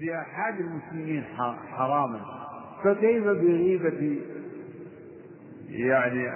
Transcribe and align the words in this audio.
لأحد 0.00 0.54
المسلمين 0.60 1.24
حراما 1.76 2.20
فكيف 2.84 3.24
بغيبة 3.24 4.18
يعني 5.68 6.28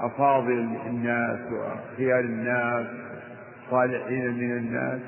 أفاضل 0.00 0.76
الناس 0.86 1.38
وخيار 1.52 2.20
الناس 2.20 2.86
صالحين 3.70 4.34
من 4.38 4.56
الناس؟ 4.56 5.00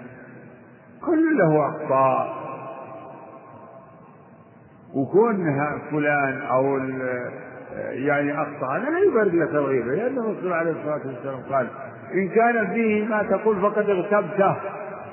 كل 1.06 1.38
له 1.38 1.68
أخطاء. 1.68 2.44
وكونها 4.94 5.78
فلان 5.90 6.40
أو 6.42 6.78
يعني 7.90 8.42
أخطأ 8.42 8.78
لا 8.78 8.98
يبرد 8.98 9.34
لك 9.34 9.50
الغيبة 9.50 9.94
لأن 9.94 10.18
الرسول 10.18 10.52
عليه 10.52 10.70
الصلاة 10.70 11.00
والسلام 11.06 11.40
قال 11.52 11.68
إن 12.14 12.28
كان 12.28 12.74
فيه 12.74 13.04
ما 13.04 13.22
تقول 13.22 13.60
فقد 13.60 13.90
اغتبته. 13.90 14.56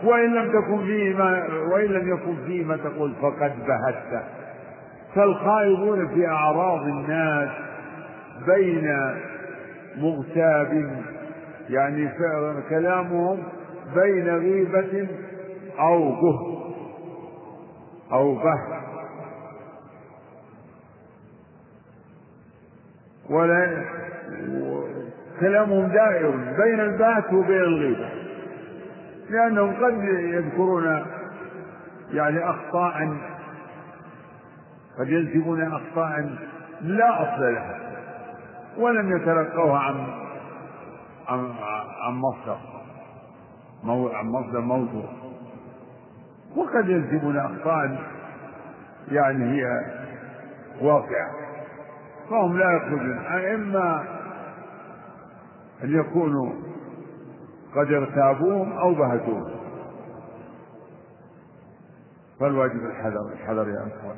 وإن 0.03 0.33
لم 0.33 0.49
تكن 0.51 0.85
فيه 0.85 1.13
ما 1.15 1.47
وإن 1.73 1.85
لم 1.85 2.13
يكن 2.13 2.35
فيه 2.45 2.63
ما 2.65 2.77
تقول 2.77 3.13
فقد 3.21 3.53
بهته 3.67 4.23
فالخائضون 5.15 6.07
في 6.07 6.27
أعراض 6.27 6.81
الناس 6.81 7.49
بين 8.45 9.15
مغتاب 9.97 10.91
يعني 11.69 12.09
كلامهم 12.69 13.43
بين 13.95 14.27
غيبة 14.29 15.07
أو 15.79 16.09
به 16.11 16.39
أو 18.11 18.35
به 18.35 18.81
ولا 23.29 23.83
كلامهم 25.39 25.87
دائر 25.87 26.31
بين 26.31 26.79
البات 26.79 27.33
وبين 27.33 27.61
الغيبة. 27.61 28.09
لأنهم 29.31 29.73
قد 29.85 30.03
يذكرون 30.03 31.05
يعني 32.11 32.49
أخطاء 32.49 33.17
قد 34.99 35.09
ينسبون 35.09 35.73
أخطاء 35.73 36.35
لا 36.81 37.21
أصل 37.21 37.41
لها 37.41 37.79
ولم 38.77 39.17
يتلقوها 39.17 39.79
عن 39.79 40.07
عن 41.27 41.53
عن 42.07 42.13
مصدر 42.13 42.57
عن 44.13 44.25
مصدر 44.25 44.61
موضوع. 44.61 45.09
وقد 46.55 46.89
ينسبون 46.89 47.37
أخطاء 47.37 47.99
يعني 49.11 49.45
هي 49.51 49.65
واقعة. 50.81 51.31
فهم 52.29 52.57
لا 52.57 52.71
يخرجون 52.71 53.17
إما 53.55 54.03
أن 55.83 55.99
يكونوا 55.99 56.70
قد 57.75 57.91
اغتابوهم 57.91 58.71
أو 58.71 58.93
بهتوهم 58.93 59.61
فالواجب 62.39 62.85
الحذر 62.85 63.31
الحذر 63.33 63.69
يا 63.69 63.87
أخوان. 63.87 64.15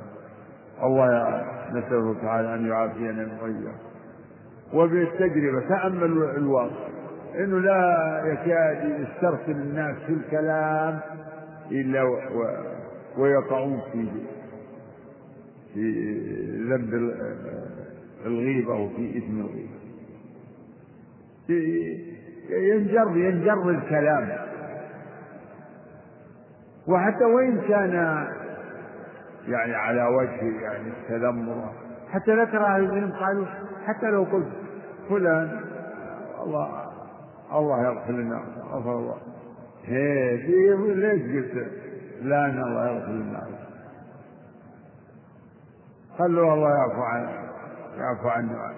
الله 0.83 1.41
نسأله 1.71 2.15
تعالى 2.21 2.55
أن 2.55 2.67
يعافينا 2.67 3.37
غيره. 3.41 3.75
وبالتجربة 4.73 5.67
تأمل 5.69 6.03
الواقع. 6.37 6.87
إنه 7.35 7.59
لا 7.59 8.21
يكاد 8.25 8.99
يسترسل 8.99 9.51
الناس 9.51 9.95
في 10.07 10.13
الكلام 10.13 10.99
إلا 11.71 12.03
و... 12.03 12.17
ويقعون 13.17 13.81
في 13.91 14.07
في 15.73 15.91
ذنب 16.69 16.93
الغيبة 18.25 18.73
وفي 18.73 19.17
إثم 19.17 19.41
الغيبة. 19.41 19.83
ينجر 22.49 23.17
ينجر 23.17 23.69
الكلام. 23.69 24.37
وحتى 26.87 27.25
وإن 27.25 27.61
كان 27.61 28.27
يعني 29.47 29.75
على 29.75 30.03
وجه 30.03 30.61
يعني 30.61 30.87
التذمر 30.87 31.71
حتى 32.09 32.35
ذكر 32.35 32.65
أهل 32.65 32.83
العلم 32.83 33.11
قالوا 33.11 33.45
حتى 33.85 34.05
لو 34.05 34.23
قلت 34.23 34.47
فلان 35.09 35.61
الله 36.43 36.91
الله 37.53 37.83
يغفر 37.83 38.11
لنا 38.11 38.43
غفر 38.71 38.95
الله. 38.95 39.17
هي 39.85 40.37
ليش 40.77 41.21
قلت؟ 41.21 41.67
فلان 42.21 42.63
الله 42.63 42.87
يغفر 42.87 43.11
لنا. 43.11 43.47
خلوا 46.17 46.53
الله 46.53 46.69
يعفو 46.69 47.01
عنه 47.01 47.31
يعفو 47.97 48.29
عنه. 48.29 48.73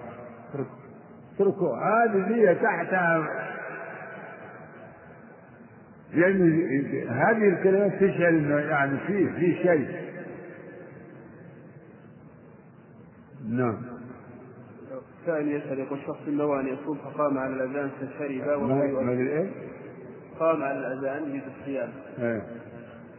اتركوا 1.34 1.76
هذه 1.76 2.26
هي 2.26 2.54
تحتها 2.54 3.45
يعني 6.14 6.64
هذه 7.08 7.48
الكلمات 7.48 7.94
تشعر 7.94 8.28
انه 8.28 8.58
يعني 8.58 8.98
في 9.06 9.28
في 9.32 9.54
شيء. 9.62 9.88
نعم. 13.48 13.76
الثاني 15.20 15.54
يسأل 15.54 15.78
يقول 15.78 15.98
شخص 16.06 16.28
نوى 16.28 16.60
أن 16.60 16.66
يصوم 16.66 16.98
فقام 16.98 17.38
على 17.38 17.54
الأذان 17.54 17.90
فشرب 18.00 18.46
وهو 18.46 18.84
يؤذن. 18.84 19.26
إيه؟ 19.26 19.50
قام 20.38 20.62
على 20.62 20.78
الأذان 20.78 21.28
يريد 21.30 21.42
الصيام. 21.60 21.88
إيه؟ 22.18 22.42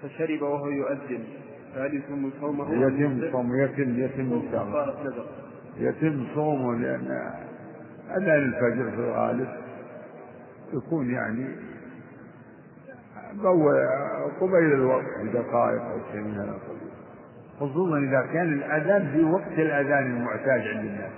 فشرب 0.04 0.42
وهو 0.42 0.70
يؤذن. 0.70 1.24
فهل 1.76 1.96
يتم 1.96 2.30
صومه؟ 2.42 2.88
يتم 2.88 3.32
صومه 3.32 3.64
يتم 3.64 4.00
يتم 4.00 4.34
إن 4.34 4.44
شاء 4.52 4.64
الله. 4.64 4.96
يتم 5.80 6.28
صومه 6.36 6.80
لأن 6.80 7.34
أذان 8.18 8.54
الفجر 8.54 8.92
في 8.92 8.98
الغالب 8.98 9.48
يكون 10.74 11.10
يعني 11.12 11.48
قبيل 14.40 14.74
الوقت 14.74 15.06
بدقائق 15.24 15.82
أو 15.82 16.00
شيء 16.12 16.22
من 16.22 16.34
هذا 16.34 16.60
خصوصا 17.60 17.98
إذا 17.98 18.22
كان 18.34 18.54
الأذان 18.54 19.12
في 19.12 19.24
وقت 19.24 19.60
الأذان 19.60 20.18
المعتاد 20.18 20.62
عند 20.62 20.86
الناس. 20.86 21.12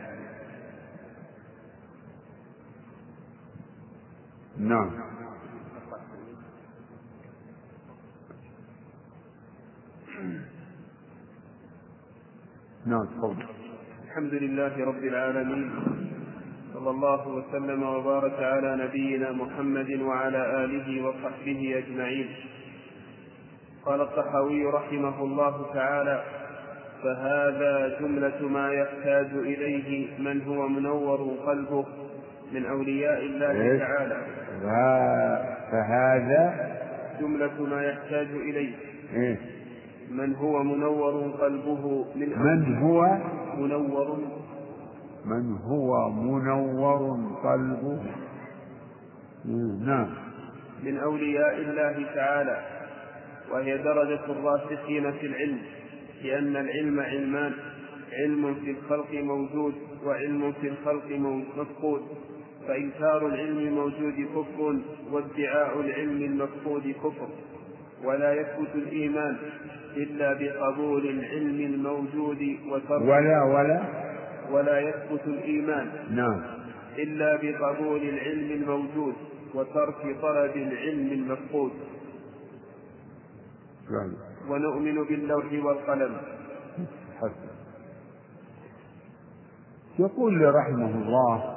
نعم. 4.57 4.91
نعم 12.85 13.05
تفضل. 13.05 13.45
الحمد 14.05 14.33
لله 14.33 14.85
رب 14.85 15.03
العالمين. 15.03 15.98
صلى 16.79 16.89
الله 16.89 17.27
وسلم 17.27 17.83
وبارك 17.83 18.33
على 18.39 18.75
نبينا 18.83 19.31
محمد 19.31 20.01
وعلى 20.01 20.65
آله 20.65 21.05
وصحبه 21.07 21.77
أجمعين 21.77 22.27
قال 23.85 24.01
الطحاوي 24.01 24.65
رحمه 24.65 25.23
الله 25.23 25.73
تعالى 25.73 26.23
فهذا 27.03 27.99
جملة 27.99 28.47
ما 28.47 28.73
يحتاج 28.73 29.27
إليه 29.33 30.07
من 30.19 30.41
هو 30.41 30.67
منور 30.67 31.35
قلبه 31.45 31.85
من 32.53 32.65
أولياء 32.65 33.19
الله؟ 33.23 33.79
تعالى 33.79 34.17
فهذا 35.71 36.69
جملة 37.21 37.65
ما 37.65 37.83
يحتاج 37.83 38.27
إليه؟ 38.27 38.73
من 40.11 40.35
هو 40.35 40.63
منور 40.63 41.31
قلبه 41.41 42.05
من 42.15 42.29
من 42.39 42.77
هو 42.77 43.17
منور 43.57 44.17
من 45.25 45.57
هو 45.57 46.09
منور 46.09 47.17
قلبه. 47.43 47.99
نعم. 49.85 50.09
من 50.83 50.97
أولياء 50.97 51.55
الله 51.61 52.05
تعالى 52.15 52.57
وهي 53.51 53.77
درجة 53.77 54.25
الراسخين 54.29 55.11
في 55.11 55.25
العلم 55.25 55.59
لأن 56.23 56.55
العلم 56.55 56.99
علمان 56.99 57.53
علم 58.13 58.55
في 58.55 58.71
الخلق 58.71 59.13
موجود 59.13 59.73
وعلم 60.05 60.51
في 60.61 60.67
الخلق 60.67 61.05
مفقود 61.57 62.01
فإنكار 62.67 63.27
العلم 63.27 63.57
الموجود 63.59 64.13
كفر 64.13 64.79
وادعاء 65.11 65.79
العلم 65.81 66.21
المفقود 66.21 66.95
كفر 67.03 67.29
ولا 68.03 68.33
يثبت 68.33 68.75
الإيمان 68.75 69.37
إلا 69.97 70.33
بقبول 70.33 71.09
العلم 71.09 71.73
الموجود 71.73 72.57
وترك 72.71 73.01
ولا 73.01 73.43
ولا. 73.43 74.08
ولا 74.51 74.79
يثبت 74.79 75.27
الإيمان 75.27 75.89
نعم. 76.09 76.41
إلا 76.97 77.35
بقبول 77.35 78.01
العلم 78.01 78.51
الموجود 78.51 79.15
وترك 79.53 80.17
طلب 80.21 80.55
العلم 80.55 81.11
المفقود. 81.11 81.71
نعم. 83.91 84.13
ونؤمن 84.49 85.03
باللوح 85.03 85.45
والقلم. 85.65 86.17
حسن 87.17 87.49
يقول 89.99 90.55
رحمه 90.55 91.01
الله 91.01 91.55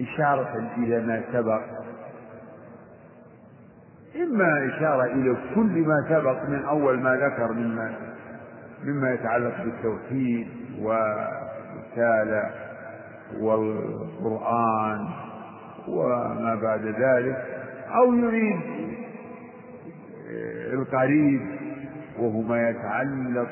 إشارة 0.00 0.72
إلى 0.78 1.06
ما 1.06 1.24
سبق. 1.32 1.62
إما 4.16 4.66
إشارة 4.66 5.04
إلى 5.04 5.36
كل 5.54 5.86
ما 5.86 6.06
سبق 6.08 6.48
من 6.48 6.64
أول 6.64 7.00
ما 7.00 7.16
ذكر 7.16 7.52
مما 7.52 8.11
مما 8.84 9.12
يتعلق 9.14 9.62
بالتوحيد 9.64 10.48
والرسالة 10.80 12.50
والقرآن 13.40 15.08
وما 15.88 16.54
بعد 16.62 16.86
ذلك 16.86 17.44
أو 17.94 18.14
يريد 18.14 18.60
قريب 20.92 21.40
وهو 22.18 22.40
ما 22.40 22.68
يتعلق 22.68 23.48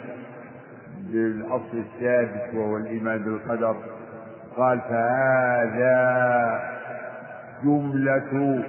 بالأصل 1.12 1.78
الثابت 1.78 2.54
وهو 2.54 2.76
الإيمان 2.76 3.18
بالقدر 3.18 3.76
قال 4.56 4.80
فهذا 4.80 5.96
جملة. 7.64 8.64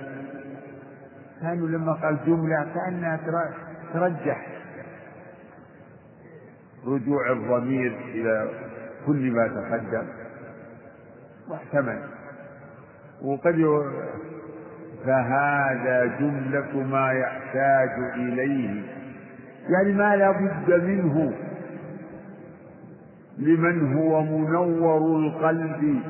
كانوا 1.41 1.67
لما 1.67 1.93
قال 1.93 2.17
جملة 2.27 2.67
كأنها 2.75 3.19
ترجح. 3.93 4.47
رجوع 6.87 7.31
الضمير 7.31 7.97
إلى 8.13 8.49
كل 9.05 9.31
ما 9.31 9.47
تقدم. 9.47 10.07
واحتمل. 11.49 12.01
وقد 13.21 13.55
فهذا 15.05 16.05
جملة 16.05 16.83
ما 16.83 17.11
يحتاج 17.11 17.89
إليه. 18.15 18.83
يعني 19.69 19.93
ما 19.93 20.15
لا 20.15 20.31
بد 20.31 20.83
منه. 20.83 21.33
لمن 23.37 23.95
هو 23.95 24.23
منور 24.23 25.19
القلب. 25.19 26.01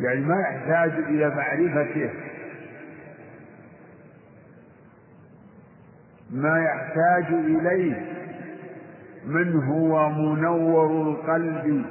يعني 0.00 0.20
ما 0.20 0.40
يحتاج 0.40 0.90
إلى 0.90 1.28
معرفته. 1.28 2.27
ما 6.30 6.58
يحتاج 6.58 7.34
إليه 7.34 8.18
من 9.26 9.62
هو 9.64 10.08
منور 10.08 11.02
القلب. 11.02 11.84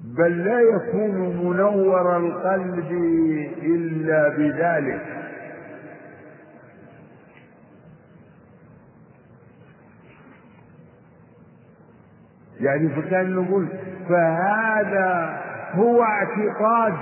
بل 0.00 0.44
لا 0.44 0.60
يكون 0.60 1.36
منور 1.36 2.16
القلب 2.16 2.90
إلا 3.62 4.28
بذلك. 4.28 5.24
يعني 12.60 12.88
فكان 12.88 13.34
نقول 13.34 13.68
فهذا 14.08 15.43
هو 15.74 16.02
اعتقاد 16.02 16.94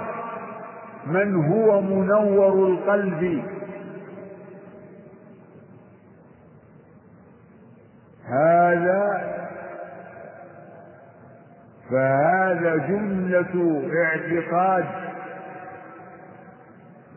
من 1.07 1.35
هو 1.45 1.81
منور 1.81 2.69
القلب. 2.69 3.43
هذا 8.25 9.33
فهذا 11.91 12.77
جملة 12.77 13.83
اعتقاد 14.05 14.85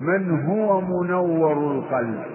من 0.02 0.46
هو 0.46 0.82
منور 0.82 1.72
القلب. 1.72 2.26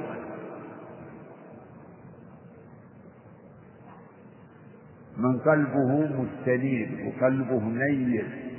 من 5.16 5.38
قلبه 5.38 6.08
مستنير 6.22 6.88
وقلبه 7.06 7.62
نير 7.62 8.49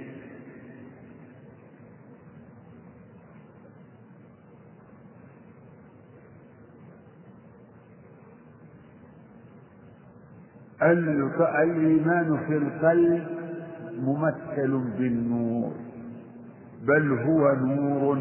الإيمان 10.81 12.37
في 12.47 12.57
القلب 12.57 13.27
ممثل 13.99 14.83
بالنور 14.97 15.71
بل 16.83 17.19
هو 17.19 17.55
نور. 17.55 18.17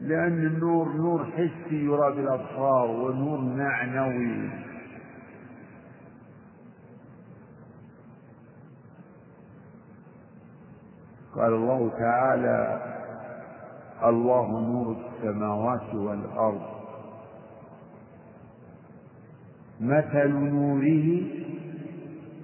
لأن 0.00 0.46
النور 0.46 0.92
نور 0.96 1.24
حسي 1.24 1.84
يرى 1.84 2.16
بالأبصار 2.16 2.90
ونور 2.90 3.40
معنوي. 3.40 4.50
قال 11.34 11.52
الله 11.52 11.90
تعالى 11.98 12.82
الله 14.04 14.60
نور 14.60 14.96
السماوات 14.96 15.94
والأرض. 15.94 16.79
مثل 19.80 20.28
نوره 20.28 21.22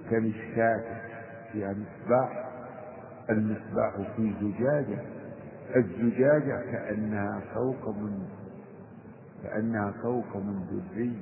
كمشكاة 0.09 1.01
فيها 1.51 1.73
مصباح 1.73 2.47
المصباح 3.29 4.15
في 4.15 4.33
زجاجة 4.41 5.01
الزجاجة 5.75 6.71
كأنها 6.71 7.41
كوكب 7.53 8.19
كأنها 9.43 9.93
كوكب 10.01 10.43
دري. 10.71 11.13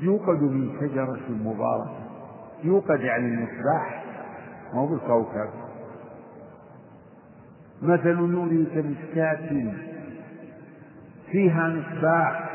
يوقد 0.00 0.42
من 0.42 0.80
شجرة 0.80 1.28
مباركة 1.30 1.98
يوقد 2.64 3.00
يعني 3.00 3.26
المصباح 3.26 4.04
مو 4.74 4.86
بالكوكب. 4.86 5.50
مثل 7.82 8.14
نوره 8.14 8.64
كمشكاة 8.74 9.87
فيها 11.32 11.68
مصباح. 11.68 12.50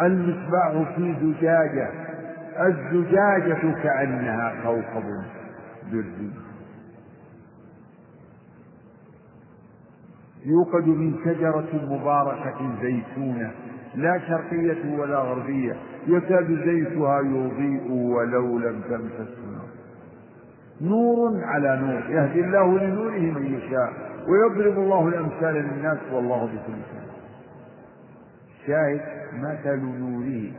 المصباح 0.00 0.94
في 0.96 1.14
زجاجة. 1.22 1.90
الزجاجة 2.60 3.82
كأنها 3.82 4.54
كوكب 4.62 5.04
دري 5.92 6.30
يوقد 10.46 10.86
من 10.86 11.14
شجرة 11.24 11.68
مباركة 11.90 12.70
زيتونة 12.82 13.50
لا 13.94 14.18
شرقية 14.28 14.98
ولا 14.98 15.18
غربية. 15.18 15.76
يكاد 16.06 16.46
زيتها 16.64 17.20
يضيء 17.20 17.92
ولو 17.92 18.58
لم 18.58 18.80
تمسس 18.80 19.32
نور 20.80 21.44
على 21.44 21.76
نور. 21.76 22.02
يهدي 22.10 22.40
الله 22.40 22.78
لنوره 22.78 23.38
من 23.38 23.54
يشاء 23.54 23.92
ويضرب 24.28 24.78
الله 24.78 25.08
الأمثال 25.08 25.54
للناس 25.54 25.98
والله 26.12 26.44
بكل 26.44 26.72
شيء 26.90 27.01
شاهد 28.66 29.00
مثل 29.34 29.80
نوره. 29.80 30.52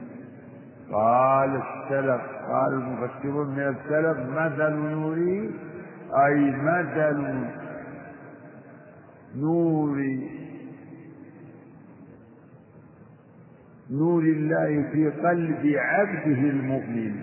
قال 0.91 1.49
السلف 1.49 2.21
قال 2.47 2.73
المفسرون 2.73 3.47
من 3.47 3.75
السلف 3.75 4.17
مثل 4.29 4.73
نوره 4.73 5.49
أي 6.25 6.51
مثل 6.51 7.47
نور 9.35 10.03
نور 13.91 14.23
الله 14.23 14.89
في 14.91 15.09
قلب 15.09 15.75
عبده 15.77 16.41
المؤمن. 16.49 17.15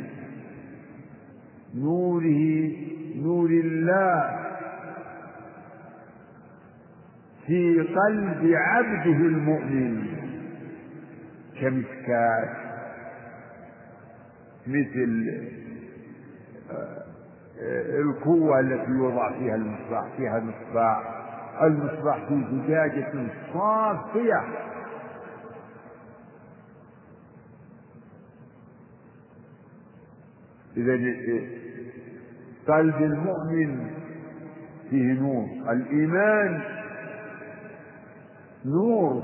نوره 1.75 2.73
نور 3.17 3.51
الله 3.51 4.41
في 7.47 7.81
قلب 7.81 8.53
عبده 8.55 9.27
المؤمن. 9.27 10.20
كمسكات 11.61 12.57
مثل 14.67 15.41
القوة 18.01 18.61
التي 18.61 18.91
يوضع 18.91 19.39
فيها 19.39 19.55
المصباح 19.55 20.17
فيها 20.17 20.41
مصباح 20.41 21.17
المصباح 21.63 22.29
في 22.29 22.45
زجاجة 22.53 23.13
صافية. 23.53 24.43
إذا 30.77 30.93
قلب 32.69 32.97
المؤمن 33.03 33.91
فيه 34.91 35.13
نور. 35.13 35.47
الإيمان 35.73 36.63
نور 38.65 39.23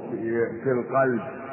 في 0.65 0.71
القلب. 0.71 1.46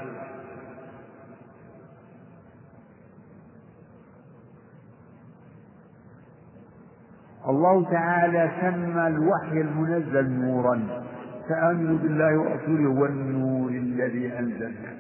الله 7.54 7.92
تعالى 7.92 8.52
سمى 8.62 9.08
الوحي 9.08 9.62
المنزل 9.62 10.30
نورا 10.30 11.04
فآمنوا 11.50 11.98
بالله 11.98 12.38
ورسوله 12.40 12.90
والنور 13.02 13.70
الذي 13.70 14.40
أنزلنا. 14.40 14.94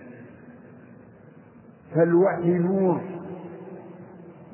فالوحي 1.96 2.50
نور 2.50 3.02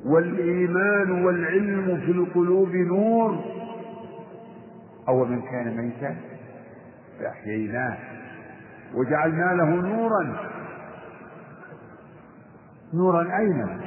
والإيمان 0.06 1.24
والعلم 1.24 2.00
في 2.06 2.12
القلوب 2.12 2.74
نور. 2.74 3.38
أو 5.08 5.24
من 5.24 5.42
كان 5.42 5.76
ميتا 5.76 6.16
فأحييناه 7.20 7.98
وجعلنا 8.94 9.54
له 9.54 9.70
نورا. 9.74 10.36
نورا 12.94 13.38
أين؟ 13.38 13.80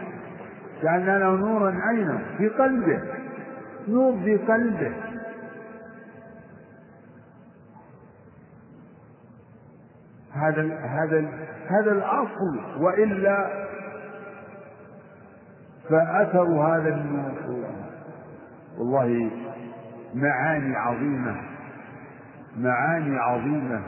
جعلنا 0.83 1.19
له 1.19 1.35
نورا 1.35 1.69
أين؟ 1.89 2.19
في 2.37 2.47
قلبه. 2.47 3.01
في 4.23 4.37
قلبه 4.37 4.93
هذا 10.31 10.61
هذا 10.79 11.29
هذا 11.67 11.91
الأصل 11.91 12.83
وإلا 12.83 13.67
فأثر 15.89 16.43
هذا 16.43 16.89
النور 16.89 17.63
والله 18.77 19.31
معاني 20.13 20.75
عظيمة 20.75 21.35
معاني 22.57 23.17
عظيمة. 23.19 23.81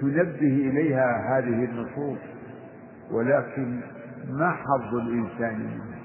تنبه 0.00 0.70
إليها 0.70 1.38
هذه 1.38 1.64
النصوص 1.64 2.18
ولكن 3.10 3.80
ما 4.30 4.50
حظ 4.50 4.94
الإنسان 4.94 5.60
منها؟ 5.60 5.96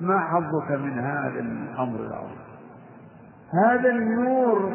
ما 0.00 0.18
حظك 0.18 0.70
من 0.70 0.98
هذا 0.98 1.40
الأمر 1.40 2.00
العظيم؟ 2.00 2.44
هذا 3.64 3.90
النور 3.90 4.72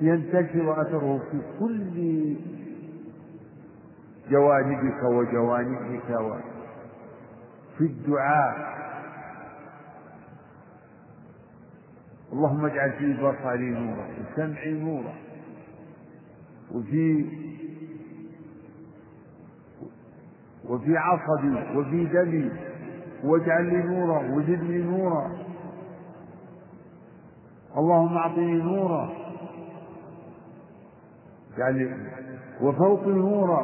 ينتشر 0.00 0.82
أثره 0.82 1.18
في 1.30 1.42
كل 1.60 2.36
جوانبك 4.30 5.02
وجوانبك 5.02 6.40
في 7.78 7.84
الدعاء. 7.84 8.74
اللهم 12.32 12.64
اجعل 12.64 12.92
في 12.92 13.12
بصري 13.12 13.70
نورا 13.70 14.06
وسمعي 14.20 14.72
نورا 14.72 15.14
وفي 16.72 17.26
وفي 20.68 20.96
عصبي 20.96 21.78
وفي 21.78 22.04
دمي 22.04 22.50
واجعل 23.24 23.64
لي 23.64 23.82
نورا 23.82 24.18
وزدني 24.36 24.78
نورا. 24.78 25.30
اللهم 27.76 28.16
اعطني 28.16 28.52
نورا. 28.62 29.12
يعني 31.58 31.90
وفوقي 32.60 33.10
نورا 33.10 33.60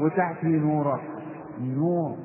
وتحتي 0.00 0.46
نورا. 0.48 1.00
نور. 1.60 2.16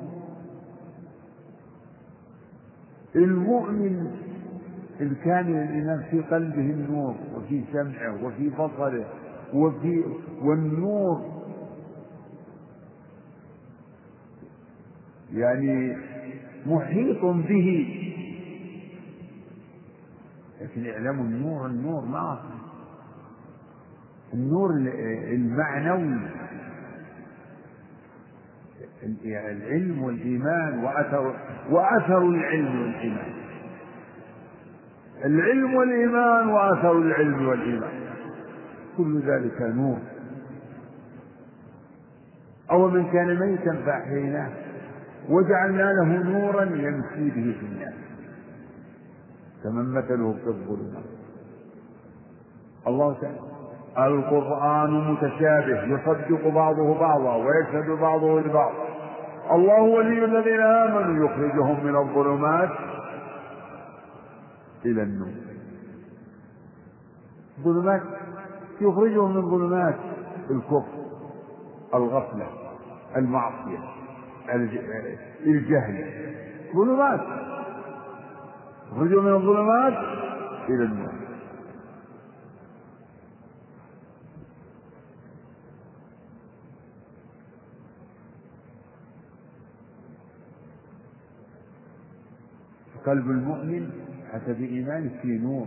المؤمن 3.16 4.10
الكامل 5.00 5.56
الإيمان 5.56 6.02
في 6.10 6.20
قلبه 6.20 6.60
النور 6.60 7.14
وفي 7.36 7.64
سمعه 7.72 8.24
وفي 8.24 8.48
بصره 8.48 9.04
وفي 9.54 10.04
والنور 10.42 11.37
يعني 15.32 15.96
محيط 16.66 17.24
به. 17.24 17.94
لكن 20.60 20.90
اعلموا 20.90 21.24
النور 21.24 21.66
النور 21.66 22.04
ما 22.04 22.38
النور 24.34 24.70
المعنوي. 25.32 26.20
العلم 29.24 30.02
والإيمان 30.02 30.84
وأثر 30.84 31.36
وأثر 31.70 32.18
العلم 32.18 32.82
والإيمان. 32.82 33.32
العلم 35.24 35.74
والإيمان 35.74 36.48
وأثر 36.48 36.98
العلم 36.98 37.48
والإيمان. 37.48 38.00
كل 38.96 39.20
ذلك 39.20 39.62
نور. 39.62 39.98
أو 42.70 42.88
من 42.88 43.10
كان 43.12 43.38
ميتا 43.40 43.82
فأحييناه. 43.86 44.67
وجعلنا 45.28 45.92
له 45.92 46.04
نورا 46.04 46.62
يمشي 46.62 47.30
به 47.30 47.56
في 47.60 47.66
الناس. 47.66 47.94
كمن 49.64 49.94
مثله 49.94 50.32
في 50.32 50.46
الظلمات 50.46 51.04
الله 52.86 53.16
تعالى 53.20 54.14
القرآن 54.14 55.12
متشابه 55.12 55.82
يصدق 55.84 56.48
بعضه 56.48 56.98
بعضا 56.98 57.36
ويشهد 57.36 57.90
بعضه 58.00 58.40
لبعض. 58.40 58.72
الله 59.50 59.82
ولي 59.82 60.24
الذين 60.24 60.60
آمنوا 60.60 61.26
يخرجهم 61.26 61.84
من 61.84 61.96
الظلمات 61.96 62.70
إلى 64.84 65.02
النور. 65.02 65.34
ظلمات 67.64 68.02
يخرجهم 68.80 69.36
من 69.36 69.50
ظلمات 69.50 69.96
الكفر 70.50 70.98
الغفلة 71.94 72.46
المعصية. 73.16 73.97
الجهل 75.46 75.96
ظلمات. 76.74 77.20
يخرجهم 78.92 79.24
من 79.24 79.34
الظلمات 79.34 79.92
إلى 80.68 80.84
النور. 80.84 81.12
قلب 93.06 93.30
المؤمن 93.30 93.90
حسب 94.32 94.60
إيمانه 94.60 95.10
فيه 95.22 95.40
نور 95.40 95.66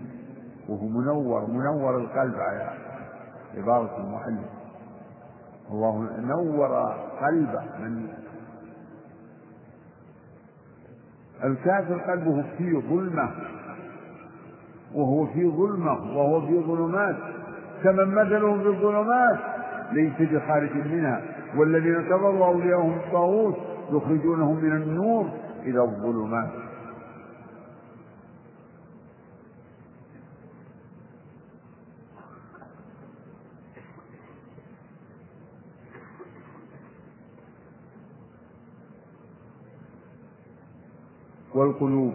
وهو 0.70 0.88
منور 0.88 1.46
منور 1.48 1.98
القلب 1.98 2.36
على 2.36 2.74
عبارة 3.58 3.98
المؤلف. 3.98 4.50
الله 5.72 6.20
نور 6.20 6.76
قلبه 7.22 7.64
من 7.80 8.08
الكافر 11.43 11.98
قلبه 11.98 12.43
فيه 12.57 12.79
ظلمة 12.79 13.29
وهو 14.95 15.25
في 15.25 15.50
ظلمة 15.50 16.17
وهو 16.17 16.41
في 16.41 16.60
ظلمات. 16.60 17.15
كمن 17.83 18.15
مثلهم 18.15 18.60
في 18.60 18.67
الظلمات 18.67 19.39
ليس 19.91 20.31
بخارج 20.31 20.69
منها. 20.91 21.21
والذين 21.57 22.01
كفروا 22.01 22.45
أولياءهم 22.45 22.93
الطاغوت 22.93 23.55
يخرجونهم 23.91 24.63
من 24.63 24.71
النور 24.71 25.29
إلى 25.63 25.81
الظلمات. 25.81 26.50
والقلوب 41.62 42.13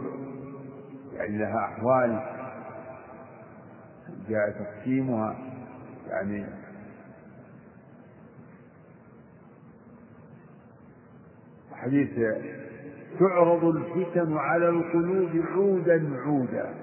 يعني 1.15 1.38
لها 1.38 1.59
أحوال 1.65 2.21
جاء 4.29 4.50
تقسيمها 4.50 5.37
يعني 6.09 6.47
حديث 11.73 12.09
تعرض 13.19 13.65
الفتن 13.65 14.37
على 14.37 14.69
القلوب 14.69 15.31
عودا 15.55 16.11
عودا 16.26 16.75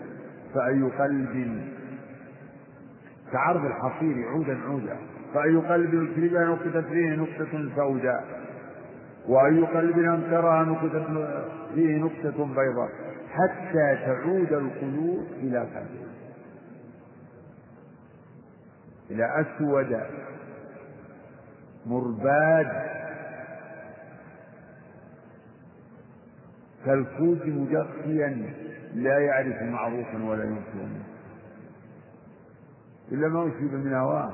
فأي 0.54 0.82
قلب 0.84 1.62
كعرض 3.32 3.66
الحصير 3.66 4.28
عودا 4.30 4.58
عودا 4.58 4.98
فأي 5.34 5.56
قلب 5.56 5.94
يشربها 5.94 6.46
نقطة 6.46 6.82
فيه 6.82 7.16
نقطة 7.16 7.76
سوداء. 7.76 8.43
وأي 9.28 9.62
قلب 9.62 10.00
أنكرها 10.00 10.64
نقطة 10.64 11.38
فيه 11.76 11.98
نقطة 11.98 12.46
بيضاء 12.46 12.90
حتى 13.30 13.98
تعود 14.06 14.54
القلوب 14.54 15.28
إلى 15.42 15.60
قلبه 15.60 16.08
إلى 19.12 19.42
أسود 19.42 20.00
مرباد 21.86 22.68
كالكوز 26.86 27.38
مجخيا 27.46 28.54
لا 28.94 29.20
يعرف 29.20 29.62
معروفا 29.62 30.24
ولا 30.24 30.44
ينكر 30.44 30.88
إلا 33.12 33.28
ما 33.28 33.42
أصيب 33.42 33.74
من 33.74 33.94
هواه. 33.94 34.32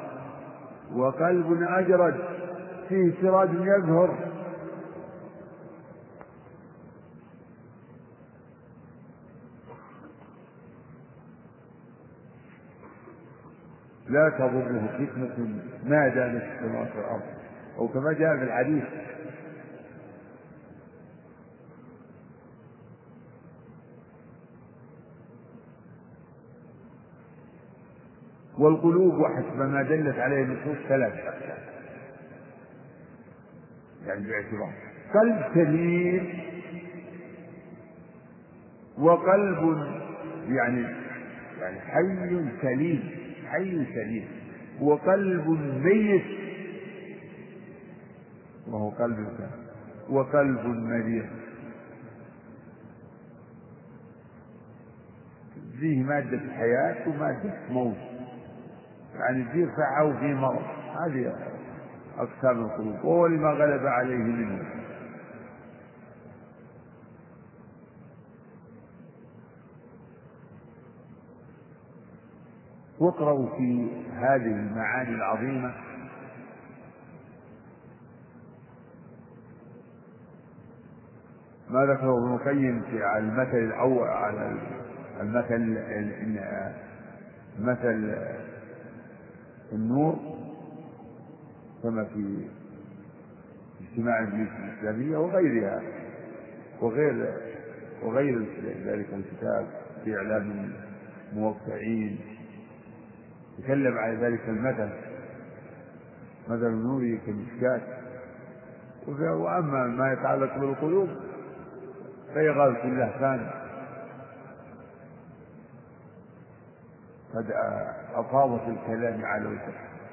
وقلب 0.96 1.64
أجرد 1.70 2.16
فيه 2.90 3.14
سراج 3.22 3.50
يزهر 3.54 4.29
لا 14.10 14.30
تضره 14.30 14.88
فتنة 14.98 15.62
ما 15.86 16.08
دامت 16.08 16.44
السماوات 16.44 16.96
والأرض 16.96 17.22
أو 17.78 17.88
كما 17.88 18.14
جاء 18.14 18.38
في 18.38 18.44
الحديث. 18.44 18.84
والقلوب 28.58 29.14
وحسب 29.20 29.58
ما 29.58 29.84
دلت 29.84 30.20
عليه 30.20 30.44
النصوص 30.44 30.78
ثلاث 30.88 31.14
أقسام 31.14 31.58
يعني 34.06 34.28
باعتبار 34.28 34.74
قلب 35.14 35.54
سليم 35.54 36.40
وقلب 38.98 39.78
يعني 40.48 40.82
يعني 41.62 41.80
حي 41.80 42.50
سليم. 42.62 43.19
حي 43.52 43.86
سليم 43.86 44.28
وقلب 44.82 45.50
ميت. 45.84 46.24
وهو 48.68 48.90
قلب 48.90 49.28
وقلب 50.10 50.66
مريض 50.66 51.26
فيه 55.80 56.04
مادة 56.04 56.42
حياة 56.54 57.08
ومادة 57.08 57.54
موت 57.70 57.98
يعني 59.16 59.46
فيه 59.52 59.66
صحة 59.66 60.06
وفيه 60.06 60.34
مرض. 60.34 60.62
هذه 61.06 61.36
أقسام 62.18 62.66
القلوب. 62.66 63.06
وهو 63.06 63.28
لما 63.28 63.50
غلب 63.50 63.86
عليه 63.86 64.16
منه. 64.16 64.79
واقرأوا 73.00 73.58
في 73.58 73.88
هذه 74.14 74.52
المعاني 74.52 75.16
العظيمة. 75.16 75.74
ما 81.70 81.86
ذكره 81.86 82.18
ابن 82.18 82.34
القيم 82.34 82.82
في 82.82 83.18
المثل 83.18 83.58
الأول 83.58 84.08
على 84.08 84.58
المثل 85.22 85.78
مثل 87.60 88.16
النور 89.74 90.20
كما 91.84 92.04
في 92.04 92.48
اجتماع 93.82 94.20
المجلس 94.20 94.52
الإسلامية 94.60 95.18
وغيرها 95.18 95.82
وغير 96.82 97.34
وغير 98.04 98.46
ذلك 98.86 99.08
الكتاب 99.14 99.68
في 100.04 100.18
إعلام 100.18 100.72
الموقعين. 101.34 102.20
تكلم 103.64 103.98
على 103.98 104.16
ذلك 104.16 104.50
المثل 104.50 104.90
مثل 106.48 106.66
النور 106.68 107.18
كمشكاة. 107.26 107.82
وأما 109.08 109.84
ما 109.88 110.14
يتعلق 110.14 110.58
بالقلوب 110.58 111.10
فيغاث 112.34 112.86
اللهفان 112.86 113.50
قد 117.34 117.52
أفاضت 118.14 118.68
الكلام 118.68 119.26
على 119.26 119.58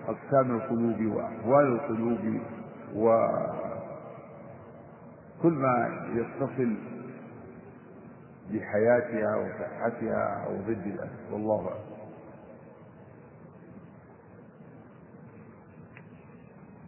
أقسام 0.08 0.56
القلوب 0.56 1.16
وأحوال 1.16 1.66
القلوب 1.66 2.40
وكل 2.94 3.52
ما 5.52 6.06
يتصل 6.14 6.76
بحياتها 8.50 9.36
وصحتها 9.36 10.44
أو 10.46 10.56
ضد 10.56 10.86
الأسف. 10.86 11.32
والله 11.32 11.68
أعلم. 11.68 11.95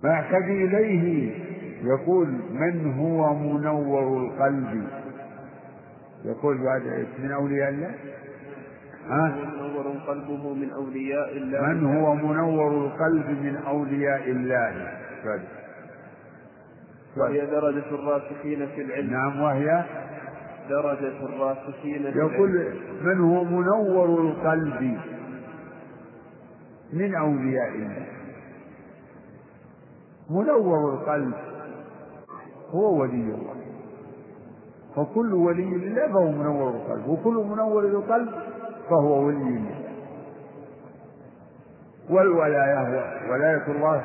يحتاج 0.05 0.43
إليه. 0.43 1.35
يقول 1.85 2.29
من 2.51 2.93
هو 2.93 3.35
منور 3.35 4.19
القلب؟ 4.19 4.89
يقول 6.25 6.65
بعد 6.65 7.07
من 7.19 7.33
أولياء 7.33 7.69
الله؟ 7.69 7.95
ها؟ 9.09 9.37
منور 9.37 9.99
قلبه 10.07 10.55
من 10.55 10.71
أولياء 10.71 11.37
الله. 11.37 11.63
من 11.63 11.97
هو 11.97 12.15
منور 12.15 12.87
القلب 12.87 13.31
من 13.31 13.57
أولياء 13.57 14.31
الله؟ 14.31 14.93
فد. 15.25 15.41
وهي 17.17 17.47
درجة 17.47 17.89
الراسخين 17.91 18.67
في 18.67 18.83
العلم. 18.83 19.11
نعم 19.11 19.41
وهي؟ 19.41 19.85
درجة 20.69 21.27
الراسخين 21.27 22.13
في 22.13 22.19
يقول 22.19 22.51
العلم. 22.51 22.77
من 23.03 23.21
هو 23.21 23.45
منور 23.45 24.21
القلب 24.21 24.99
من 26.93 27.15
أولياء 27.15 27.69
الله؟ 27.69 28.18
منور 30.31 30.95
القلب. 30.95 31.35
هو 32.71 33.01
ولي 33.01 33.15
الله. 33.15 33.55
فكل 34.97 35.35
ولي 35.35 35.65
لله 35.65 36.09
فهو 36.09 36.31
منور 36.31 36.71
القلب. 36.71 37.09
وكل 37.09 37.35
منور 37.35 37.83
للقلب 37.83 38.33
فهو 38.91 39.27
ولي 39.27 39.37
الله 39.37 39.79
والولاية 42.11 43.31
ولاية 43.31 43.67
الله. 43.69 44.05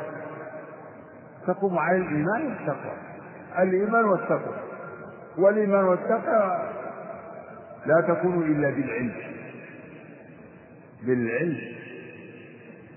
تقوم 1.47 1.77
على 1.77 1.97
الإيمان 1.97 2.45
والتقوى. 2.45 2.97
الإيمان 3.59 4.05
والتقوى. 4.05 4.55
والإيمان 5.38 5.83
والتقوى 5.83 6.69
لا 7.86 8.01
تكون 8.01 8.43
إلا 8.43 8.69
بالعلم. 8.69 9.13
بالعلم. 11.03 11.57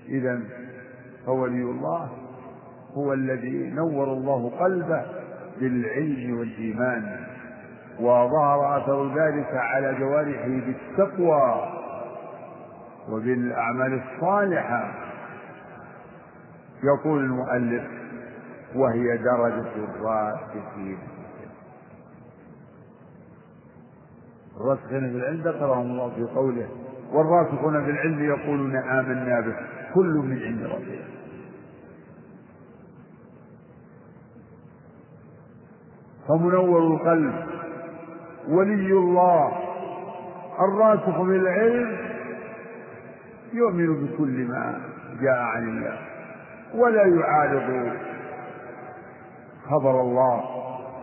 إذا 0.09 0.39
فولي 1.25 1.61
الله 1.61 2.26
هو 2.97 3.13
الذي 3.13 3.69
نور 3.69 4.13
الله 4.13 4.51
قلبه 4.59 5.05
بالعلم 5.59 6.39
والإيمان 6.39 7.19
وظهر 7.99 8.77
أثر 8.77 9.07
ذلك 9.19 9.47
على 9.53 9.95
جوارحه 9.99 10.47
بالتقوى 10.47 11.71
وبالأعمال 13.09 14.01
الصالحة. 14.03 14.93
يقول 16.83 17.23
المؤلف 17.23 17.83
وهي 18.75 19.17
درجة 19.17 19.71
الراسخين 19.75 20.97
الراسخين 24.61 24.99
في 24.99 25.15
العلم 25.17 25.41
ذكرهم 25.41 25.81
الله 25.91 26.09
في 26.15 26.23
قوله 26.35 26.67
والراسخون 27.13 27.85
في 27.85 27.91
العلم 27.91 28.23
يقولون 28.23 28.75
آمنا 28.75 29.39
به 29.39 29.55
كل 29.93 30.13
من 30.15 30.43
عند 30.43 30.63
ربنا. 30.63 31.16
فمنور 36.27 36.79
القلب. 36.79 37.33
ولي 38.49 38.91
الله. 38.91 39.51
الراسخ 40.59 41.21
في 41.21 41.35
العلم 41.35 41.97
يؤمن 43.53 44.05
بكل 44.05 44.47
ما 44.47 44.79
جاء 45.21 45.39
عن 45.39 45.63
الله. 45.63 45.97
ولا 46.75 47.03
يعارض 47.03 47.91
خبر 49.69 50.01
الله. 50.01 50.43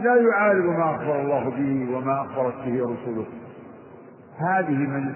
لا 0.01 0.17
يعارض 0.17 0.65
ما 0.65 0.95
أخبر 0.95 1.21
الله 1.21 1.51
به 1.51 1.97
وما 1.97 2.21
أخبرت 2.21 2.55
به 2.65 2.83
رسله. 2.83 3.27
هذه 4.39 4.79
من 4.79 5.15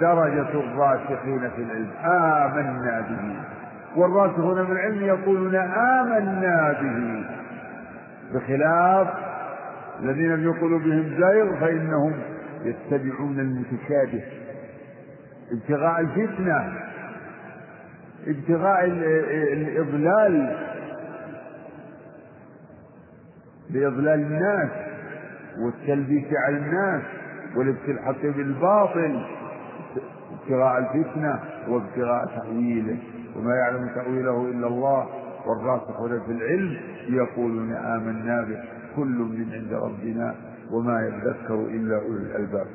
درجة 0.00 0.60
الراسخين 0.60 1.50
في 1.56 1.62
العلم. 1.62 1.90
آمنا 2.04 3.00
به. 3.00 3.36
والراسخون 3.96 4.66
في 4.66 4.72
العلم 4.72 5.02
يقولون 5.02 5.54
آمنا 5.56 6.72
به. 6.82 7.24
بخلاف 8.34 9.27
الذين 10.02 10.36
في 10.36 10.60
قلوبهم 10.60 11.02
زيغ 11.18 11.60
فإنهم 11.60 12.12
يتبعون 12.64 13.40
المتشابه. 13.40 14.22
ابتغاء 15.52 16.00
الفتنة 16.00 16.72
ابتغاء 18.26 18.84
الإضلال 19.52 20.56
لإضلال 23.70 24.20
الناس 24.20 24.70
والتلبيس 25.58 26.26
على 26.46 26.56
الناس 26.56 27.02
والابتلاء 27.56 28.10
بالباطل. 28.22 29.26
ابتغاء 30.32 30.78
الفتنة 30.78 31.40
وابتغاء 31.68 32.26
تأويله. 32.26 32.96
وما 33.36 33.54
يعلم 33.54 33.88
تأويله 33.94 34.50
إلا 34.50 34.66
الله 34.66 35.08
والراسخون 35.46 36.20
في 36.26 36.32
العلم 36.32 36.76
يقولون 37.08 37.72
آمنا 37.72 38.42
به. 38.42 38.77
كل 38.98 39.18
من 39.18 39.52
عند 39.52 39.72
ربنا 39.72 40.34
وما 40.70 41.00
يذكر 41.00 41.54
إلا 41.54 41.96
أولو 41.96 42.16
الألباب. 42.16 42.66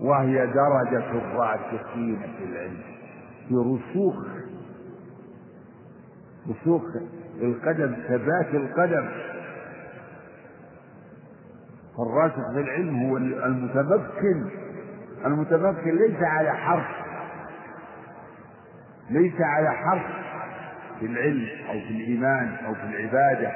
وهي 0.00 0.46
درجة 0.46 1.10
الراسخين 1.10 2.18
في 2.38 2.44
العلم 2.44 2.80
في 3.48 3.54
رسوخ 3.54 4.14
رسوخ 6.50 6.82
القدم 7.42 7.94
ثبات 8.08 8.54
القدم. 8.54 9.08
فالراسخ 11.96 12.52
في 12.54 12.60
العلم 12.60 13.02
هو 13.02 13.16
المتمكن 13.16 14.50
المتمكن 15.26 15.96
ليس 15.96 16.22
على 16.22 16.52
حرف 16.52 16.86
ليس 19.10 19.40
على 19.40 19.70
حرف. 19.70 20.29
في 21.00 21.06
العلم 21.06 21.48
أو 21.68 21.72
في 21.72 21.90
الإيمان 21.90 22.56
أو 22.66 22.74
في 22.74 22.82
العبادة 22.82 23.52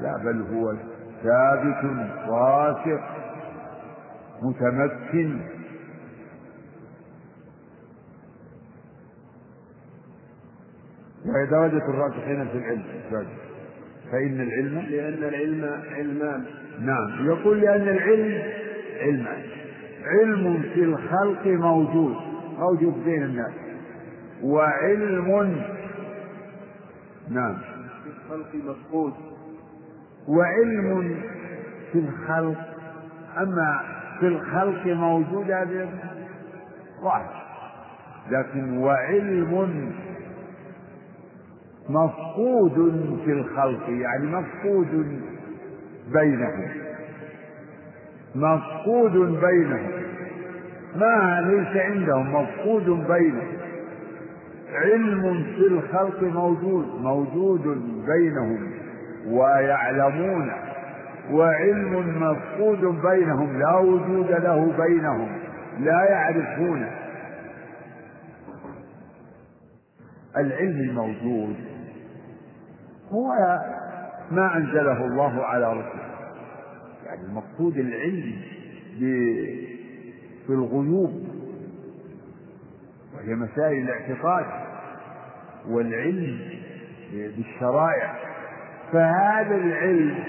لا 0.00 0.16
بل 0.24 0.42
هو 0.42 0.74
ثابت 1.22 1.84
واثق 2.28 3.00
متمكن. 4.42 5.40
وهي 11.26 11.46
درجة 11.46 11.84
الراسخين 11.88 12.48
في 12.48 12.58
العلم 12.58 12.82
فإن 14.12 14.40
العلم؟ 14.40 14.78
لأن 14.78 15.24
العلم 15.28 15.82
علمان. 15.96 16.44
نعم. 16.80 17.26
يقول 17.26 17.60
لأن 17.60 17.88
العلم 17.88 18.42
علمان. 19.00 19.42
علم 20.06 20.62
في 20.74 20.84
الخلق 20.84 21.46
موجود 21.46 22.16
موجود 22.58 23.04
بين 23.04 23.22
الناس. 23.22 23.52
وعلم 24.42 25.62
نعم. 27.30 27.56
في 28.04 28.10
الخلق 28.10 28.54
مفقود. 28.54 29.12
وعلم 30.28 31.16
في 31.92 31.98
الخلق 31.98 32.58
أما 33.38 33.80
في 34.20 34.26
الخلق 34.26 34.86
موجود 34.86 35.50
هذا 35.50 35.88
واحد. 37.02 37.40
لكن 38.30 38.78
وعلم 38.78 39.92
مفقود 41.88 42.74
في 43.24 43.32
الخلق 43.32 43.88
يعني 43.88 44.26
مفقود 44.26 45.20
بينهم. 46.12 46.68
مفقود 48.34 49.12
بينهم. 49.40 49.90
ما 50.96 51.40
ليس 51.40 51.76
عندهم 51.76 52.34
مفقود 52.34 52.84
بينهم. 52.84 53.59
علم 54.72 55.44
في 55.44 55.66
الخلق 55.66 56.22
موجود 56.22 56.86
موجود 57.00 57.62
بينهم 58.06 58.72
ويعلمون 59.26 60.52
وعلم 61.30 62.22
مفقود 62.22 62.80
بينهم 63.02 63.58
لا 63.58 63.76
وجود 63.78 64.30
له 64.30 64.72
بينهم 64.86 65.28
لا 65.78 66.04
يعرفون. 66.10 66.86
العلم 70.36 70.80
الموجود 70.80 71.56
هو 73.10 73.32
ما 74.30 74.56
أنزله 74.56 75.04
الله 75.04 75.44
على 75.44 75.72
رسوله 75.72 76.10
يعني 77.06 77.24
المقصود 77.26 77.76
العلم 77.76 78.32
في 80.46 80.50
الغيوب. 80.52 81.29
وهي 83.20 83.34
مسائل 83.34 83.88
الاعتقاد 83.88 84.46
والعلم 85.68 86.38
بالشرائع. 87.12 88.14
فهذا 88.92 89.54
العلم 89.54 90.24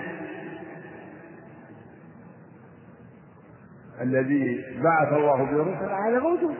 الذي 4.01 4.65
بعث 4.83 5.13
الله 5.13 5.43
به 5.43 5.61
الرسل 5.61 5.91
هذا 5.91 6.19
موجود. 6.19 6.55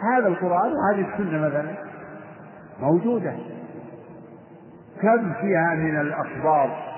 هذا 0.00 0.28
القرآن 0.28 0.72
وهذه 0.72 1.12
السنة 1.12 1.46
مثلا 1.46 1.74
موجودة. 2.80 3.32
كم 5.02 5.32
فيها 5.40 5.74
من 5.74 6.00
الأخبار 6.00 6.90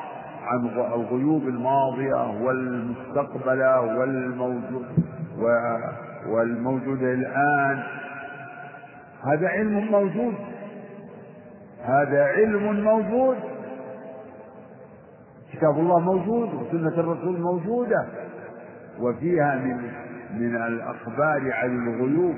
عن 0.46 0.66
الغيوب 0.94 1.42
الماضية 1.42 2.42
والمستقبلة 2.42 3.80
والموجود 3.80 4.86
والموجود 6.26 7.02
الآن؟ 7.02 7.82
هذا 9.22 9.48
علم 9.48 9.90
موجود. 9.90 10.34
هذا 11.82 12.24
علم 12.24 12.84
موجود. 12.84 13.36
كتاب 15.52 15.78
الله 15.78 15.98
موجود 16.00 16.54
وسنة 16.54 17.00
الرسول 17.00 17.40
موجودة. 17.40 18.06
وفيها 19.00 19.54
من 19.54 19.92
من 20.32 20.56
الأخبار 20.56 21.52
عن 21.52 21.88
الغيوب 21.88 22.34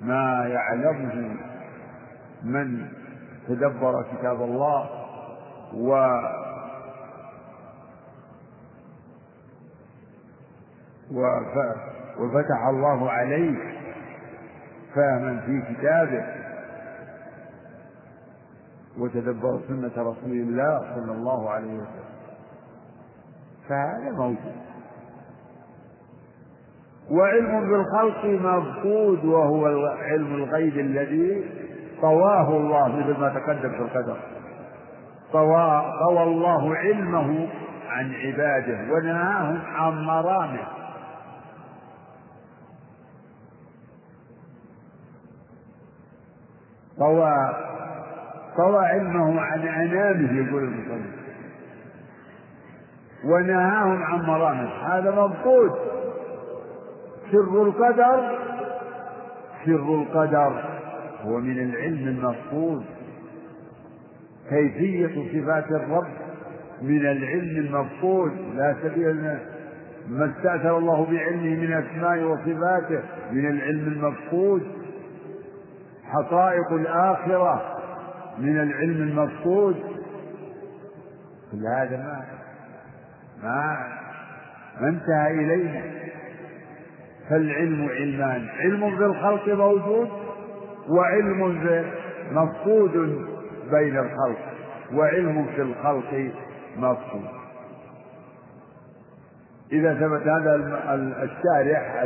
ما 0.00 0.46
يعلمه 0.46 1.36
من 2.44 2.86
تدبر 3.48 4.02
كتاب 4.02 4.42
الله 4.42 4.88
و 5.74 6.20
وفتح 12.18 12.66
الله 12.68 13.10
عليه 13.10 13.79
فهما 14.94 15.40
في 15.46 15.74
كتابه. 15.74 16.24
وتدبر 18.98 19.60
سنة 19.68 19.92
رسول 19.96 20.32
الله 20.32 20.78
صلى 20.94 21.12
الله 21.12 21.50
عليه 21.50 21.74
وسلم. 21.74 22.10
فهذا 23.68 24.10
موجود. 24.10 24.60
وعلم 27.10 27.70
بالخلق 27.70 28.24
مفقود 28.24 29.24
وهو 29.24 29.66
علم 29.86 30.34
الغيب 30.34 30.78
الذي 30.78 31.44
طواه 32.00 32.48
الله 32.56 32.88
مثل 32.88 33.20
ما 33.20 33.28
تقدم 33.28 33.70
في 33.70 33.78
القدر. 33.78 34.16
طوى 35.32 35.82
طوى 36.00 36.22
الله 36.22 36.76
علمه 36.76 37.48
عن 37.88 38.12
عباده 38.14 38.92
ونهاهم 38.92 39.60
عن 39.66 40.04
مرامه. 40.04 40.79
طوى 47.00 47.54
طوى 48.56 48.86
علمه 48.86 49.40
عن 49.40 49.60
أنامه 49.60 50.32
يقول 50.32 50.62
المصنف. 50.62 51.20
ونهاهم 53.24 54.02
عن 54.02 54.22
مرامه. 54.22 54.68
هذا 54.68 55.10
مفقود 55.10 55.70
سر 57.32 57.62
القدر 57.62 58.38
سر 59.66 59.94
القدر. 59.94 60.64
هو 61.22 61.38
من 61.38 61.58
العلم 61.58 62.08
المفقود. 62.08 62.84
كيفية 64.50 65.32
صفات 65.32 65.70
الرب 65.70 66.08
من 66.82 67.00
العلم 67.00 67.56
المفقود. 67.66 68.32
لا 68.56 68.76
سبيل 68.82 69.38
ما 70.08 70.30
استأثر 70.30 70.78
الله 70.78 71.06
بعلمه 71.06 71.56
من 71.56 71.72
أسمائه 71.72 72.24
وصفاته. 72.24 73.00
من 73.32 73.46
العلم 73.46 73.86
المفقود. 73.86 74.79
حقائق 76.12 76.72
الآخرة 76.72 77.78
من 78.38 78.60
العلم 78.60 79.02
المفقود. 79.02 79.76
كل 81.52 81.66
هذا 81.66 81.96
ما 81.96 82.24
ما 83.42 83.76
ما 84.80 84.88
انتهى 84.88 85.30
إلينا. 85.30 85.82
فالعلم 87.30 87.88
علمان. 87.88 88.48
علم 88.48 88.96
بالخلق 88.96 89.48
موجود 89.48 90.08
وعلم 90.88 91.60
مفقود 92.32 92.92
بين 93.70 93.98
الخلق 93.98 94.38
وعلم 94.94 95.46
في 95.46 95.62
الخلق 95.62 96.32
مفقود. 96.76 97.28
إذا 99.72 99.94
ثبت 99.94 100.22
هذا 100.22 100.54
الشارح 101.22 102.04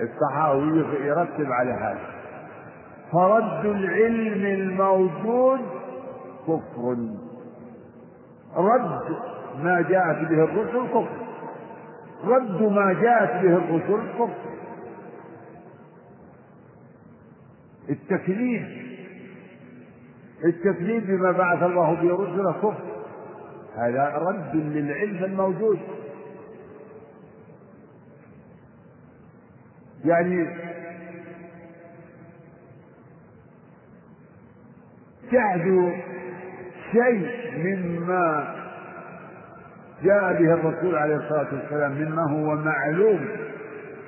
الصحاوي 0.00 0.84
يرتب 1.00 1.52
على 1.52 1.72
هذا. 1.72 2.15
فرد 3.12 3.64
العلم 3.64 4.46
الموجود 4.46 5.60
كفر. 6.46 6.96
رد 8.56 9.16
ما 9.62 9.80
جاءت 9.80 10.28
به 10.28 10.44
الرسل 10.44 10.88
كفر. 10.88 11.26
رد 12.24 12.62
ما 12.62 12.92
جاءت 12.92 13.42
به 13.42 13.56
الرسل 13.56 14.08
كفر. 14.18 14.56
التكليف 17.90 18.66
التكليف 20.44 21.06
بما 21.06 21.32
بعث 21.32 21.62
الله 21.62 21.94
به 21.94 22.14
رسله 22.14 22.52
كفر. 22.52 22.84
هذا 23.76 24.14
رد 24.16 24.56
للعلم 24.56 25.24
الموجود. 25.24 25.78
يعني 30.04 30.46
تعدو 35.32 35.92
شيء 36.92 37.30
مما 37.56 38.54
جاء 40.02 40.32
به 40.32 40.54
الرسول 40.54 40.96
عليه 40.96 41.16
الصلاة 41.16 41.46
والسلام 41.52 41.92
مما 41.92 42.22
هو 42.30 42.54
معلوم 42.56 43.28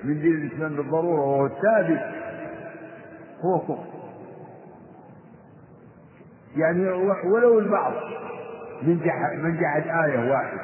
من 0.04 0.20
دين 0.20 0.34
الإسلام 0.34 0.76
بالضرورة 0.76 1.20
وهو 1.20 1.46
الثابت 1.46 2.00
هو 3.44 3.58
كفر 3.60 3.84
يعني 6.56 6.88
ولو 7.24 7.58
البعض 7.58 7.92
من 8.82 9.00
جحد 9.04 9.38
من 9.38 9.60
جحد 9.60 9.82
آية 10.04 10.30
واحدة. 10.30 10.60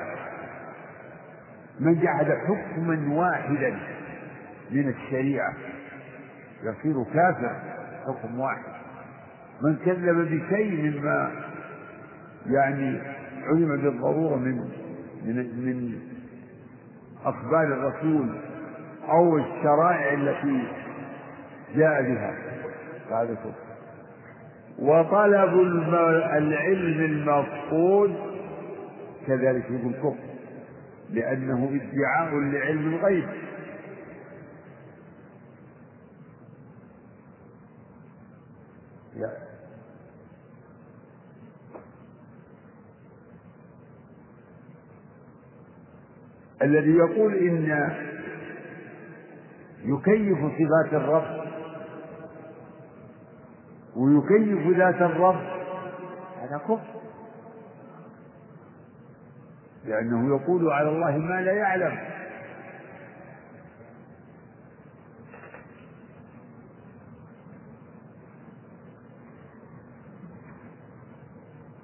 من 1.80 2.00
جحد 2.00 2.26
حكما 2.26 3.14
واحدا 3.14 3.78
من 4.70 4.88
الشريعة 4.88 5.54
يصير 6.62 7.04
كافر 7.14 7.56
حكم 8.06 8.40
واحد. 8.40 8.73
من 9.62 9.76
كذب 9.76 10.16
بشيء 10.16 10.90
مما 10.90 11.30
يعني 12.46 13.00
علم 13.46 13.76
بالضرورة 13.82 14.36
من 14.36 14.56
من 15.24 15.36
من 15.36 15.98
أخبار 17.24 17.64
الرسول 17.64 18.28
أو 19.08 19.38
الشرائع 19.38 20.12
التي 20.14 20.62
جاء 21.76 22.02
بها. 22.02 22.34
هذا 23.10 23.34
كفر. 23.34 23.54
وطلب 24.78 25.54
العلم 26.36 27.04
المفقود 27.04 28.14
كذلك 29.26 29.64
يقول 29.70 29.92
كفر 29.92 30.34
لأنه 31.10 31.80
ادعاء 31.80 32.34
لعلم 32.34 32.94
الغيب. 32.94 33.24
الذي 46.64 46.90
يقول 46.96 47.34
إن 47.34 47.90
يكيف 49.84 50.38
صفات 50.38 50.92
الرب 50.92 51.44
ويكيف 53.96 54.78
ذات 54.78 55.02
الرب 55.02 55.40
هذا 56.42 56.58
كفر. 56.64 56.94
لأنه 59.84 60.36
يقول 60.36 60.72
على 60.72 60.88
الله 60.88 61.18
ما 61.18 61.40
لا 61.40 61.52
يعلم. 61.52 61.98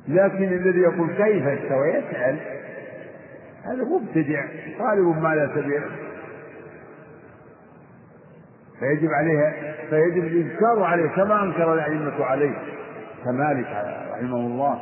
لكن 0.09 0.53
الذي 0.53 0.81
يقول 0.81 1.09
كيف؟ 1.09 1.47
استوى 1.47 1.89
يسأل 1.89 2.60
هذا 3.71 3.85
مبتدع. 3.85 4.45
طالب 4.79 5.23
ما 5.23 5.35
لا 5.35 5.49
سبيل 5.55 5.83
فيجب 8.81 9.09
عليه 9.11 9.53
فيجب 9.91 10.25
الإنكار 10.25 10.83
عليه 10.83 11.09
كما 11.09 11.43
أنكر 11.43 11.75
الأئمة 11.75 12.25
عليه. 12.25 12.55
كمالك 13.25 13.67
رحمه 14.13 14.37
الله. 14.37 14.79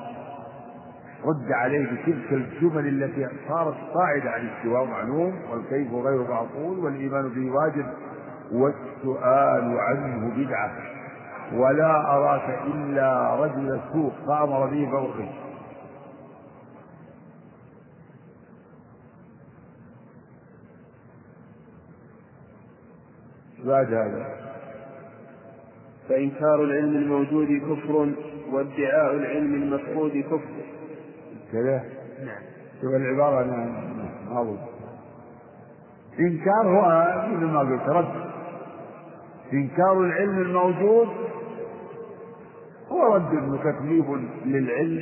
رد 1.24 1.52
عليه 1.52 1.86
بتلك 1.86 2.32
الجمل 2.32 2.86
التي 2.88 3.28
صارت 3.48 3.74
قاعدة 3.94 4.30
عن 4.30 4.40
الاستواء 4.40 4.84
معلوم 4.84 5.34
والكيف 5.50 5.92
غير 5.92 6.30
معقول 6.30 6.78
والإيمان 6.78 7.28
به 7.28 7.50
واجب 7.50 7.86
والسؤال 8.52 9.78
عنه 9.78 10.32
بدعة. 10.36 10.72
ولا 11.52 12.14
أراك 12.16 12.58
إلا 12.66 13.34
رجل 13.34 13.80
سوء 13.92 14.12
فأمر 14.26 14.66
به 14.66 14.88
فأخرج 14.92 15.28
بعد 23.68 23.94
هذا. 23.94 24.26
فإنكار 26.08 26.64
العلم 26.64 26.96
الموجود 26.96 27.48
كفر 27.48 28.12
وادعاء 28.52 29.14
العلم 29.14 29.54
المفقود 29.54 30.12
كفر. 30.12 30.40
كذا؟ 31.52 31.84
نعم. 32.24 32.42
شوف 32.80 32.94
العبارة 32.94 33.44
أنا 33.44 33.56
ما 34.30 34.38
أقول 34.38 34.56
إنكار 36.20 36.66
هو 36.66 37.14
مثل 37.28 37.44
ما 37.44 37.60
قلت 37.60 37.88
رد. 37.88 38.30
إنكار 39.52 40.00
العلم 40.00 40.38
الموجود 40.38 41.08
هو 42.88 43.14
رد 43.14 43.48
وتكليف 43.48 44.06
للعلم 44.44 45.00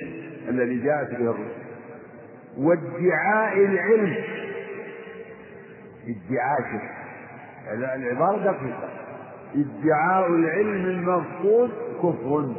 الذي 0.49 0.85
جاءت 0.85 1.11
به 1.11 1.31
الرسل. 1.31 1.67
وادعاء 2.59 3.59
العلم. 3.59 4.17
ادعاء 6.09 7.06
العبارة 7.73 8.37
دقيقة 8.53 8.89
ادعاء 9.55 10.27
العلم 10.31 10.85
المفقود 10.87 11.71
كفر. 12.03 12.55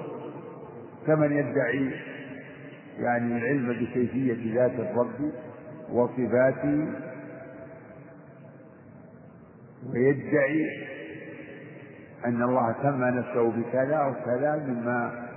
كمن 1.07 1.31
يدعي 1.31 1.91
يعني 2.99 3.37
العلم 3.37 3.69
بكيفية 3.73 4.55
ذات 4.55 4.71
الرب 4.71 5.31
وصفاته 5.91 6.87
ويدعي 9.93 10.87
أن 12.25 12.43
الله 12.43 12.75
سمى 12.83 13.05
نفسه 13.11 13.51
بكذا 13.51 14.05
وكذا 14.05 14.55
مما 14.67 15.27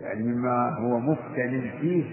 يعني 0.00 0.22
مما 0.22 0.68
هو 0.78 0.98
مفتن 0.98 1.70
فيه. 1.80 2.04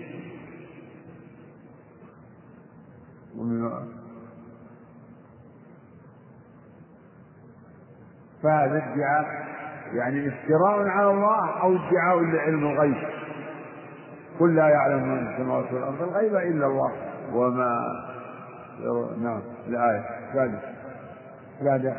فهذا 8.43 8.83
ادعاء 8.93 9.25
يعني 9.93 10.27
افتراء 10.27 10.87
على 10.87 11.11
الله 11.11 11.61
أو 11.61 11.75
ادعاء 11.75 12.19
لعلم 12.23 12.67
الغيب. 12.67 13.07
قل 14.39 14.55
لا 14.55 14.69
يعلم 14.69 15.07
من 15.09 15.27
السماوات 15.27 15.73
والأرض 15.73 16.01
الغيب 16.01 16.35
إلا 16.35 16.65
الله. 16.65 16.91
وما 17.33 17.81
نعم 19.21 19.41
الآية 19.67 20.03
بعد 20.35 20.59
بعد 21.61 21.93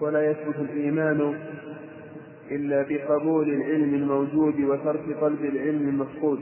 ولا 0.00 0.30
يثبت 0.30 0.56
الإيمان 0.56 1.34
إلا 2.50 2.82
بقبول 2.88 3.48
العلم 3.48 3.94
الموجود 3.94 4.60
وترك 4.60 5.16
قلب 5.20 5.44
العلم 5.44 5.88
المفقود. 5.88 6.40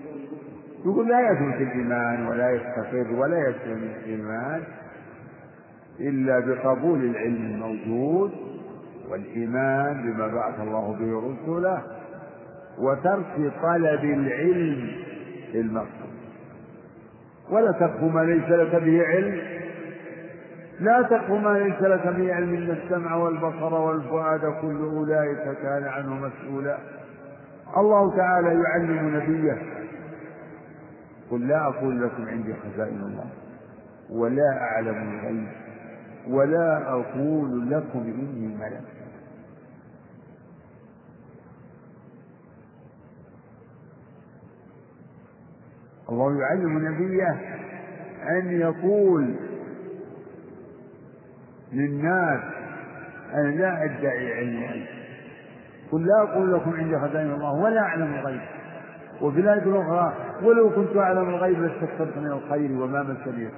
يقول 0.85 1.09
لا 1.09 1.21
يثبت 1.21 1.61
الإيمان 1.61 2.27
ولا 2.27 2.51
يستقر 2.51 3.12
ولا 3.12 3.49
يثبت 3.49 3.83
الإيمان 4.05 4.62
إلا 6.01 6.40
بقبول 6.40 7.05
العلم 7.05 7.37
الموجود 7.37 8.33
والإيمان 9.11 10.03
بما 10.03 10.27
بعث 10.27 10.61
الله 10.61 10.97
به 11.01 11.29
رسله 11.29 11.83
وترك 12.79 13.53
طلب 13.62 14.05
العلم 14.05 14.90
المقصود. 15.55 16.14
ولا 17.51 17.73
تقف 17.73 18.03
ما 18.03 18.21
ليس 18.21 18.49
لك 18.49 18.83
به 18.83 19.07
علم. 19.07 19.40
لا 20.81 21.03
تقف 21.03 21.31
ما 21.31 21.59
ليس 21.59 21.83
لك 21.83 22.07
به 22.07 22.35
علم 22.35 22.55
إن 22.55 22.71
السمع 22.71 23.14
والبصر 23.17 23.75
والفؤاد 23.75 24.40
كل 24.40 24.77
أولئك 24.83 25.59
كان 25.62 25.85
عنه 25.85 26.14
مسؤولا. 26.14 26.79
الله 27.77 28.17
تعالى 28.17 28.62
يعلم 28.62 29.17
نبيه. 29.17 29.62
قل 31.31 31.49
لا 31.49 31.67
أقول 31.67 32.03
لكم 32.03 32.29
عندي 32.29 32.55
خزائن 32.55 33.01
الله 33.01 33.27
ولا 34.11 34.59
أعلم 34.61 35.11
الغيب. 35.11 35.63
ولا 36.28 36.88
أقول 36.88 37.70
لكم 37.70 37.98
إني 37.98 38.56
ملك. 38.56 38.84
الله 46.10 46.40
يعلم 46.40 46.88
نبيه 46.88 47.30
أن 48.28 48.60
يقول 48.60 49.34
للناس 51.72 52.40
أنا 53.34 53.48
لا 53.48 53.84
أدعي 53.84 54.34
علما 54.34 54.87
قل 55.92 56.06
لا 56.06 56.22
أقول 56.22 56.52
لكم 56.54 56.70
عندي 56.74 56.98
خزائن 56.98 57.30
الله 57.30 57.52
ولا 57.52 57.80
أعلم 57.80 58.14
الغيب. 58.14 58.40
وفي 59.20 59.40
الآية 59.40 59.62
الأخرى 59.62 60.14
ولو 60.42 60.70
كنت 60.70 60.96
أعلم 60.96 61.28
الغيب 61.28 61.62
لاستكثرت 61.62 62.16
من 62.16 62.26
الخير 62.26 62.72
وما 62.82 63.02
مسني. 63.02 63.48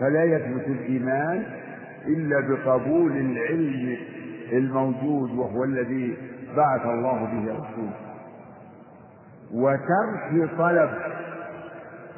فلا 0.00 0.24
يثبت 0.24 0.66
الإيمان 0.66 1.44
إلا 2.06 2.40
بقبول 2.40 3.12
العلم 3.12 3.96
الموجود 4.52 5.30
وهو 5.30 5.64
الذي 5.64 6.16
بعث 6.56 6.86
الله 6.86 7.24
به 7.24 7.52
رسوله 7.52 8.08
وترك 9.54 10.50
طلب 10.58 10.90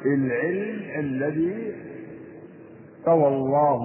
العلم 0.05 0.79
الذي 0.99 1.75
طوى 3.05 3.27
الله 3.27 3.81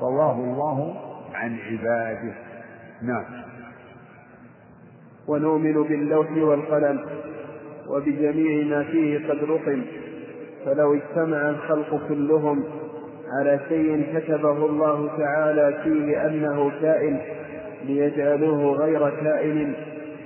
طواه 0.00 0.34
الله 0.34 0.96
عن 1.34 1.58
عباده. 1.58 2.34
نعم. 3.02 3.24
ونؤمن 5.28 5.82
باللوح 5.82 6.30
والقلم 6.36 7.04
وبجميع 7.88 8.64
ما 8.64 8.84
فيه 8.84 9.28
قد 9.28 9.44
رقم 9.44 9.82
فلو 10.64 10.94
اجتمع 10.94 11.50
الخلق 11.50 12.08
كلهم 12.08 12.64
على 13.38 13.60
شيء 13.68 14.06
كتبه 14.14 14.66
الله 14.66 15.18
تعالى 15.18 15.78
فيه 15.84 16.26
أنه 16.26 16.72
كائن 16.82 17.20
ليجعلوه 17.84 18.72
غير 18.72 19.10
كائن 19.10 19.74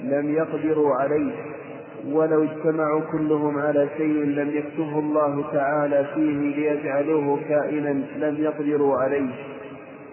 لم 0.05 0.35
يقدروا 0.35 0.95
عليه. 0.95 1.33
ولو 2.07 2.45
اجتمعوا 2.45 3.01
كلهم 3.13 3.59
على 3.59 3.89
شيء 3.97 4.25
لم 4.25 4.51
يكتبه 4.51 4.99
الله 4.99 5.53
تعالى 5.53 6.07
فيه 6.15 6.57
ليجعلوه 6.57 7.41
كائنا 7.49 8.03
لم 8.17 8.37
يقدروا 8.39 8.97
عليه. 8.97 9.31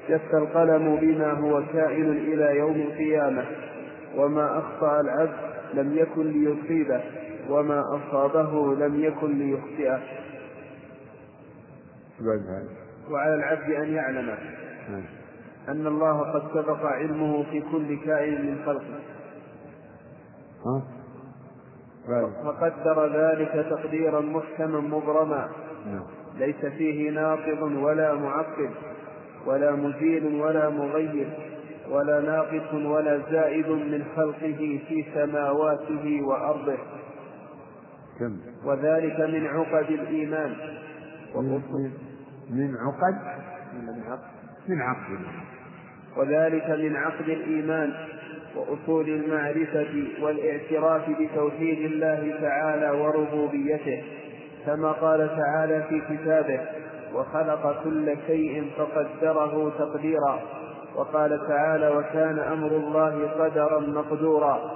جف 0.09 0.35
القلم 0.35 0.95
بما 0.95 1.31
هو 1.31 1.63
كائن 1.73 2.11
إلى 2.11 2.57
يوم 2.57 2.75
القيامة. 2.75 3.45
وما 4.17 4.57
أخطأ 4.57 5.01
العبد 5.01 5.33
لم 5.73 5.97
يكن 5.97 6.27
ليصيبه. 6.31 7.01
وما 7.49 7.83
أصابه 7.95 8.75
لم 8.75 9.03
يكن 9.03 9.39
ليخطئه. 9.39 9.99
وعلى 13.11 13.35
العبد 13.35 13.71
أن 13.71 13.93
يعلم. 13.93 14.35
أن 15.69 15.87
الله 15.87 16.19
قد 16.19 16.43
سبق 16.53 16.85
علمه 16.85 17.43
في 17.43 17.61
كل 17.71 17.97
كائن 18.05 18.45
من 18.45 18.57
خلقه. 18.65 18.99
فقدر 22.45 23.07
ذلك 23.15 23.65
تقديرا 23.69 24.21
محكما 24.21 24.79
مبرما. 24.79 25.49
نعم. 25.85 26.03
ليس 26.39 26.65
فيه 26.65 27.11
ناقض 27.11 27.61
ولا 27.61 28.13
معقب 28.13 28.69
ولا 29.45 29.71
مزيل 29.71 30.41
ولا 30.41 30.69
مغير 30.69 31.27
ولا 31.89 32.21
ناقص 32.21 32.73
ولا 32.73 33.21
زائد 33.31 33.69
من 33.69 34.05
خلقه 34.15 34.79
في 34.87 35.05
سماواته 35.13 36.21
وأرضه. 36.23 36.77
وذلك 38.65 39.19
من 39.19 39.47
عقد 39.47 39.89
الإيمان. 39.91 40.55
من 42.49 42.75
عقد؟ 42.77 43.15
من 44.67 44.81
عقد. 44.81 45.19
وذلك 46.17 46.69
من 46.69 46.95
عقد 46.95 47.29
الإيمان 47.29 47.93
وأصول 48.55 49.09
المعرفة 49.09 50.07
والاعتراف 50.21 51.09
بتوحيد 51.09 51.79
الله 51.91 52.37
تعالى 52.41 52.89
وربوبيته 52.91 54.03
كما 54.65 54.91
قال 54.91 55.29
تعالى 55.37 55.83
في 55.89 56.01
كتابه 56.15 56.59
وخلق 57.13 57.83
كل 57.83 58.15
شيء 58.27 58.71
فقدره 58.77 59.69
تقديرا 59.79 60.39
وقال 60.95 61.47
تعالى 61.47 61.87
وكان 61.89 62.39
أمر 62.39 62.67
الله 62.71 63.27
قدرا 63.39 63.79
مقدورا 63.79 64.71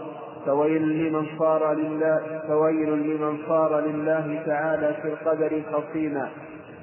فويل 0.45 0.81
لمن 0.81 1.25
صار 1.39 1.73
لله 1.73 2.41
فويل 2.47 2.89
لمن 2.89 3.37
صار 3.47 3.79
لله 3.79 4.43
تعالى 4.45 4.93
في 5.01 5.07
القدر 5.07 5.61
خصيما. 5.71 6.29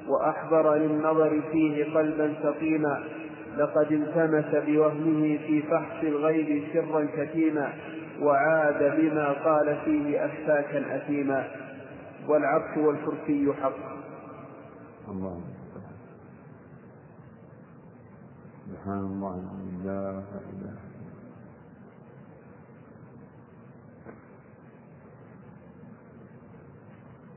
وأحضر 0.07 0.75
للنظر 0.75 1.41
فيه 1.51 1.93
قلبا 1.95 2.33
سقيما. 2.43 3.03
لقد 3.57 3.91
التمس 3.91 4.65
بوهمه 4.65 5.37
في 5.37 5.61
فحص 5.61 6.03
الغيب 6.03 6.63
سرا 6.73 7.07
كتيما 7.17 7.73
وعاد 8.21 8.99
بما 8.99 9.31
قال 9.31 9.77
فيه 9.85 10.25
أفاكا 10.25 10.95
أثيما. 10.95 11.47
والعرش 12.27 12.77
والكرسي 12.77 13.53
حق. 13.61 13.95
الله. 15.09 15.41
سبحان 18.71 18.99
الله. 18.99 19.43
لا 19.85 20.09
إله 20.09 20.75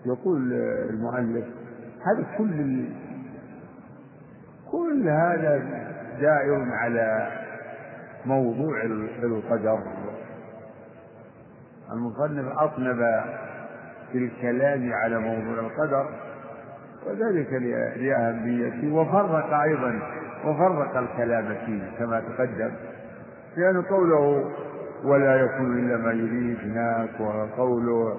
يقول 0.06 0.52
المؤلف 0.90 1.46
هذا 2.06 2.26
كل 2.38 2.84
كل 4.70 5.08
هذا 5.08 5.62
دائر 6.20 6.62
على 6.72 7.28
موضوع 8.26 8.82
القدر. 9.22 9.78
المصنف 11.92 12.58
أطنب 12.58 12.98
في 14.12 14.18
الكلام 14.18 14.92
على 14.92 15.18
موضوع 15.18 15.58
القدر 15.58 16.08
وذلك 17.06 17.52
لأهميته 17.96 18.94
وفرق 18.94 19.60
أيضا 19.60 20.00
وفرق 20.44 20.96
الكلام 20.96 21.54
فيه 21.66 21.82
كما 21.98 22.20
تقدم 22.20 22.70
لأن 23.56 23.82
قوله 23.82 24.50
ولا 25.04 25.34
يكون 25.40 25.78
إلا 25.78 25.96
ما 25.96 26.12
يريد 26.12 26.58
هناك 26.64 27.20
وقوله 27.20 28.18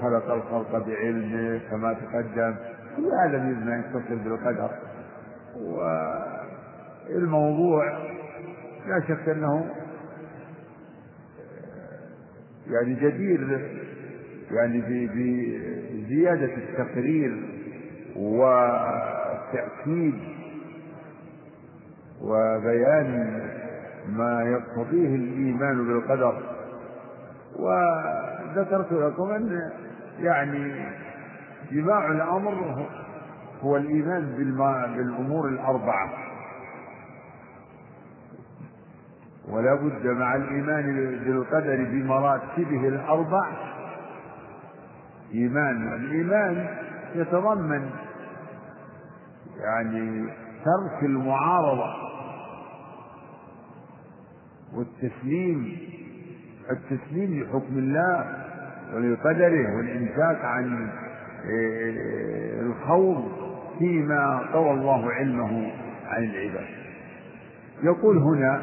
خلق 0.00 0.30
الخلق 0.30 0.86
بعلمه 0.86 1.60
كما 1.70 1.92
تقدم. 1.92 2.54
كل 2.96 3.10
هذا 3.24 3.38
مما 3.38 3.76
يتصل 3.78 4.16
بالقدر. 4.16 4.70
والموضوع 7.10 7.98
لا 8.86 9.00
شك 9.08 9.28
أنه 9.28 9.66
يعني 12.70 12.94
جدير 12.94 13.70
يعني 14.50 14.80
بزيادة 15.06 16.54
التقرير 16.54 17.42
والتأكيد 18.16 20.14
وبيان 22.22 23.40
ما 24.08 24.42
يقتضيه 24.42 25.14
الإيمان 25.14 25.86
بالقدر. 25.86 26.42
وذكرت 28.56 28.92
لكم 28.92 29.30
أن 29.30 29.70
يعني 30.20 30.86
جماع 31.72 32.06
الأمر 32.08 32.86
هو 33.62 33.76
الإيمان 33.76 34.22
بالأمور 34.96 35.48
الأربعة. 35.48 36.12
ولا 39.48 39.74
بد 39.74 40.06
مع 40.06 40.36
الإيمان 40.36 40.96
بالقدر 41.24 41.84
بمراتبه 41.84 42.88
الأربع 42.88 43.52
إيمان. 45.34 45.92
الإيمان 45.92 46.68
يتضمن 47.14 47.90
يعني 49.60 50.28
ترك 50.64 51.02
المعارضة 51.02 51.94
والتسليم. 54.74 55.78
التسليم 56.70 57.42
لحكم 57.42 57.78
الله. 57.78 58.45
ولقدره 58.94 59.76
والإمساك 59.76 60.44
عن 60.44 60.88
إيه، 61.44 62.60
الخوض 62.60 63.24
فيما 63.78 64.42
طوى 64.52 64.70
الله 64.70 65.12
علمه 65.12 65.72
عن 66.08 66.24
العباد. 66.24 66.66
يقول 67.82 68.18
هنا 68.18 68.62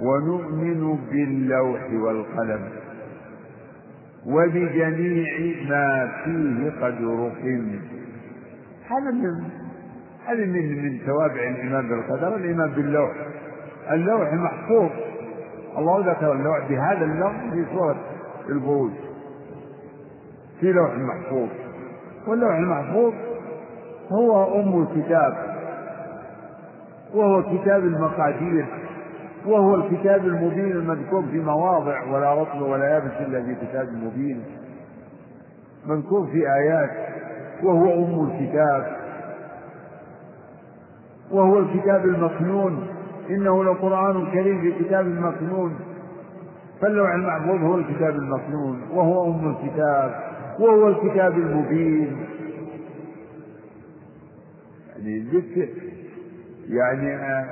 ونؤمن 0.00 0.98
باللوح 1.10 1.80
والقلم 1.92 2.68
وبجميع 4.26 5.38
ما 5.68 6.12
فيه 6.24 6.70
قد 6.70 7.02
رقم 7.02 7.78
هذا 8.88 9.10
من 9.10 9.44
هذا 10.26 10.44
من 10.44 10.84
من 10.84 10.98
توابع 11.06 11.48
الإيمان 11.48 11.88
بالقدر. 11.88 12.36
الإيمان 12.36 12.70
باللوح 12.70 13.12
اللوح 13.90 14.32
محفوظ. 14.32 14.90
الله 15.78 16.10
ذكر 16.10 16.32
اللوح 16.32 16.68
بهذا 16.68 17.04
اللفظ 17.04 17.54
في 17.54 17.64
سورة 17.72 17.96
البروج 18.48 18.90
في 20.60 20.72
لوح 20.72 20.94
محفوظ. 20.94 21.48
واللوح 22.26 22.54
المحفوظ 22.54 23.12
هو 24.12 24.60
أم 24.60 24.82
الكتاب. 24.82 25.34
وهو 27.14 27.42
كتاب 27.42 27.84
المقادير. 27.84 28.66
وهو 29.46 29.74
الكتاب 29.74 30.24
المبين 30.24 30.72
المذكور 30.72 31.22
في 31.22 31.40
مواضع 31.40 32.02
ولا 32.12 32.34
رطب 32.42 32.60
ولا 32.60 32.88
يابس 32.88 33.12
إلا 33.20 33.42
في 33.42 33.54
كتاب 33.54 33.88
مبين. 33.92 34.44
مذكور 35.86 36.26
في 36.26 36.52
آيات. 36.52 36.90
وهو 37.62 38.04
أم 38.04 38.30
الكتاب. 38.30 38.96
وهو 41.30 41.58
الكتاب 41.58 42.04
المكنون. 42.04 42.86
إنه 43.30 43.64
لقرآن 43.64 44.26
كريم 44.32 44.60
في 44.60 44.84
كتاب 44.84 45.06
مكنون. 45.06 45.78
فاللوح 46.80 47.10
المحفوظ 47.14 47.62
هو 47.62 47.74
الكتاب 47.74 48.14
المكنون 48.16 48.82
وهو 48.90 49.30
أم 49.30 49.50
الكتاب 49.56 50.20
وهو 50.58 50.88
الكتاب 50.88 51.32
المبين. 51.32 52.26
يعني 54.98 55.30
يعني 56.68 57.14
آه 57.16 57.46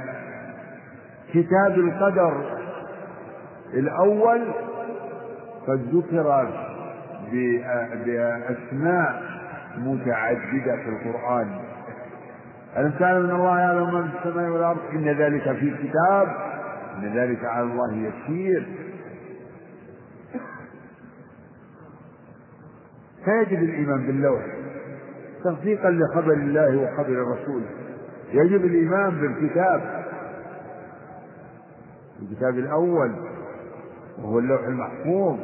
كتاب 1.32 1.78
القدر 1.78 2.44
الأول 3.74 4.40
قد 5.68 5.80
ذكر 5.94 6.48
بأسماء 8.06 9.22
متعددة 9.78 10.76
في 10.76 10.88
القرآن. 10.88 11.48
ألم 12.76 12.90
تعلم 12.90 13.24
أن 13.30 13.36
الله 13.36 13.58
يعلم 13.58 13.94
ما 13.94 14.02
في 14.02 14.28
السماء 14.28 14.50
والأرض؟ 14.50 14.78
إن 14.92 15.04
ذلك 15.08 15.52
في 15.52 15.70
كتاب 15.70 16.28
إن 16.98 17.12
ذلك 17.14 17.44
على 17.44 17.62
الله 17.64 17.92
يسير. 17.94 18.66
فيجب 23.26 23.62
الإيمان 23.62 24.06
باللوح 24.06 24.42
تصديقا 25.44 25.90
لخبر 25.90 26.32
الله 26.32 26.76
وخبر 26.76 27.22
رسوله 27.32 27.66
يجب 28.32 28.64
الإيمان 28.64 29.10
بالكتاب. 29.10 30.04
الكتاب 32.22 32.58
الأول 32.58 33.12
وهو 34.18 34.38
اللوح 34.38 34.60
المحفوظ 34.60 35.36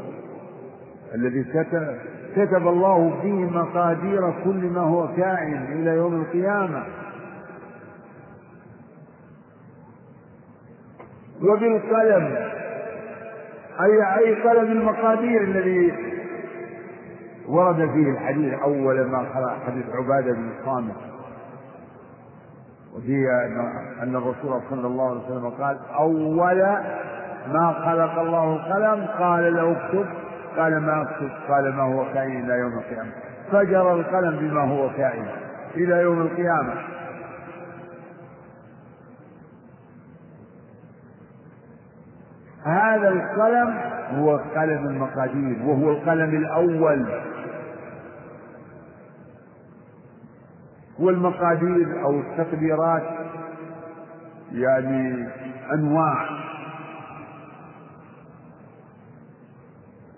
الذي 1.14 1.45
كتب 1.45 1.97
كتب 2.37 2.68
الله 2.68 3.20
فيه 3.22 3.51
مقادير 3.51 4.33
كل 4.45 4.70
ما 4.70 4.80
هو 4.80 5.09
كائن 5.16 5.62
إلى 5.72 5.91
يوم 5.91 6.14
القيامة. 6.20 6.85
وبالقلم 11.43 12.37
أي 13.80 14.18
أي 14.18 14.35
قلم 14.35 14.72
المقادير 14.72 15.43
الذي 15.43 16.11
ورد 17.49 17.76
فيه 17.76 18.11
الحديث 18.11 18.55
أول 18.62 19.07
ما 19.07 19.26
حديث 19.66 19.84
عبادة 19.95 20.32
بن 20.32 20.51
الصامت 20.61 20.97
وفيه 22.97 23.26
أن 24.03 24.16
الرسول 24.16 24.62
صلى 24.70 24.86
الله 24.86 25.11
عليه 25.11 25.20
وسلم 25.20 25.51
قال 25.51 25.78
أول 25.99 26.62
ما 27.53 27.72
خلق 27.72 28.18
الله 28.18 28.57
القلم 28.57 29.07
قال 29.18 29.55
له 29.55 29.72
اكتب 29.72 30.07
قال 30.57 30.78
ما 30.78 31.03
اكتب؟ 31.03 31.30
قال 31.49 31.74
ما 31.74 31.82
هو 31.82 32.05
كائن 32.14 32.45
إلى 32.45 32.59
يوم 32.59 32.78
القيامة. 32.78 33.12
فجر 33.53 33.95
القلم 33.95 34.36
بما 34.36 34.61
هو 34.61 34.90
كائن 34.97 35.26
إلى 35.76 35.95
يوم 36.03 36.20
القيامة. 36.20 36.74
هذا 42.64 43.09
القلم 43.09 43.78
هو 44.18 44.36
قلم 44.36 44.86
المقادير 44.86 45.57
وهو 45.66 45.90
القلم 45.90 46.30
الأول. 46.30 47.07
والمقادير 51.03 52.03
أو 52.05 52.20
التقديرات 52.20 53.03
يعني 54.53 55.28
أنواع. 55.72 56.26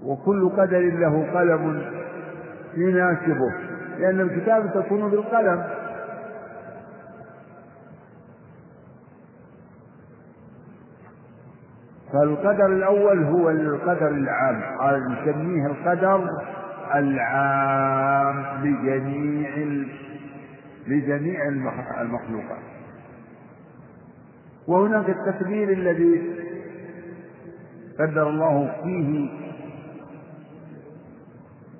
وكل 0.04 0.48
قدر 0.48 0.80
له 0.80 1.26
قلم 1.34 1.82
يناسبه 2.76 3.52
لأن 3.98 4.20
الكتابة 4.20 4.80
تكون 4.80 5.10
بالقلم. 5.10 5.64
فالقدر 12.12 12.66
الأول 12.66 13.24
هو 13.24 13.50
القدر 13.50 14.08
العام 14.08 14.62
نسميه 15.12 15.66
القدر 15.66 16.28
العام 16.94 18.44
لجميع 18.64 19.48
لجميع 20.88 21.48
المخلوقات. 22.00 22.62
وهناك 24.68 25.08
التقدير 25.08 25.68
الذي 25.72 26.22
قدر 28.00 28.28
الله 28.28 28.72
فيه 28.84 29.28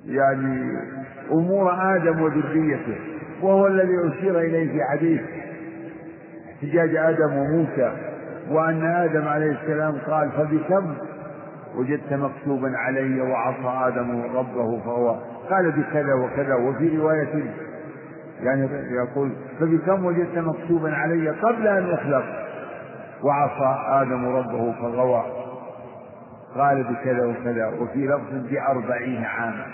يعني 0.05 0.79
أمور 1.31 1.95
آدم 1.95 2.21
وذريته 2.21 2.97
وهو 3.41 3.67
الذي 3.67 4.07
أشير 4.07 4.39
إليه 4.39 4.71
في 4.71 4.83
حديث 4.83 5.21
احتجاج 6.55 6.95
آدم 6.95 7.37
وموسى 7.37 7.91
وأن 8.49 8.85
آدم 8.85 9.27
عليه 9.27 9.51
السلام 9.51 9.97
قال 10.07 10.31
فبكم 10.31 10.95
وجدت 11.75 12.13
مكتوبا 12.13 12.77
علي 12.77 13.21
وعصى 13.21 13.87
آدم 13.87 14.21
ربه 14.35 14.79
فهو 14.79 15.19
قال 15.49 15.71
بكذا 15.71 16.13
وكذا 16.13 16.55
وفي 16.55 16.97
رواية 16.97 17.53
يعني 18.41 18.69
يقول 18.91 19.31
فبكم 19.59 20.05
وجدت 20.05 20.37
مكتوبا 20.37 20.93
علي 20.93 21.29
قبل 21.29 21.67
أن 21.67 21.89
أخلق 21.89 22.25
وعصى 23.23 24.01
آدم 24.01 24.25
ربه 24.25 24.71
فغوى. 24.71 25.25
قال 26.55 26.83
بكذا 26.83 27.25
وكذا 27.25 27.67
وفي 27.67 28.07
لفظ 28.07 28.51
بأربعين 28.51 29.23
عاما. 29.23 29.65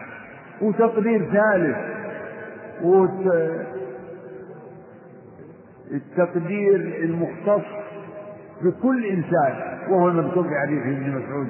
وتقدير 0.62 1.32
ثالث. 1.32 1.78
التقدير 5.92 6.76
المختص 7.04 7.66
بكل 8.62 9.06
إنسان 9.06 9.80
وهو 9.90 10.08
المذكور 10.08 10.44
في 10.44 10.56
حديث 10.62 10.82
ابن 10.82 11.10
مسعود 11.10 11.48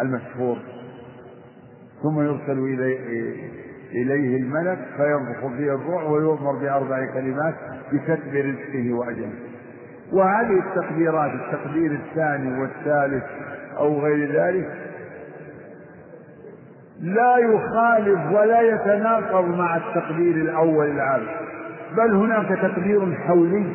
المشهور. 0.00 0.58
ثم 2.02 2.20
يرسل 2.20 2.58
إليه 2.58 2.98
إليه 3.92 4.36
الملك 4.36 4.78
فينفخ 4.96 5.56
فيه 5.56 5.74
الروح 5.74 6.10
ويؤمر 6.10 6.52
بأربع 6.52 7.06
كلمات 7.14 7.54
بكتب 7.92 8.34
رزقه 8.34 8.92
وأجله. 8.92 9.32
وهذه 10.12 10.58
التقديرات 10.58 11.32
التقدير 11.34 11.92
الثاني 11.92 12.60
والثالث 12.60 13.24
أو 13.78 14.00
غير 14.00 14.32
ذلك 14.32 14.68
لا 17.00 17.36
يخالف 17.36 18.32
ولا 18.32 18.60
يتناقض 18.60 19.48
مع 19.48 19.76
التقدير 19.76 20.34
الأول 20.34 20.90
العام. 20.90 21.22
بل 21.96 22.14
هناك 22.14 22.48
تقدير 22.48 23.14
حولي 23.14 23.74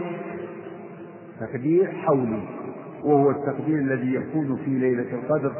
تقدير 1.39 1.91
حولي 1.91 2.43
وهو 3.03 3.30
التقدير 3.30 3.80
الذي 3.80 4.14
يكون 4.16 4.55
في 4.66 4.72
ليلة 4.72 5.05
القدر 5.14 5.53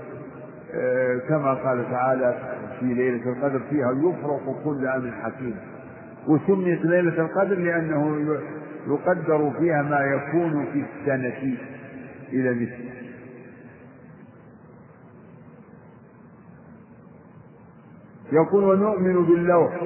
آه، 0.76 1.18
كما 1.30 1.54
قال 1.54 1.86
تعالى 1.92 2.36
في 2.84 2.94
ليلة 2.94 3.32
القدر 3.32 3.60
فيها 3.70 3.92
يفرق 3.92 4.62
كل 4.64 4.88
أمر 4.88 5.12
حكيم. 5.12 5.56
وسميت 6.28 6.86
ليلة 6.86 7.22
القدر 7.22 7.56
لأنه 7.56 8.18
يقدر 8.88 9.52
فيها 9.60 9.82
ما 9.82 10.00
يكون 10.00 10.66
في 10.66 10.84
السنة 10.92 11.58
إلى 12.34 12.54
مثله 12.54 12.94
يقول 18.32 18.64
ونؤمن 18.64 19.26
باللوح. 19.26 19.82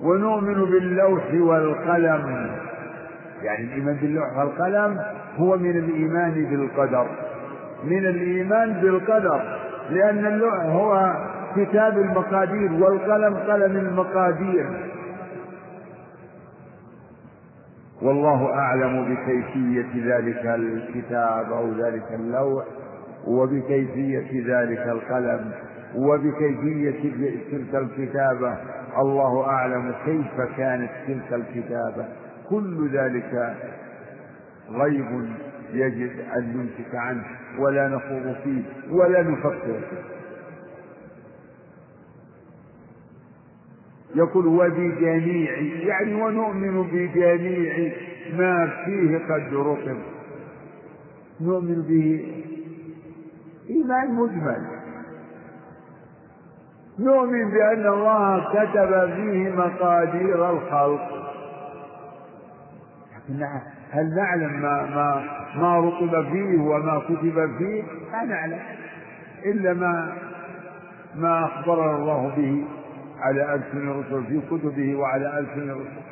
ونؤمن 0.00 0.64
باللوح 0.64 1.34
والقلم. 1.34 2.50
يعني 3.42 3.64
الإيمان 3.64 3.96
باللوح 3.96 4.36
والقلم 4.38 5.00
هو 5.36 5.56
من 5.56 5.70
الإيمان 5.70 6.44
بالقدر. 6.44 7.31
من 7.84 8.06
الإيمان 8.06 8.72
بالقدر 8.72 9.58
لأن 9.90 10.26
اللوح 10.26 10.54
هو 10.60 11.14
كتاب 11.56 11.98
المقادير 11.98 12.72
والقلم 12.72 13.36
قلم 13.36 13.76
المقادير. 13.76 14.90
والله 18.02 18.54
أعلم 18.54 19.04
بكيفية 19.04 20.16
ذلك 20.16 20.46
الكتاب 20.46 21.52
أو 21.52 21.72
ذلك 21.72 22.12
اللوح 22.14 22.64
وبكيفية 23.26 24.56
ذلك 24.56 24.86
القلم 24.88 25.50
وبكيفية 25.96 27.10
تلك 27.50 27.74
الكتابة. 27.74 28.56
الله 28.98 29.46
أعلم 29.46 29.94
كيف 30.04 30.40
كانت 30.56 30.90
تلك 31.06 31.32
الكتابة. 31.32 32.04
كل 32.50 32.88
ذلك 32.92 33.54
غيب. 34.70 35.28
يجب 35.72 36.10
أن 36.36 36.56
نمسك 36.56 36.94
عنه 36.94 37.24
ولا 37.58 37.88
نخوض 37.88 38.36
فيه 38.44 38.62
ولا 38.90 39.22
نفكر 39.22 39.80
فيه. 39.90 40.02
يقول 44.14 44.46
وبجميع 44.46 45.58
يعني 45.60 46.14
ونؤمن 46.14 46.82
بجميع 46.82 47.92
ما 48.36 48.84
فيه 48.84 49.18
قد 49.18 49.54
رقم. 49.54 49.98
نؤمن 51.40 51.82
به 51.82 52.34
إيمان 53.70 54.14
مجمل. 54.14 54.66
نؤمن 56.98 57.50
بأن 57.50 57.86
الله 57.86 58.52
كتب 58.52 59.14
فيه 59.14 59.50
مقادير 59.50 60.50
الخلق. 60.50 61.32
لكن 63.28 63.42
هل 63.92 64.14
نعلم 64.14 64.62
ما 64.62 64.86
ما 64.86 65.24
ما 65.56 65.80
رتب 65.80 66.32
فيه 66.32 66.60
وما 66.60 66.98
كتب 66.98 67.56
فيه؟ 67.58 67.82
لا 68.12 68.24
نعلم. 68.24 68.58
إلا 69.44 69.72
ما 69.74 70.12
ما 71.16 71.44
أخبرنا 71.44 71.96
الله 71.96 72.28
به 72.36 72.64
على 73.18 73.54
ألسن 73.54 73.88
الرسل 73.88 74.24
في 74.26 74.40
كتبه 74.50 74.96
وعلى 74.96 75.38
ألسن 75.38 75.70
الرسل. 75.70 76.02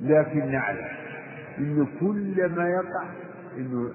لكن 0.00 0.52
نعلم 0.52 0.88
إن 1.58 1.86
كل 2.00 2.54
ما 2.56 2.68
يقع 2.68 3.04
إنه 3.56 3.90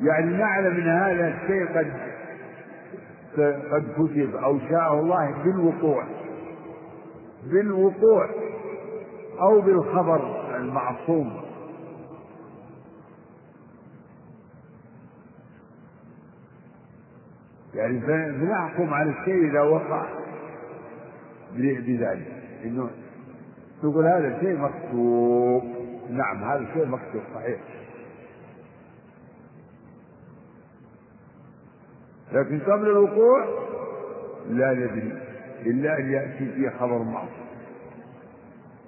يعني 0.00 0.36
نعلم 0.36 0.76
إن 0.76 0.88
هذا 0.88 1.28
الشيء 1.28 1.66
قد 1.66 1.92
قد 3.72 3.84
كتب 3.92 4.36
أو 4.36 4.58
شاءه 4.58 5.00
الله 5.00 5.42
بالوقوع. 5.44 6.04
بالوقوع. 7.44 8.28
أو 9.42 9.60
بالخبر 9.60 10.56
المعصوم. 10.56 11.42
يعني 17.74 18.00
فنحكم 18.00 18.94
على 18.94 19.10
الشيء 19.10 19.50
إذا 19.50 19.60
وقع 19.60 20.06
بذلك 21.52 22.42
إنه 22.64 22.90
تقول 23.82 24.06
هذا 24.06 24.36
الشيء 24.36 24.58
مكتوب. 24.58 25.64
نعم 26.10 26.44
هذا 26.44 26.58
الشيء 26.58 26.86
مكتوب 26.86 27.22
صحيح. 27.34 27.60
لكن 32.32 32.60
قبل 32.60 32.86
الوقوع 32.86 33.44
لا 34.48 34.72
ندري 34.72 35.22
إلا 35.66 35.98
أن 35.98 36.10
يأتي 36.10 36.52
فيه 36.52 36.70
خبر 36.80 36.98
معصوم. 36.98 37.41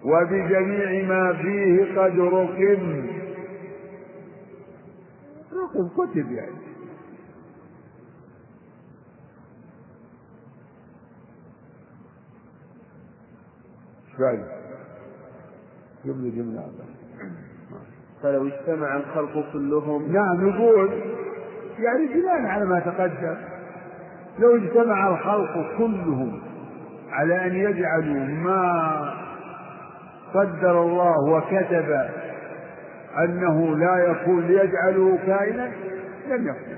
وبجميع 0.05 1.09
ما 1.09 1.32
فيه 1.32 2.00
قد 2.00 2.18
رقم. 2.18 3.07
رقم 5.52 5.88
كتب 5.88 6.32
يعني. 6.32 6.64
فعلا 14.18 14.44
جملة 16.05 16.30
جملة 16.30 16.68
فلو 18.22 18.46
اجتمع 18.46 18.96
الخلق 18.96 19.52
كلهم. 19.52 20.12
نعم 20.12 20.48
يقول 20.48 20.90
يعني 21.78 22.07
بناء 22.07 22.42
على 22.46 22.64
ما 22.64 22.80
تقدم. 22.80 23.36
لو 24.38 24.57
اجتمع 24.57 25.09
الخلق 25.09 25.78
كلهم 25.78 26.42
على 27.11 27.46
أن 27.46 27.55
يجعلوا 27.55 28.24
ما 28.26 29.13
قدر 30.35 30.82
الله 30.82 31.30
وكتب 31.30 32.09
أنه 33.18 33.76
لا 33.76 33.97
يكون 33.97 34.47
ليجعله 34.47 35.18
كائنا 35.26 35.70
لم 36.28 36.49
يكن 36.49 36.76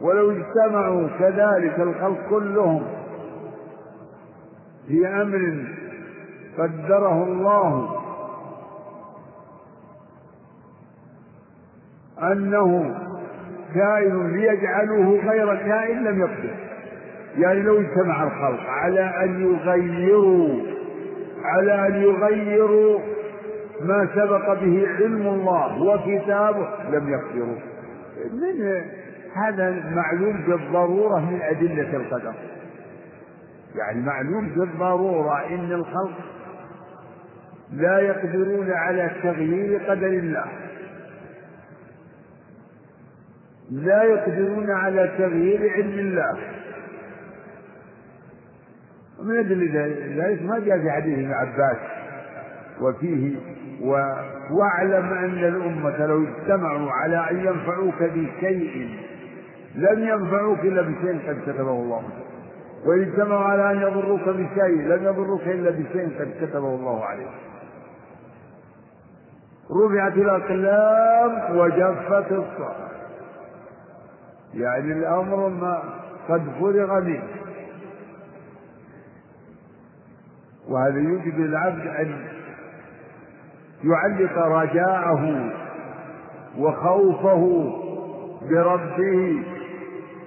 ولو 0.00 0.30
اجتمعوا 0.30 1.08
كذلك 1.18 1.80
الخلق 1.80 2.28
كلهم 2.30 2.82
في 4.88 5.06
أمر 5.06 5.64
قدره 6.58 7.24
الله 7.24 7.98
أنه 12.22 12.94
كائن 13.74 14.32
ليجعلوه 14.32 15.30
غير 15.30 15.56
كائن 15.56 16.04
لم 16.04 16.20
يقدر 16.20 16.54
يعني 17.38 17.62
لو 17.62 17.80
اجتمع 17.80 18.22
الخلق 18.22 18.60
على 18.68 19.00
أن 19.24 19.42
يغيروا 19.42 20.71
على 21.44 21.86
أن 21.86 22.02
يغيروا 22.02 23.00
ما 23.80 24.08
سبق 24.14 24.52
به 24.52 24.88
علم 24.88 25.26
الله 25.26 25.82
وكتابه. 25.82 26.68
لم 26.90 27.08
يقدروا 27.12 27.56
من 28.32 28.82
هذا 29.34 29.70
معلوم 29.94 30.44
بالضرورة 30.48 31.20
من 31.20 31.42
أدلة 31.42 31.96
القدر. 31.96 32.34
يعني 33.74 34.00
معلوم 34.00 34.48
بالضرورة 34.48 35.46
إن 35.48 35.72
الخلق 35.72 36.18
لا 37.72 37.98
يقدرون 37.98 38.72
على 38.72 39.10
تغيير 39.22 39.90
قدر 39.90 40.06
الله. 40.06 40.46
لا 43.70 44.02
يقدرون 44.02 44.70
على 44.70 45.10
تغيير 45.18 45.72
علم 45.72 45.98
الله. 45.98 46.38
ومن 49.22 49.38
أدلة 49.38 49.86
ذلك 50.16 50.42
ما 50.42 50.58
جاء 50.58 50.78
في 50.78 50.90
حديث 50.90 51.18
ابن 51.18 51.32
عباس 51.32 51.76
وفيه 52.80 53.36
و... 53.82 53.90
واعلم 54.50 55.12
أن 55.12 55.44
الأمة 55.44 56.06
لو 56.06 56.24
اجتمعوا 56.24 56.90
على 56.90 57.30
أن 57.30 57.36
ينفعوك 57.46 58.02
بشيء 58.02 58.98
لم 59.74 60.04
ينفعوك 60.04 60.58
إلا 60.60 60.82
بشيء 60.82 61.28
قد 61.28 61.40
كتبه 61.46 61.70
الله. 61.70 62.02
وإن 62.86 63.02
اجتمعوا 63.02 63.44
على 63.44 63.72
أن 63.72 63.82
يضروك 63.82 64.28
بشيء 64.28 64.86
لم 64.88 65.04
يضروك 65.04 65.42
إلا 65.42 65.70
بشيء 65.70 66.18
قد 66.18 66.30
كتبه 66.40 66.74
الله 66.74 67.04
عليك. 67.04 67.28
رفعت 69.84 70.16
الأقلام 70.16 71.56
وجفت 71.56 72.32
الصحف 72.32 72.92
يعني 74.54 74.92
الأمر 74.92 75.48
ما 75.48 75.82
قد 76.28 76.42
فرغ 76.60 77.00
منه. 77.00 77.41
وهذا 80.68 80.98
يوجب 80.98 81.40
العبد 81.40 81.86
أن 81.86 82.16
يعلق 83.84 84.38
رجاءه 84.38 85.50
وخوفه 86.58 87.72
بربه 88.50 89.42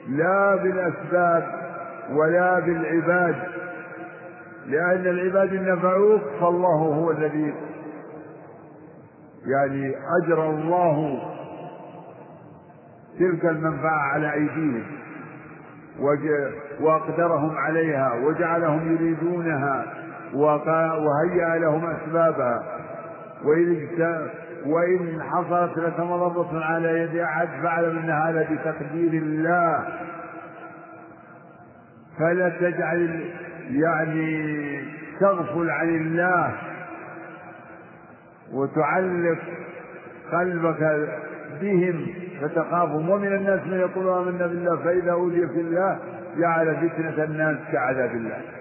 لا 0.10 0.56
بالأسباب 0.56 1.48
ولا 2.12 2.60
بالعباد 2.60 3.36
لأن 4.68 5.08
العباد 5.08 5.54
إن 5.54 5.76
نفعوك 5.76 6.22
فالله 6.40 6.78
هو 6.78 7.12
الذي 7.12 7.54
يعني 9.46 9.96
أجرى 10.24 10.50
الله 10.50 11.20
تلك 13.20 13.46
المنفعة 13.46 14.00
على 14.14 14.34
أيديهم 14.34 14.84
وأقدرهم 16.82 17.58
عليها 17.58 18.14
وجعلهم 18.14 18.94
يريدونها. 18.94 19.86
وهيأ 20.36 21.60
لهم 21.60 21.86
أسبابها 21.86 22.64
وإن 23.44 23.88
وإن 24.66 25.22
حصلت 25.22 25.78
لك 25.78 26.00
مضرة 26.00 26.64
على 26.66 27.00
يد 27.00 27.16
أحد 27.16 27.48
فاعلم 27.64 27.98
أن 27.98 28.10
هذا 28.10 28.48
بتقدير 28.52 29.14
الله. 29.14 29.88
فلا 32.20 32.50
تجعل 32.50 33.30
يعني 33.70 34.82
تغفل 35.20 35.70
عن 35.70 35.90
الله. 35.90 36.54
وتعلق 38.54 39.40
قلبك 40.32 41.10
بهم 41.62 42.08
فتخافهم. 42.42 43.10
ومن 43.10 43.28
الناس 43.28 43.62
من 43.68 43.80
يقول 43.80 44.10
آمنا 44.10 44.48
بالله 44.48 44.76
فإذا 44.76 45.12
أوذي 45.12 45.48
في 45.48 45.62
الله 45.62 46.00
جعل 46.38 46.76
فتنة 46.76 47.24
الناس 47.24 47.58
كعذاب 47.72 48.12
الله. 48.12 48.55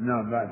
نعم 0.00 0.30
بعد. 0.30 0.48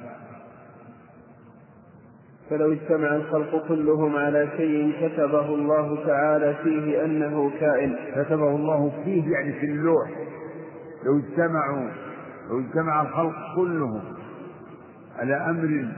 فلو 2.50 2.72
اجتمع 2.72 3.16
الخلق 3.16 3.68
كلهم 3.68 4.16
على 4.16 4.48
شيء 4.56 5.08
كتبه 5.08 5.54
الله 5.54 6.06
تعالى 6.06 6.54
فيه 6.62 7.04
أنه 7.04 7.50
كائن. 7.60 7.96
كتبه 8.14 8.56
الله 8.56 9.02
فيه 9.04 9.32
يعني 9.32 9.52
في 9.52 9.66
اللوح. 9.66 10.10
لو 11.04 11.18
اجتمعوا 11.18 11.90
لو 12.50 12.60
اجتمع 12.60 13.02
الخلق 13.02 13.56
كلهم 13.56 14.02
على 15.18 15.34
أمر 15.34 15.88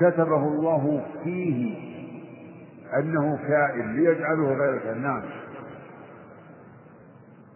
كتبه 0.00 0.48
الله 0.48 1.06
فيه 1.24 1.76
أنه 2.98 3.36
كائن 3.36 3.96
ليجعله 3.96 4.54
غير 4.54 4.78
كائن. 4.78 5.02
نعم. 5.02 5.22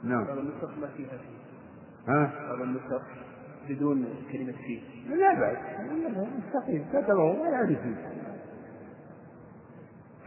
نعم. 0.05 0.25
بعض 0.25 0.39
النسخ 0.39 0.79
ما 0.81 0.87
فيها 0.97 1.09
فيه 1.09 2.13
ها؟ 2.13 2.31
بعض 2.49 2.61
النسخ. 2.61 3.03
بدون 3.69 4.05
كلمة 4.33 4.53
فيه. 4.67 4.81
لا 5.17 5.35
بأس. 5.35 5.57
مستقيم. 6.17 6.85
كتبه 6.93 7.25
ولا 7.25 7.67
فيه. 7.67 7.95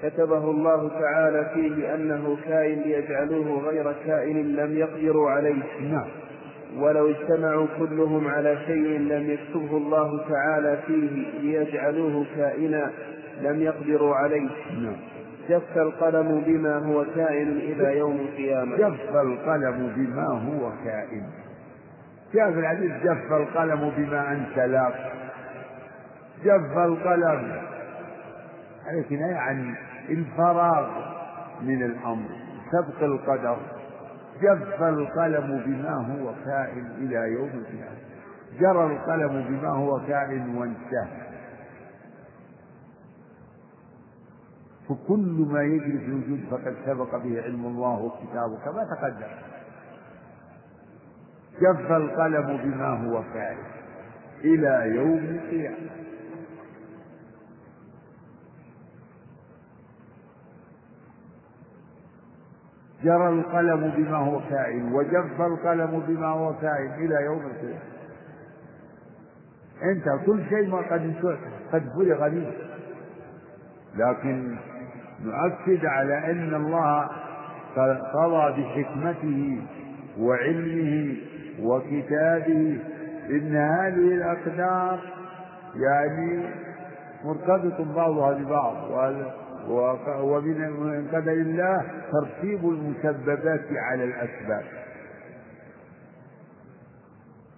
كتبه 0.01 0.51
الله 0.51 0.89
تعالى 0.89 1.49
فيه 1.53 1.95
أنه 1.95 2.37
كائن 2.45 2.79
ليجعلوه 2.79 3.59
غير 3.59 3.93
كائن 4.05 4.55
لم 4.55 4.77
يقدروا 4.77 5.29
عليه. 5.29 5.63
نعم. 5.81 6.07
ولو 6.77 7.09
اجتمعوا 7.09 7.67
كلهم 7.79 8.27
على 8.27 8.57
شيء 8.65 8.99
لم 8.99 9.31
يكتبه 9.31 9.77
الله 9.77 10.29
تعالى 10.29 10.79
فيه 10.87 11.39
ليجعلوه 11.41 12.25
كائنا 12.35 12.91
لم 13.41 13.61
يقدروا 13.61 14.15
عليه. 14.15 14.49
نعم. 14.81 14.95
جف 15.49 15.77
القلم 15.77 16.43
بما 16.47 16.77
هو 16.77 17.05
كائن 17.15 17.47
إلى 17.47 17.97
يوم 17.97 18.15
القيامة. 18.15 18.77
جف 18.77 19.15
القلم 19.15 19.93
بما 19.95 20.27
هو 20.27 20.71
كائن. 20.85 21.23
جاء 22.33 22.49
الحديث 22.49 22.91
جف 23.03 23.31
القلم 23.31 23.91
بما 23.97 24.31
أنت 24.31 24.57
لاق 24.59 25.11
جف 26.43 26.77
القلم. 26.77 27.61
هذه 28.85 29.05
كناية 29.09 29.35
عن 29.35 29.75
الفراغ 30.09 30.89
من 31.61 31.83
الأمر 31.83 32.29
سبق 32.71 33.03
القدر. 33.03 33.57
جف 34.41 34.83
القلم 34.83 35.61
بما 35.65 35.93
هو 35.93 36.33
كائن 36.45 36.85
إلى 36.97 37.33
يوم 37.33 37.49
القيامة. 37.49 37.97
جرى 38.59 38.85
القلم 38.85 39.45
بما 39.49 39.69
هو 39.69 39.99
كائن 40.07 40.55
وانتهى. 40.55 41.21
فكل 44.89 45.47
ما 45.51 45.63
يجري 45.63 45.97
في 45.97 46.05
الوجود 46.05 46.39
فقد 46.51 46.75
سبق 46.85 47.17
به 47.17 47.41
علم 47.43 47.65
الله 47.65 47.99
وكتابه 47.99 48.57
كما 48.65 48.83
تقدم. 48.95 49.50
جف 51.59 51.91
القلم 51.91 52.57
بما 52.57 52.87
هو 52.87 53.23
كائن 53.33 53.57
إلى 54.43 54.95
يوم 54.95 55.17
القيامة. 55.17 55.91
جرى 63.03 63.29
القلم 63.29 63.91
بما 63.97 64.17
هو 64.17 64.39
كائن 64.49 64.93
وجف 64.93 65.41
القلم 65.41 66.03
بما 66.07 66.27
هو 66.27 66.53
كائن 66.53 66.93
إلى 66.93 67.25
يوم 67.25 67.41
القيامة. 67.45 67.91
أنت 69.83 70.25
كل 70.25 70.43
شيء 70.49 70.67
ما 70.69 70.77
قد 70.77 71.13
قد 71.73 71.83
فرغ 71.95 72.29
منه. 72.29 72.51
لكن 73.95 74.55
نؤكد 75.23 75.85
على 75.85 76.31
أن 76.31 76.55
الله 76.55 77.09
قضى 78.13 78.61
بحكمته 78.61 79.61
وعلمه 80.19 81.15
وكتابه 81.61 82.79
إن 83.29 83.55
هذه 83.55 84.13
الأقدار 84.13 84.99
يعني 85.75 86.43
مرتبط 87.25 87.81
بعضها 87.81 88.33
ببعض 88.33 88.75
ومن 89.69 91.07
قدر 91.13 91.31
الله 91.31 91.83
ترتيب 92.11 92.69
المسببات 92.69 93.65
على 93.71 94.03
الأسباب. 94.03 94.63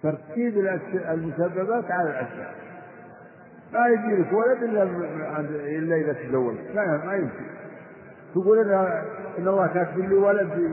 ترتيب 0.02 0.58
المسببات 1.08 1.90
على 1.90 2.10
الأسباب. 2.10 2.54
ما 3.72 3.86
يجي 3.86 4.22
لك 4.22 4.32
ولد 4.32 4.62
إلا 4.62 4.82
إلا 5.78 5.96
إذا 5.96 6.12
تزوج 6.12 6.54
لا 6.74 7.00
ما 7.06 7.14
يمكن. 7.14 7.44
تقول 8.34 8.58
إن 8.58 9.02
إن 9.38 9.48
الله 9.48 9.66
كاتب 9.66 9.98
لي 9.98 10.14
ولد 10.14 10.72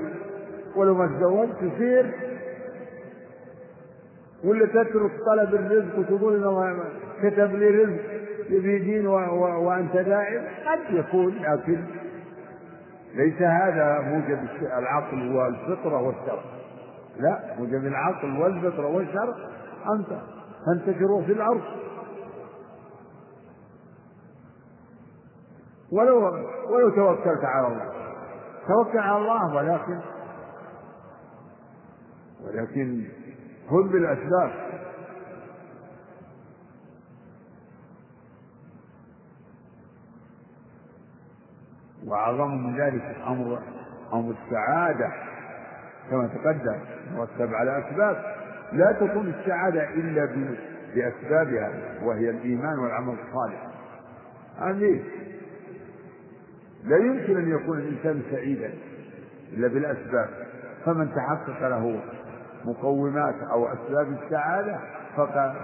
ولو 0.75 0.93
ما 0.95 1.07
تزوجت 1.07 1.55
تصير 1.55 2.11
ولا 4.43 4.65
تترك 4.65 5.11
طلب 5.25 5.55
الرزق 5.55 5.99
وتقول 5.99 6.35
ان 6.35 6.43
الله 6.43 6.83
كتب 7.23 7.55
لي 7.55 7.69
رزق 7.69 8.01
يبي 8.49 8.79
دين 8.79 9.07
وأنت 9.07 9.93
دائم 9.93 10.43
قد 10.65 10.93
يكون 10.93 11.35
لكن 11.35 11.85
ليس 13.15 13.41
هذا 13.41 13.99
موجب 13.99 14.39
العقل 14.77 15.35
والفطرة 15.35 16.01
والشرع. 16.01 16.43
لا 17.19 17.55
موجب 17.59 17.85
العقل 17.85 18.39
والفطرة 18.41 18.87
والشرع. 18.87 19.35
أنت 19.93 20.21
تنتشروا 20.65 21.21
في 21.21 21.31
الأرض 21.31 21.61
ولو 25.91 26.17
ولو 26.69 26.89
توكلت 26.89 27.43
على 27.43 27.67
الله. 27.67 27.91
توكل 28.67 28.97
على 28.97 29.17
الله 29.17 29.55
ولكن 29.55 29.99
ولكن 32.43 33.03
خذ 33.71 33.91
بالأسباب 33.91 34.51
وأعظم 42.05 42.67
من 42.67 42.79
ذلك 42.79 43.15
أمر 43.27 43.59
أمر 44.13 44.35
السعادة 44.45 45.11
كما 46.09 46.27
تقدم 46.27 46.79
مرتب 47.15 47.53
على 47.53 47.79
أسباب. 47.79 48.35
لا 48.73 48.91
تكون 48.91 49.33
السعادة 49.39 49.89
إلا 49.89 50.25
بأسبابها 50.95 51.71
وهي 52.03 52.29
الإيمان 52.29 52.79
والعمل 52.79 53.13
الصالح. 53.13 53.67
آمين 54.61 55.03
لا 56.83 56.97
يمكن 56.97 57.37
أن 57.37 57.51
يكون 57.51 57.79
الإنسان 57.79 58.21
سعيدا 58.31 58.73
إلا 59.53 59.67
بالأسباب 59.67 60.29
فمن 60.85 61.11
تحقق 61.15 61.67
له 61.67 62.01
مقومات 62.65 63.35
أو 63.51 63.67
أسباب 63.67 64.17
السعادة 64.23 64.79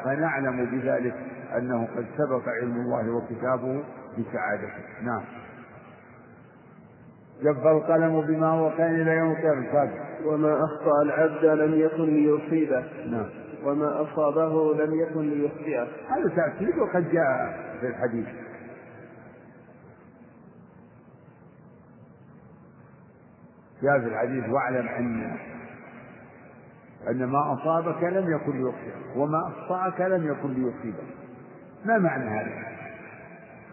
فنعلم 0.04 0.66
بذلك 0.66 1.16
أنه 1.58 1.88
قد 1.96 2.06
سبق 2.18 2.50
علم 2.62 2.76
الله 2.76 3.12
وكتابه 3.16 3.84
بسعادته. 4.18 5.04
نعم. 5.04 5.22
جف 7.42 7.68
القلم 7.68 8.22
بما 8.22 8.48
هو 8.48 8.72
كان 8.78 9.02
إلى 9.02 9.12
يوم 9.12 9.32
القيامة. 9.32 9.92
وما 10.26 10.64
أخطأ 10.64 11.02
العبد 11.02 11.46
لم 11.46 11.80
يكن 11.80 12.04
ليصيبه. 12.04 12.84
نعم. 13.12 13.30
وما 13.64 14.02
أصابه 14.02 14.74
لم 14.74 15.00
يكن 15.00 15.22
ليخطئه. 15.22 15.88
هذا 16.10 16.30
تأكيد 16.36 16.78
وقد 16.78 17.12
جاء 17.12 17.58
في 17.80 17.88
الحديث. 17.88 18.28
جاء 23.84 24.00
في 24.00 24.06
الحديث 24.06 24.50
واعلم 24.50 24.88
أن 24.88 25.38
أن 27.10 27.26
ما 27.26 27.54
أصابك 27.54 28.04
لم 28.04 28.36
يكن 28.36 28.64
ليخطئك 28.64 29.16
وما 29.16 29.48
أخطأك 29.48 30.02
لم 30.02 30.28
يكن 30.28 30.54
ليصيبك. 30.54 31.04
ما 31.86 31.98
معنى 31.98 32.30
هذا؟ 32.30 32.68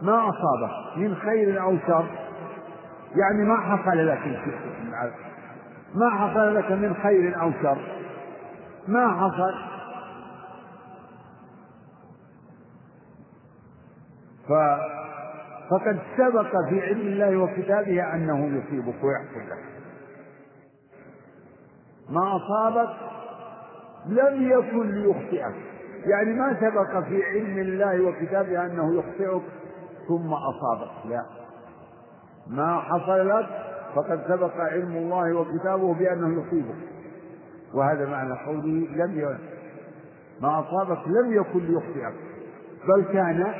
ما 0.02 0.28
أصابك 0.28 0.98
من 0.98 1.14
خير 1.14 1.62
أو 1.62 1.76
شر؟ 1.86 2.06
يعني 3.16 3.44
ما 3.44 3.56
حصل 3.56 4.06
لك 4.06 4.18
ما 5.94 6.10
حصل 6.10 6.54
لك 6.54 6.72
من 6.72 6.94
خير 7.02 7.40
أو 7.40 7.52
شر؟ 7.62 7.78
ما 8.88 9.08
حصل. 9.08 9.54
ف 14.48 14.52
فقد 15.70 15.98
سبق 16.16 16.50
في 16.68 16.80
علم 16.80 17.00
الله 17.00 17.36
وكتابه 17.36 18.14
أنه 18.14 18.46
يصيبك 18.46 19.04
ويحصل 19.04 19.50
لك. 19.50 19.73
ما 22.10 22.36
أصابك 22.36 22.90
لم 24.06 24.50
يكن 24.50 24.90
ليخطئك. 24.90 25.54
يعني 26.06 26.32
ما 26.32 26.56
سبق 26.60 27.04
في 27.04 27.24
علم 27.24 27.58
الله 27.58 28.00
وكتابه 28.00 28.66
أنه 28.66 28.98
يخطئك 28.98 29.42
ثم 30.08 30.32
أصابك. 30.32 31.06
لا. 31.06 31.24
ما 32.46 32.80
حصل 32.80 33.28
لك 33.28 33.46
فقد 33.94 34.24
سبق 34.28 34.56
علم 34.56 34.96
الله 34.96 35.34
وكتابه 35.34 35.94
بأنه 35.94 36.42
يصيبك. 36.42 36.76
وهذا 37.74 38.06
معنى 38.06 38.34
قوله 38.46 38.88
لم 38.96 39.20
ي... 39.20 39.38
ما 40.40 40.60
أصابك 40.60 41.08
لم 41.08 41.32
يكن 41.32 41.58
ليخطئك. 41.58 42.14
بل 42.88 43.04
كان 43.12 43.54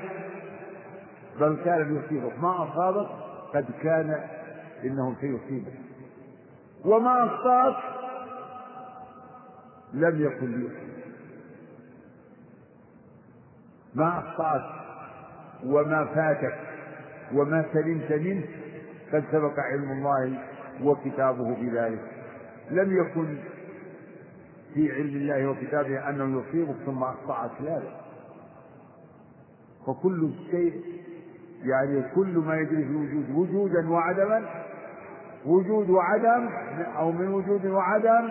بل 1.40 1.56
كان 1.64 1.94
ليصيبك. 1.94 2.38
ما 2.38 2.62
أصابك 2.64 3.08
قد 3.54 3.66
كان 3.82 4.20
إنه 4.84 5.14
سيصيبك. 5.20 5.72
وما 6.84 7.24
أخطأك 7.26 7.93
لم 9.94 10.20
يكن 10.24 10.50
ليصيبك 10.52 10.94
ما 13.94 14.18
أخطأك 14.18 14.62
وما 15.64 16.04
فاتك 16.04 16.58
وما 17.34 17.64
سلمت 17.72 18.12
منه 18.12 18.44
قد 19.12 19.24
سبق 19.32 19.58
علم 19.60 19.90
الله 19.92 20.38
وكتابه 20.82 21.54
بذلك. 21.54 22.00
لم 22.70 22.96
يكن 22.96 23.36
في 24.74 24.92
علم 24.92 25.16
الله 25.16 25.46
وكتابه 25.48 26.08
أنه 26.08 26.40
يصيبك 26.40 26.76
ثم 26.86 27.02
أخطأك 27.02 27.50
لا. 27.60 27.66
لا 27.78 28.04
فكل 29.86 30.30
شيء 30.50 30.82
يعني 31.62 32.02
كل 32.14 32.38
ما 32.38 32.56
يجري 32.56 32.84
في 32.84 32.90
الوجود 32.90 33.30
وجودا 33.30 33.90
وعدما 33.90 34.64
وجود 35.46 35.90
وعدم 35.90 36.48
أو 36.98 37.12
من 37.12 37.28
وجود 37.28 37.66
وعدم 37.66 38.30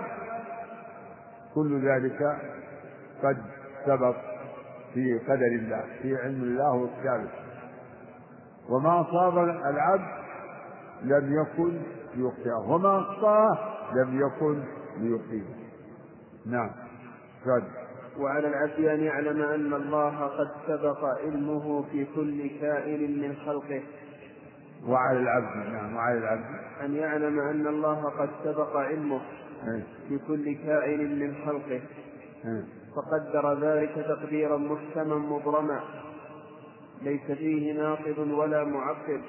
كل 1.55 1.87
ذلك 1.89 2.37
قد 3.23 3.37
سبق 3.85 4.15
في 4.93 5.19
قدر 5.19 5.47
الله 5.59 5.83
في 6.01 6.15
علم 6.17 6.43
الله 6.43 6.75
وكتابه 6.75 7.29
وما 8.69 9.01
أصاب 9.01 9.37
العبد 9.37 10.23
لم 11.03 11.41
يكن 11.41 11.81
ليخطئه 12.15 12.71
وما 12.71 12.99
أخطأه 12.99 13.57
لم 13.95 14.21
يكن 14.21 14.63
ليصيبه 14.97 15.55
نعم. 16.45 16.69
فاد. 17.45 17.63
وعلى 18.19 18.47
العبد 18.47 18.85
أن 18.85 18.99
يعلم 18.99 19.41
أن 19.41 19.73
الله 19.73 20.25
قد 20.25 20.47
سبق 20.67 21.05
علمه 21.05 21.83
في 21.91 22.05
كل 22.15 22.49
كائن 22.61 23.21
من 23.21 23.35
خلقه. 23.35 23.81
وعلى 24.87 25.19
العبد 25.19 25.73
نعم 25.73 25.95
وعلى 25.95 26.17
العبد. 26.17 26.45
أن 26.85 26.95
يعلم 26.95 27.39
أن 27.39 27.67
الله 27.67 28.09
قد 28.09 28.29
سبق 28.43 28.75
علمه. 28.75 29.21
في 30.09 30.20
كل 30.28 30.55
كائن 30.55 31.20
من 31.20 31.36
خلقه. 31.45 31.82
فقدر 32.95 33.59
ذلك 33.59 34.05
تقديرا 34.07 34.57
محكما 34.57 35.16
مبرما 35.16 35.80
ليس 37.01 37.32
فيه 37.32 37.74
ناقض 37.74 38.18
ولا 38.18 38.64
معقب 38.64 39.22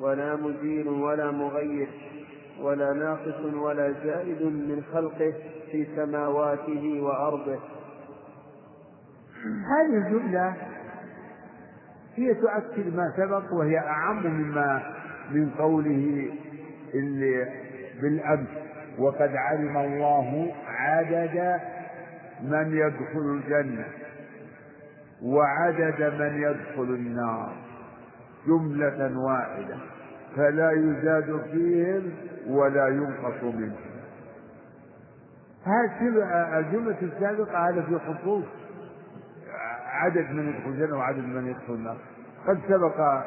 ولا 0.00 0.36
مزيل 0.36 0.88
ولا 0.88 1.30
مغير 1.30 1.88
ولا 2.60 2.92
ناقص 2.92 3.54
ولا 3.54 3.92
زائد 3.92 4.42
من 4.42 4.82
خلقه 4.92 5.34
في 5.70 5.86
سماواته 5.96 7.00
وأرضه. 7.02 7.58
هذه 9.44 9.96
الجملة 10.06 10.56
هي 12.14 12.34
تؤكد 12.34 12.96
ما 12.96 13.12
سبق 13.16 13.52
وهي 13.52 13.78
أعم 13.78 14.26
مما 14.26 14.82
من 15.30 15.50
قوله 15.50 16.30
بالأمس. 18.02 18.61
وقد 18.98 19.36
علم 19.36 19.76
الله 19.76 20.54
عدد 20.66 21.60
من 22.42 22.76
يدخل 22.76 23.40
الجنة 23.40 23.84
وعدد 25.22 26.02
من 26.20 26.42
يدخل 26.42 26.82
النار. 26.82 27.52
جملة 28.46 29.18
واحدة. 29.18 29.76
فلا 30.36 30.72
يزاد 30.72 31.40
فيهم 31.52 32.12
ولا 32.46 32.88
ينقص 32.88 33.42
منهم. 33.42 33.92
هذه 35.64 36.58
الجملة 36.58 36.96
السابقة 37.02 37.68
هذا 37.68 37.82
في 37.82 37.98
خصوص 37.98 38.44
عدد 39.86 40.30
من 40.30 40.48
يدخل 40.48 40.70
الجنة 40.70 40.98
وعدد 40.98 41.24
من 41.24 41.46
يدخل 41.46 41.74
النار. 41.74 41.96
قد 42.46 42.58
سبق 42.68 43.22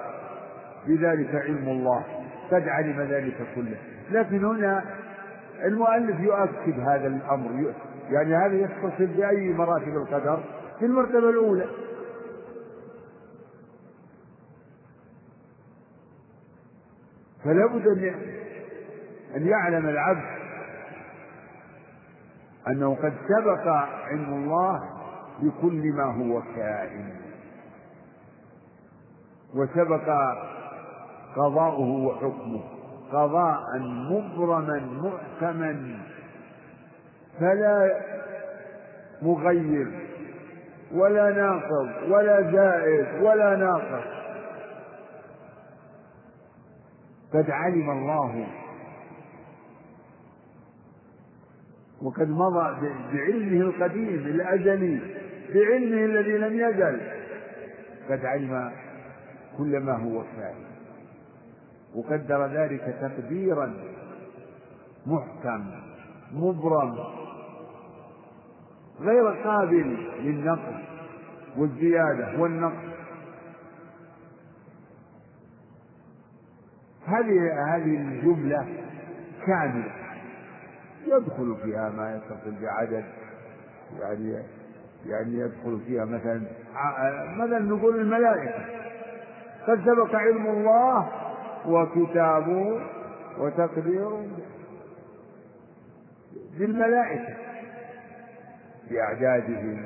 بذلك 0.87 1.35
علم 1.35 1.69
الله. 1.69 2.03
قد 2.51 2.67
علم 2.67 3.01
ذلك 3.01 3.35
كله. 3.55 3.77
لكن 4.11 4.45
هنا 4.45 4.83
المؤلف 5.63 6.19
يؤكد 6.19 6.79
هذا 6.79 7.07
الأمر 7.07 7.73
يعني 8.09 8.35
هذا 8.35 8.55
يتصل 8.55 9.05
بأي 9.05 9.53
مراتب 9.53 9.97
القدر 9.97 10.43
في 10.79 10.85
المرتبة 10.85 11.29
الأولى. 11.29 11.67
فلا 17.43 17.65
بد 17.65 17.87
أن 17.87 18.15
أن 19.35 19.47
يعلم 19.47 19.89
العبد 19.89 20.35
أنه 22.67 22.95
قد 22.95 23.13
سبق 23.27 23.67
علم 24.07 24.33
الله 24.33 24.79
بكل 25.41 25.93
ما 25.93 26.03
هو 26.03 26.41
كائن 26.55 27.15
وسبق 29.55 30.35
قضاؤه 31.35 32.05
وحكمه. 32.05 32.74
قضاء 33.11 33.79
مبرما 33.81 34.79
محكما 34.79 35.99
فلا 37.39 38.01
مغير 39.21 39.87
ولا 40.93 41.31
ناقض 41.31 42.11
ولا 42.11 42.51
زائد 42.51 43.21
ولا 43.21 43.55
ناقص. 43.55 44.07
قد 47.33 47.51
علم 47.51 47.89
الله 47.89 48.47
وقد 52.01 52.29
مضى 52.29 52.89
بعلمه 53.13 53.61
القديم 53.61 54.25
الأزلي 54.25 54.99
بعلمه 55.53 56.05
الذي 56.05 56.37
لم 56.37 56.69
يزل. 56.69 57.01
قد 58.09 58.25
علم 58.25 58.71
كل 59.57 59.79
ما 59.79 59.93
هو 59.93 60.23
كائن 60.37 60.74
وقدر 61.95 62.45
ذلك 62.45 62.95
تقديرا 63.01 63.73
محكم 65.05 65.65
مبرم 66.31 66.97
غير 69.01 69.27
قابل 69.27 69.97
للنقص 70.19 70.83
والزيادة 71.57 72.39
والنقص 72.39 72.95
هذه 77.07 77.75
هذه 77.75 77.97
الجملة 77.97 78.67
كاملة. 79.47 79.91
يدخل 81.07 81.55
فيها 81.63 81.89
ما 81.89 82.15
يتصل 82.15 82.55
بعدد 82.61 83.05
يعني 83.99 84.43
يعني 85.05 85.33
يدخل 85.33 85.79
فيها 85.87 86.05
مثلا 86.05 86.41
مثلا 87.37 87.59
نقول 87.59 87.99
الملائكة. 87.99 88.65
قد 89.67 89.79
سبق 89.85 90.15
علم 90.15 90.47
الله 90.47 91.24
وكتابه 91.67 92.81
وتقديره 93.37 94.27
بالملائكة 96.59 97.35
بأعدادهم 98.89 99.85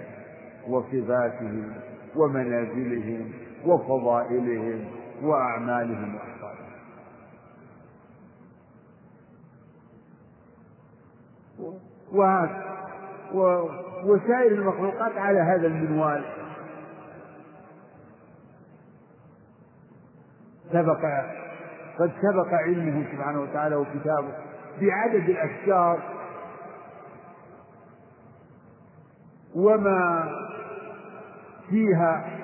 وصفاتهم 0.67 1.73
ومنازلهم 2.15 3.31
وفضائلهم 3.65 4.85
وأعمالهم 5.23 6.15
وأحوالهم. 6.15 6.69
وهذا 12.11 12.69
وسائر 14.05 14.51
المخلوقات 14.51 15.17
على 15.17 15.39
هذا 15.39 15.67
المنوال. 15.67 16.25
سبق 20.71 21.05
قد 21.99 22.11
سبق 22.21 22.53
علمه 22.53 23.11
سبحانه 23.11 23.41
وتعالى 23.41 23.75
وكتابه 23.75 24.33
بعدد 24.81 25.29
الأشجار 25.29 25.99
وما 29.55 30.31
فيها 31.69 32.39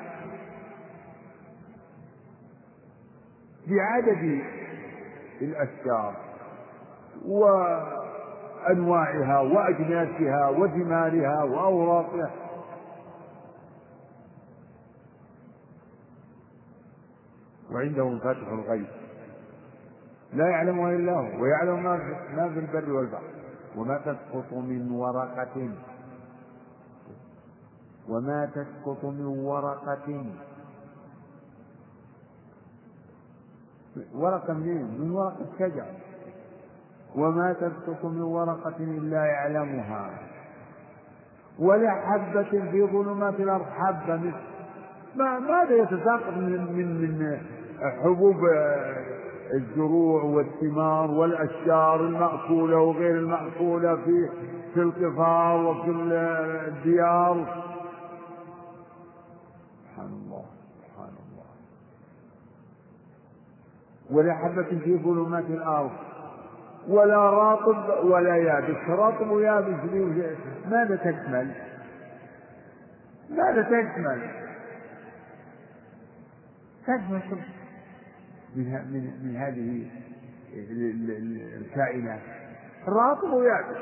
بعدد 3.67 4.41
الأشجار 5.41 6.15
وأنواعها 7.25 9.39
وأجناسها 9.39 10.49
وثمارها 10.49 11.43
وأوراقها. 11.43 12.31
وعنده 17.71 18.09
مفاتح 18.09 18.47
الغيب. 18.47 18.87
لا 20.35 20.47
يعلمها 20.47 20.91
إلا 20.91 21.13
هو 21.13 21.41
ويعلم 21.41 21.83
ما 22.35 22.49
في 22.53 22.59
البر 22.59 22.91
والبحر 22.93 23.23
وما 23.77 23.97
تسقط 23.97 24.53
من 24.53 24.91
ورقة. 24.91 25.69
وما 28.09 28.45
تسقط 28.45 29.05
من 29.05 29.25
ورقة. 29.25 30.25
ورقة 34.15 34.53
منين؟ 34.53 35.01
من 35.01 35.11
ورقة 35.11 35.45
شجر 35.59 35.85
وما 37.15 37.53
تسقط 37.53 38.05
من 38.05 38.21
ورقة 38.21 38.77
إلا 38.79 39.25
يعلمها. 39.25 40.09
ولا 41.59 41.91
حبة 41.91 42.71
في 42.71 42.87
ظلمات 42.91 43.39
الأرض 43.39 43.65
حبة 43.65 44.15
مثل 44.15 44.35
ما 45.15 45.39
ماذا 45.39 45.75
يتساقط 45.75 46.33
من 46.33 46.75
من 46.75 47.19
من 47.19 47.39
حبوب 48.03 48.35
الزروع 49.53 50.23
والثمار 50.23 51.11
والأشجار 51.11 51.99
المأكولة 51.99 52.77
وغير 52.77 53.17
المأكولة 53.19 53.95
في 53.95 54.29
في 54.73 54.81
القفار 54.81 55.65
وفي 55.65 55.91
الديار. 56.67 57.63
سبحان 59.83 60.07
الله 60.07 60.45
سبحان 60.81 61.09
الله. 61.09 61.45
ولا 64.11 64.33
حبة 64.33 64.79
في 64.79 64.97
ظلمات 65.03 65.45
الأرض 65.45 65.91
ولا 66.87 67.29
راطب 67.29 68.05
ولا 68.05 68.35
يابس. 68.35 68.89
راطب 68.89 69.29
ويابس 69.31 69.79
ماذا 70.69 70.95
تكمل؟ 70.95 71.51
ماذا 73.29 73.61
تكمل؟ 73.61 74.29
تكمل 76.83 77.21
من 78.55 78.65
من 78.91 79.03
من 79.23 79.35
هذه 79.35 79.87
الكائنات 81.57 82.21
راطب 82.87 83.33
ويابس. 83.33 83.77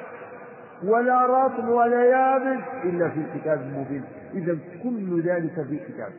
ولا 0.84 1.26
رطب 1.26 1.68
ولا 1.68 2.04
يابس 2.06 2.64
إلا 2.84 3.10
في 3.10 3.20
الكتاب 3.20 3.62
المبين 3.62 4.04
إذا 4.34 4.58
كل 4.84 5.22
ذلك 5.22 5.68
في 5.68 5.80
كتاب. 5.80 6.12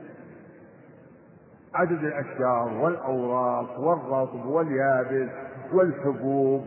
عدد 1.75 2.05
الأشجار 2.05 2.73
والأوراق 2.81 3.81
والرطب 3.81 4.47
واليابس 4.47 5.31
والحبوب 5.73 6.65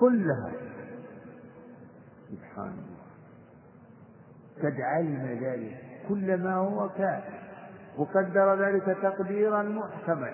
كلها. 0.00 0.52
سبحان 2.30 2.68
الله. 2.68 2.94
قد 4.62 4.80
علم 4.80 5.38
ذلك 5.42 5.76
كل 6.08 6.42
ما 6.42 6.54
هو 6.54 6.88
كان 6.88 7.20
وقدر 7.98 8.54
ذلك 8.54 8.96
تقديرا 9.02 9.62
محكما 9.62 10.30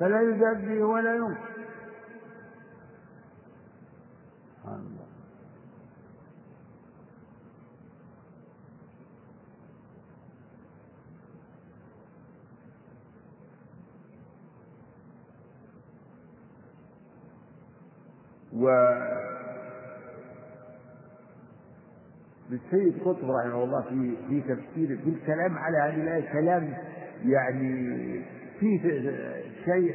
فلا 0.00 0.20
يزاد 0.20 0.68
به 0.68 0.84
ولا 0.84 1.16
ينقص 1.16 1.56
و 18.56 18.68
للسيد 22.50 23.02
قطب 23.04 23.30
رحمه 23.30 23.64
الله 23.64 23.82
في 23.82 24.16
في 24.28 24.40
تفسير 24.40 24.98
في 25.04 25.10
الكلام 25.10 25.58
على 25.58 25.78
هذه 25.78 26.02
الآية 26.02 26.32
كلام 26.32 26.74
يعني 27.24 28.24
فيه 28.60 28.80
شيء 29.66 29.94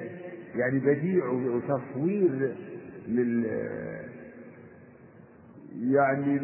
يعني 0.56 0.80
بديع 0.80 1.26
وتصوير 1.28 2.56
لل 3.08 3.46
يعني 5.80 6.40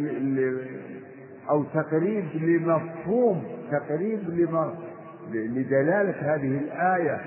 أو 1.50 1.64
تقريب 1.64 2.26
لمفهوم 2.36 3.44
تقريب 3.72 4.20
لدلالة 5.34 6.36
هذه 6.36 6.58
الآية 6.58 7.22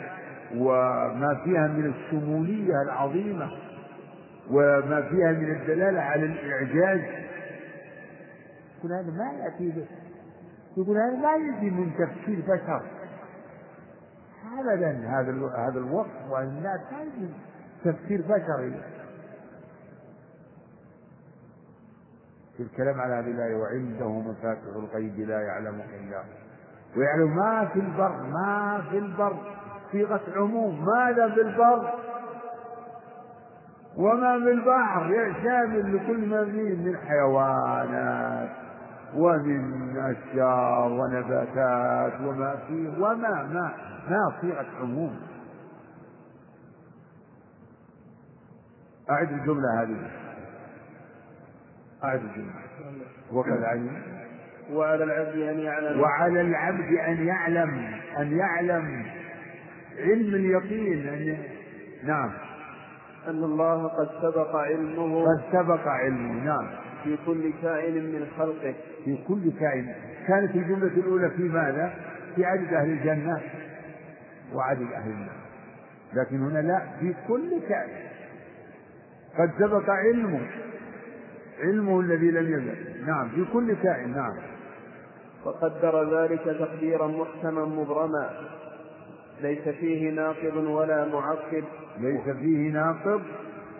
وما 0.57 1.41
فيها 1.45 1.69
من 1.69 1.93
الشمولية 1.95 2.83
العظيمة 2.83 3.51
وما 4.51 5.03
فيها 5.11 5.33
من 5.33 5.51
الدلالة 5.51 6.01
على 6.01 6.25
الإعجاز. 6.25 7.01
يقول 8.79 8.93
هذا 8.93 9.11
ما 9.11 9.33
يأتي 9.45 9.87
يقول 10.77 10.97
هذا 10.97 11.17
ما 11.17 11.47
يأتي 11.47 11.71
من 11.71 11.91
تفسير 11.99 12.41
بشر. 12.41 12.83
أبدا 14.59 14.91
هذا 15.09 15.33
هذا 15.57 15.79
الوصف 15.79 16.31
والناس 16.31 16.81
يأتي 16.93 17.35
تفسير 17.85 18.23
بشري. 18.23 18.81
في 22.57 22.63
الكلام 22.63 23.01
على 23.01 23.15
هذه 23.15 23.31
الآية 23.31 23.57
وعنده 23.57 24.09
مفاتح 24.09 24.63
الغيب 24.77 25.19
لا 25.19 25.41
يعلمها 25.41 25.85
إلا 26.01 26.23
ويعلم 26.97 27.37
ما 27.37 27.69
في 27.73 27.81
البر 27.81 28.23
ما 28.23 28.83
في 28.91 28.99
البر 28.99 29.37
صيغة 29.93 30.21
عموم 30.37 30.85
ماذا 30.85 31.29
في 31.35 31.41
البر؟ 31.41 31.95
وما 33.97 34.39
في 34.39 34.51
البحر 34.51 35.35
شامل 35.45 35.97
لكل 35.97 36.29
ما 36.29 36.45
فيه 36.45 36.75
من 36.75 36.97
حيوانات 36.97 38.49
ومن 39.15 39.97
أشجار 39.97 40.93
ونباتات 40.93 42.21
وما 42.21 42.57
فيه 42.69 42.89
وما 42.99 43.43
ما 43.43 43.73
ما 44.11 44.41
صيغة 44.41 44.67
عموم 44.81 45.21
أعد 49.11 49.33
الجملة 49.33 49.83
هذه. 49.83 50.11
أعد 52.05 52.21
الجملة. 52.25 52.61
علم 53.65 54.03
وعلى 54.73 55.05
العبد 55.05 55.37
أن 55.39 55.59
يعلم. 55.59 56.01
وعلى 56.01 56.41
العبد 56.41 56.93
أن 57.09 57.27
يعلم. 57.27 58.01
أن 58.19 58.39
يعلم. 58.39 59.07
علم 59.99 60.35
اليقين. 60.35 61.09
أن 61.09 61.39
نعم. 62.05 62.31
أن 63.29 63.45
الله 63.45 63.89
قد 63.89 64.09
سبق 64.23 64.57
علمه. 64.57 65.25
قد 65.25 65.43
سبق 65.53 65.89
علمه. 65.89 66.45
نعم. 66.45 66.69
في 67.05 67.19
كل 67.27 67.53
كائن 67.63 67.95
من 67.95 68.27
خلقه. 68.39 68.75
في 69.05 69.19
كل 69.29 69.53
كائن. 69.61 69.95
كانت 70.29 70.55
الجملة 70.55 70.87
الأولى 70.87 71.31
في 71.31 71.43
ماذا؟ 71.43 71.95
في 72.37 72.45
عدد 72.45 72.75
أهل 72.75 72.91
الجنة 72.91 73.41
وعدد 74.55 74.93
أهل 74.93 75.11
النار. 75.11 75.41
لكن 76.15 76.41
هنا 76.43 76.59
لا 76.59 76.83
في 77.01 77.15
كل 77.29 77.61
كائن. 77.69 78.11
قد 79.39 79.51
سبق 79.59 79.91
علمه. 79.91 80.41
علمه 81.61 82.01
الذي 82.01 82.31
لم 82.31 82.53
يزل. 82.53 83.07
نعم 83.07 83.29
في 83.29 83.45
كل 83.53 83.75
كائن 83.83 84.13
نعم. 84.13 84.37
وقدر 85.45 86.21
ذلك 86.21 86.45
تقديرا 86.45 87.07
محكما 87.07 87.65
مبرما. 87.65 88.31
ليس 89.43 89.69
فيه 89.69 90.11
ناقض 90.11 90.57
ولا 90.57 91.09
معقب 91.09 91.65
ليس 92.01 92.37
فيه 92.37 92.73
ناقض 92.73 93.23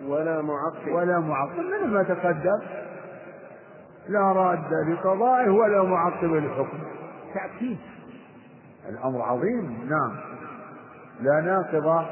ولا 0.07 0.43
معقب 0.43 0.93
ولا 0.93 1.19
معقب 1.19 1.59
من 1.61 1.91
ما 1.91 2.03
تقدم 2.03 2.61
لا 4.09 4.33
راد 4.33 4.73
لقضائه 4.89 5.51
ولا 5.51 5.83
معقب 5.83 6.35
لحكمه 6.35 6.91
تأكيد. 7.35 7.79
الأمر 8.89 9.23
عظيم 9.23 9.89
نعم. 9.91 10.17
لا 11.21 11.41
ناقض. 11.41 12.07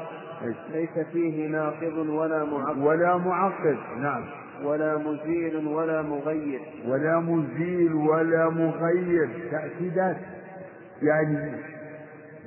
ليس 0.71 1.07
فيه 1.13 1.47
ناقض 1.47 1.97
ولا 1.97 2.45
معقب. 2.45 2.83
ولا 2.83 3.17
معقب 3.17 3.77
نعم. 4.01 4.23
ولا 4.63 4.97
مزيل 4.97 5.67
ولا 5.67 6.01
مغير. 6.01 6.61
ولا 6.87 7.19
مزيل 7.19 7.93
ولا 7.93 8.49
مغير. 8.49 9.29
تأكيدات. 9.51 10.17
يعني 11.01 11.51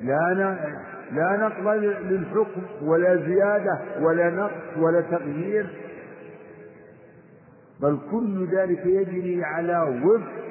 لا 0.02 0.34
لا 1.12 1.36
نقض 1.36 1.68
للحكم 1.84 2.62
ولا 2.82 3.16
زيادة 3.16 3.78
ولا 4.00 4.30
نقص 4.30 4.76
ولا 4.78 5.00
تغيير. 5.00 5.81
بل 7.82 7.98
كل 8.10 8.46
ذلك 8.56 8.86
يجري 8.86 9.44
على 9.44 10.02
وفق 10.04 10.42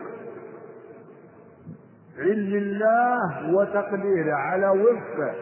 علم 2.17 2.53
الله 2.53 3.53
وتقديره 3.55 4.33
على 4.33 4.69
وفقه 4.69 5.35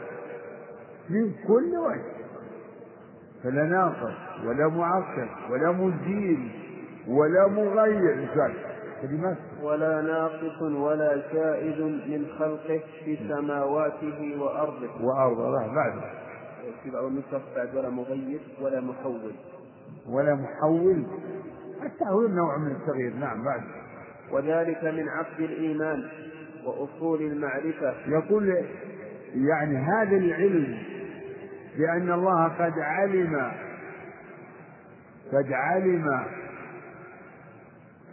من 1.09 1.31
كل 1.47 1.77
وجه. 1.77 2.19
فلا 3.43 3.63
ناقص 3.63 4.45
ولا 4.45 4.67
معقد 4.67 5.29
ولا 5.51 5.71
مزيل 5.71 6.51
ولا 7.07 7.47
مغير. 7.47 8.29
كلمات. 9.01 9.37
ولا 9.63 10.01
ناقص 10.01 10.61
ولا 10.61 11.21
زائد 11.33 11.81
من 11.81 12.27
خلقه 12.39 12.81
في 13.05 13.17
سماواته 13.29 14.41
وأرضه. 14.41 15.05
وأرضه. 15.05 15.75
بعد. 15.75 15.93
في 16.83 16.91
بعض 16.91 17.03
النسخ 17.03 17.41
بعد 17.55 17.75
ولا 17.75 17.89
مغير 17.89 18.39
ولا 18.61 18.81
محول. 18.81 19.31
ولا 20.09 20.35
محول. 20.35 21.03
التأويل 21.83 22.35
نوع 22.35 22.57
من 22.57 22.71
التغيير 22.71 23.13
نعم 23.13 23.43
بعد. 23.43 23.61
وذلك 24.31 24.83
من 24.83 25.09
عقد 25.09 25.39
الإيمان 25.39 26.09
وأصول 26.65 27.21
المعرفة. 27.21 27.93
يقول 28.07 28.65
يعني 29.33 29.77
هذا 29.77 30.17
العلم 30.17 30.77
بأن 31.77 32.11
الله 32.11 32.47
قد 32.47 32.79
علم 32.79 33.51
قد 35.33 35.51
علم 35.53 36.25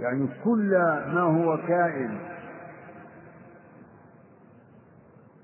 يعني 0.01 0.29
كل 0.45 0.71
ما 1.15 1.21
هو 1.21 1.59
كائن. 1.69 2.19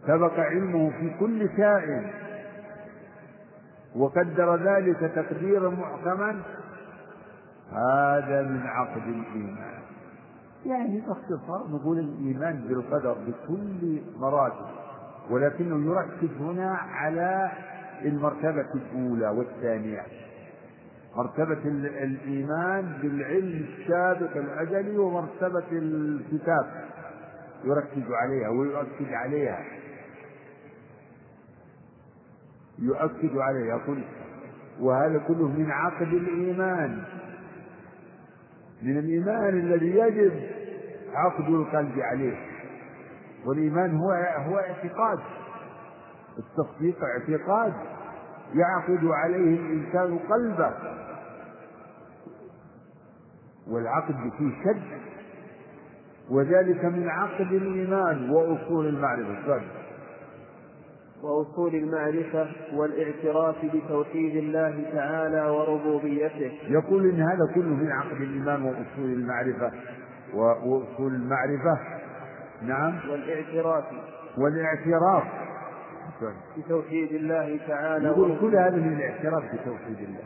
سبق 0.07 0.41
علمه 0.41 0.91
في 0.91 1.11
كل 1.21 1.49
كائن 1.49 2.11
وقدر 3.97 4.57
ذلك 4.57 5.13
تقديرا 5.15 5.71
محكما 5.71 6.43
هذا 7.71 8.43
من 8.43 8.61
عقد 8.67 9.03
الإيمان. 9.03 9.83
يعني 10.67 11.01
باختصار 11.01 11.67
نقول 11.71 11.99
الإيمان 11.99 12.65
بالقدر 12.69 13.17
بكل 13.27 14.03
مراتب 14.17 14.67
ولكنه 15.31 15.93
يركز 15.93 16.37
هنا 16.41 16.71
على 16.75 17.51
المرتبة 18.05 18.69
الأولى 18.75 19.29
والثانية. 19.29 20.03
مرتبة 21.17 21.63
الإيمان 22.05 22.93
بالعلم 23.03 23.67
السابق 23.69 24.37
الأجلي 24.37 24.99
ومرتبة 24.99 25.65
الكتاب 25.73 26.67
يركز 27.65 28.13
عليها 28.13 28.49
ويؤكد 28.49 29.13
عليها. 29.13 29.65
يؤكد 32.79 33.39
عليها 33.39 33.77
يقول 33.77 34.05
وهذا 34.81 35.19
كله 35.19 35.49
من 35.49 35.71
عقد 35.71 36.09
الإيمان. 36.09 37.05
من 38.83 38.99
الإيمان 38.99 39.49
الذي 39.49 39.99
يجب 39.99 40.33
عقد 41.15 41.49
القلب 41.49 41.99
عليه. 41.99 42.37
والإيمان 43.47 43.97
هو 43.97 44.11
هو 44.47 44.59
اعتقاد. 44.59 45.19
التصديق 46.39 46.97
اعتقاد. 47.05 47.73
يعقد 48.55 49.05
عليه 49.05 49.61
الإنسان 49.61 50.19
قلبه. 50.19 50.75
والعقد 53.69 54.15
فيه 54.39 54.65
شد. 54.65 54.83
وذلك 56.31 56.85
من 56.85 57.09
عقد 57.09 57.53
الإيمان 57.53 58.31
وأصول 58.31 58.87
المعرفة. 58.87 59.63
وأصول 61.23 61.75
المعرفة 61.75 62.49
والاعتراف 62.75 63.57
بتوحيد 63.65 64.37
الله 64.37 64.85
تعالى 64.93 65.51
وربوبيته. 65.51 66.53
يقول 66.69 67.11
إن 67.11 67.21
هذا 67.21 67.53
كله 67.55 67.75
من 67.75 67.93
عقد 67.93 68.21
الإيمان 68.21 68.63
وأصول 68.63 69.13
المعرفة. 69.13 69.73
وأصول 70.35 71.15
المعرفة. 71.15 71.79
نعم. 72.63 73.11
والاعتراف. 73.11 73.85
والاعتراف. 74.39 75.25
بتوحيد 76.59 77.13
الله 77.13 77.61
تعالى 77.69 78.07
يقول 78.09 78.39
كل 78.41 78.57
هذا 78.57 78.77
من 78.77 78.93
الاعتراف 78.93 79.45
بتوحيد 79.45 79.99
الله. 79.99 80.25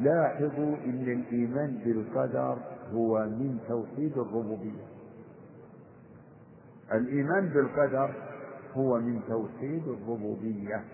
لاحظوا 0.00 0.76
إن 0.86 1.22
الإيمان 1.32 1.78
بالقدر 1.84 2.58
هو 2.92 3.18
من 3.18 3.58
توحيد 3.68 4.12
الربوبية. 4.18 4.86
الإيمان 6.92 7.48
بالقدر 7.48 8.10
هو 8.76 8.98
من 8.98 9.20
توحيد 9.28 9.88
الربوبية. 9.88 10.84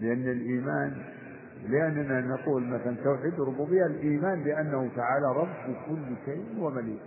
لأن 0.00 0.28
الإيمان 0.28 1.02
لأننا 1.68 2.20
نقول 2.20 2.62
مثلا 2.68 2.96
توحيد 3.04 3.40
الربوبية 3.40 3.86
الإيمان 3.86 4.44
بأنه 4.44 4.90
تعالى 4.96 5.26
رب 5.26 5.76
كل 5.88 6.16
شيء 6.24 6.44
ومليك 6.58 7.02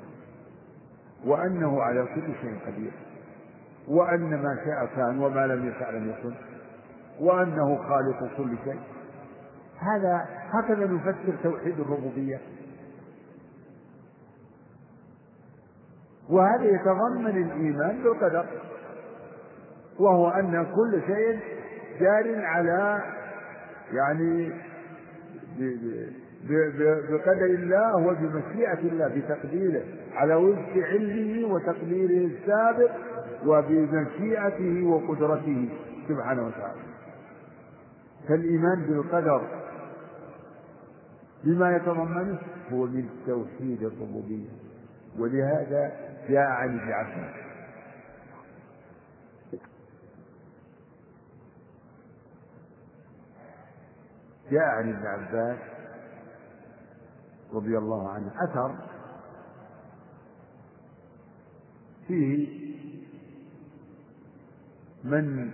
وأنه 1.25 1.81
على 1.81 2.05
كل 2.15 2.33
شيء 2.41 2.59
قدير 2.67 2.91
وأن 3.87 4.29
ما 4.29 4.57
شاء 4.65 4.85
كان 4.95 5.19
وما 5.19 5.47
لم 5.47 5.69
يشاء 5.69 5.91
لم 5.91 6.09
يكن 6.09 6.35
وأنه 7.19 7.75
خالق 7.75 8.37
كل 8.37 8.57
شيء. 8.63 8.79
هذا 9.79 10.25
هكذا 10.49 10.85
نفسر 10.85 11.35
توحيد 11.43 11.79
الربوبية. 11.79 12.41
وهذا 16.29 16.63
يتضمن 16.63 17.27
الإيمان 17.51 18.03
بالقدر 18.03 18.45
وهو 19.99 20.29
أن 20.29 20.65
كل 20.75 21.01
شيء 21.07 21.39
جار 21.99 22.45
على 22.45 23.01
يعني 23.93 24.51
بقدر 27.09 27.45
الله 27.45 27.95
وبمشيئة 27.95 28.79
الله 28.79 29.07
بتقديره 29.07 29.81
على 30.15 30.35
وفق 30.35 30.73
علمه 30.75 31.53
وتقديره 31.53 32.27
السابق 32.27 32.91
وبمشيئته 33.45 34.83
وقدرته 34.87 35.69
سبحانه 36.09 36.47
وتعالى. 36.47 36.81
فالإيمان 38.27 38.85
بالقدر 38.87 39.41
بما 41.43 41.75
يتضمنه 41.75 42.37
هو 42.73 42.85
من 42.85 43.05
توحيد 43.27 43.83
الربوبية 43.83 44.49
ولهذا 45.19 45.91
جاء 46.29 46.47
عن 46.47 46.79
ابن 46.79 46.91
عباس 46.91 47.45
جاء 54.51 54.63
عن 54.63 54.93
ابن 54.93 55.07
عباس 55.07 55.59
رضي 57.53 57.77
الله 57.77 58.09
عنه 58.09 58.31
أثر 58.43 58.75
فيه 62.07 62.65
من 65.03 65.53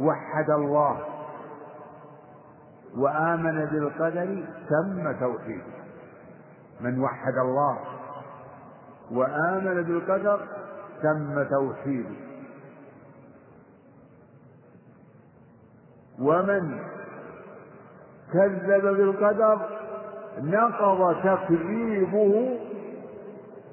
وحد 0.00 0.50
الله 0.50 1.06
وآمن 2.96 3.64
بالقدر 3.64 4.44
تم 4.68 5.12
توحيده. 5.20 5.82
من 6.80 7.00
وحد 7.00 7.34
الله 7.38 7.91
وآمن 9.12 9.82
بالقدر 9.82 10.40
تم 11.02 11.44
توحيده. 11.50 12.16
ومن 16.20 16.78
كذب 18.32 18.82
بالقدر 18.82 19.58
نقض 20.38 21.16
تكذيبه 21.22 22.58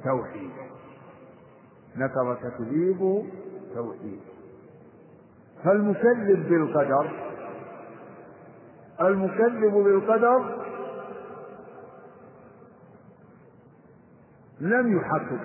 توحيده. 0.03 0.63
نقض 1.97 2.37
تكذيبه 2.37 3.25
توحيده. 3.75 4.29
فالمكذب 5.63 6.49
بالقدر 6.49 7.11
المكذب 9.01 9.73
بالقدر 9.73 10.58
لم 14.61 14.97
يحقق 14.97 15.39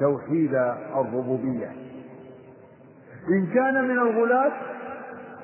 توحيد 0.00 0.54
الربوبية. 0.96 1.72
إن 3.28 3.46
كان 3.46 3.84
من 3.84 3.98
الغلاة 3.98 4.52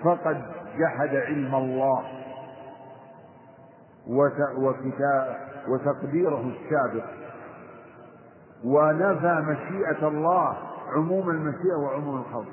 فقد 0.05 0.43
جحد 0.79 1.17
علم 1.17 1.55
الله 1.55 2.05
وتقديره 5.69 6.53
السابق 6.55 7.05
ونفى 8.65 9.45
مشيئة 9.49 10.09
الله 10.09 10.57
عموم 10.97 11.31
المشيئة 11.31 11.77
وعموم 11.77 12.17
الخلق. 12.21 12.53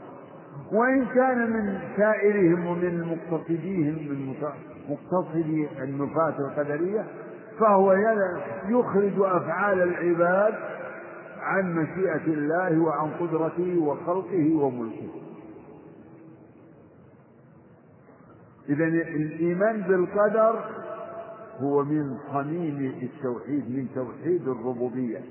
وإن 0.71 1.05
كان 1.05 1.51
من 1.51 1.79
سائرهم 1.97 2.65
ومن 2.67 3.01
مقتصديهم 3.03 3.93
من 3.93 4.35
مقتصدي 4.89 5.67
النفاة 5.83 6.35
القدرية 6.39 7.05
فهو 7.59 7.93
يخرج 8.69 9.13
أفعال 9.17 9.81
العباد 9.81 10.53
عن 11.39 11.75
مشيئة 11.75 12.25
الله 12.27 12.79
وعن 12.79 13.11
قدرته 13.19 13.77
وخلقه 13.79 14.55
وملكه. 14.55 15.09
إذا 18.69 18.85
الإيمان 18.85 19.81
بالقدر 19.81 20.59
هو 21.59 21.83
من 21.83 22.17
صميم 22.33 22.99
التوحيد 23.03 23.77
من 23.77 23.87
توحيد 23.95 24.47
الربوبية. 24.47 25.21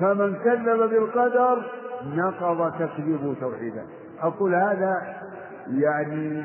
فمن 0.00 0.34
كذب 0.34 0.90
بالقدر 0.90 1.70
نقض 2.04 2.72
تكذيبه 2.78 3.34
توحيدا 3.40 3.86
أقول 4.20 4.54
هذا 4.54 5.20
يعني 5.68 6.44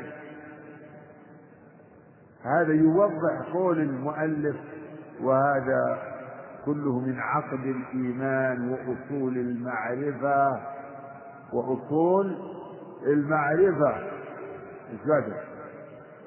هذا 2.42 2.72
يوضح 2.72 3.52
قول 3.52 3.78
المؤلف 3.78 4.56
وهذا 5.20 5.98
كله 6.64 6.98
من 7.00 7.18
عقد 7.20 7.60
الإيمان 7.66 8.70
وأصول 8.70 9.36
المعرفة 9.38 10.60
وأصول 11.52 12.38
المعرفة. 13.06 13.96
إيش 14.92 15.00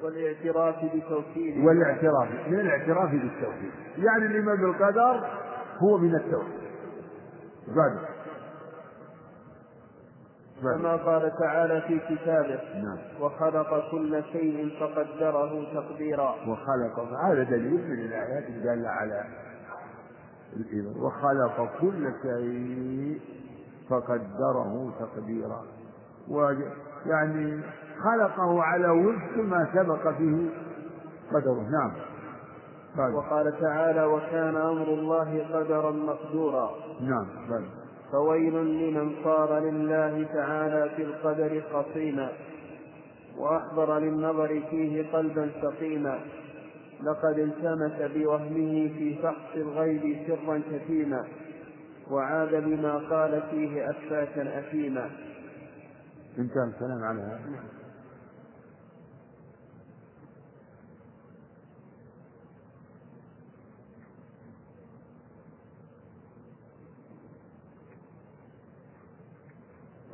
والاعتراف 0.02 0.74
بتوحيد 0.94 1.64
والاعتراف 1.64 2.28
من 2.48 2.60
الاعتراف 2.60 3.10
بالتوحيد؟ 3.10 3.70
يعني 3.98 4.26
الإيمان 4.26 4.56
بالقدر 4.56 5.30
هو 5.78 5.98
من 5.98 6.14
التوحيد. 6.14 6.60
بعد 7.68 7.98
كما 10.62 10.96
قال 10.96 11.32
تعالى 11.38 11.80
في 11.80 11.98
كتابه 11.98 12.60
نعم. 12.74 12.98
وخلق 13.20 13.90
كل 13.90 14.22
شيء 14.32 14.76
فقدره 14.80 15.74
تقديرا. 15.74 16.34
وخلق 16.46 17.00
هذا 17.24 17.42
دليل 17.42 17.90
من 17.90 17.98
الآيات 17.98 18.48
الدالة 18.48 18.88
على 18.88 19.24
الإيمان. 20.56 20.96
وخلق 20.96 21.70
كل 21.80 22.12
شيء 22.22 23.20
فقدره 23.90 24.92
تقديرا. 25.00 25.62
يعني 27.06 27.60
خلقه 28.04 28.62
على 28.62 28.88
وفق 28.88 29.36
ما 29.36 29.68
سبق 29.74 30.16
فيه 30.16 30.50
قدره. 31.32 31.68
نعم. 31.70 31.92
وقال 33.14 33.60
تعالى 33.60 34.04
وكان 34.04 34.56
أمر 34.56 34.88
الله 34.88 35.46
قدرا 35.54 35.90
مقدورا. 35.90 36.70
نعم. 37.00 37.26
بل. 37.50 37.79
فويل 38.12 38.54
لمن 38.54 39.24
صار 39.24 39.58
لله 39.58 40.26
تعالى 40.34 40.90
في 40.96 41.02
القدر 41.02 41.62
خصيما 41.72 42.32
وأحضر 43.38 43.98
للنظر 43.98 44.62
فيه 44.70 45.12
قلبا 45.12 45.50
سقيما 45.62 46.20
لقد 47.02 47.38
التمس 47.38 48.12
بوهمه 48.14 48.88
في 48.98 49.18
فحص 49.22 49.54
الغيب 49.56 50.16
سرا 50.26 50.62
كتيما 50.72 51.24
وعاد 52.10 52.54
بما 52.64 52.98
قال 52.98 53.42
فيه 53.50 53.90
أفاكا 53.90 54.58
أثيما. 54.58 55.10
انتهى 56.38 56.64
الكلام 56.74 57.04
على 57.04 57.38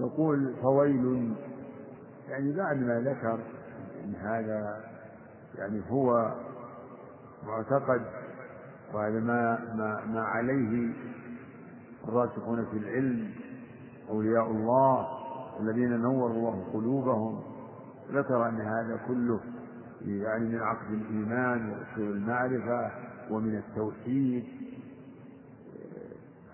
يقول 0.00 0.54
فويل. 0.62 1.34
يعني 2.28 2.52
بعد 2.52 2.76
ما 2.76 3.00
ذكر 3.00 3.38
إن 4.04 4.14
هذا 4.14 4.84
يعني 5.58 5.82
هو 5.90 6.34
معتقد 7.46 8.02
وهذا 8.94 9.20
ما 9.20 9.58
ما 9.74 10.04
ما 10.06 10.20
عليه 10.20 10.92
الراسخون 12.08 12.64
في 12.64 12.78
العلم 12.78 13.30
أولياء 14.10 14.50
الله 14.50 15.06
الذين 15.60 16.00
نور 16.00 16.30
الله 16.30 16.64
قلوبهم 16.72 17.42
ذكر 18.12 18.48
أن 18.48 18.60
هذا 18.60 19.00
كله 19.08 19.40
يعني 20.04 20.48
من 20.48 20.62
عقد 20.62 20.90
الإيمان 20.90 21.70
وأصول 21.70 22.16
المعرفة 22.16 22.90
ومن 23.30 23.56
التوحيد. 23.56 24.44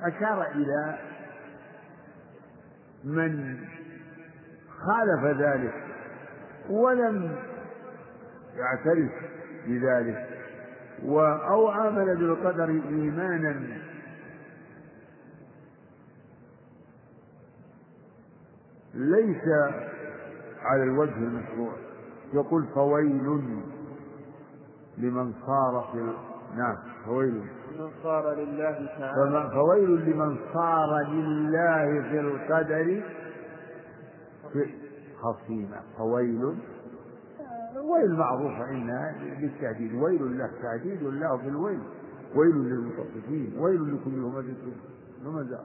أشار 0.00 0.42
إلى 0.50 0.98
من 3.04 3.58
خالف 4.78 5.40
ذلك 5.40 5.74
ولم 6.70 7.36
يعترف 8.56 9.12
بذلك 9.66 10.28
أو 11.48 11.70
آمن 11.70 12.04
بالقدر 12.04 12.68
إيمانا 12.68 13.82
ليس 18.94 19.42
على 20.62 20.82
الوجه 20.82 21.16
المشروع. 21.16 21.72
يقول 22.34 22.66
فويل 22.74 23.42
لمن 24.98 25.32
صار 25.46 25.88
في 25.92 26.14
نعم 26.56 26.76
فويل. 27.04 27.42
من 27.78 27.90
صار 28.02 28.34
لله 28.34 28.88
تعالى. 28.98 29.50
فويل 29.54 30.10
لمن 30.10 30.36
صار 30.54 31.00
لله 31.08 32.02
في 32.10 32.20
القدر 32.20 33.02
خصيما 35.20 35.80
فويل. 35.98 36.54
ويل 37.82 38.12
معروفة 38.12 38.70
إنها 38.70 39.14
بالتهديد 39.40 39.94
ويل 39.94 40.38
له 40.38 40.50
تهديد 40.62 41.02
له 41.02 41.36
بالويل 41.36 41.80
ويل 42.36 42.56
للمطففين. 42.56 43.58
ويل 43.58 43.94
لكل 43.94 44.20
همزة 44.20 44.56
همزة 45.24 45.60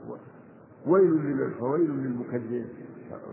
ويل 0.87 1.51
فويل 1.59 1.89
للمكذبين. 1.89 2.69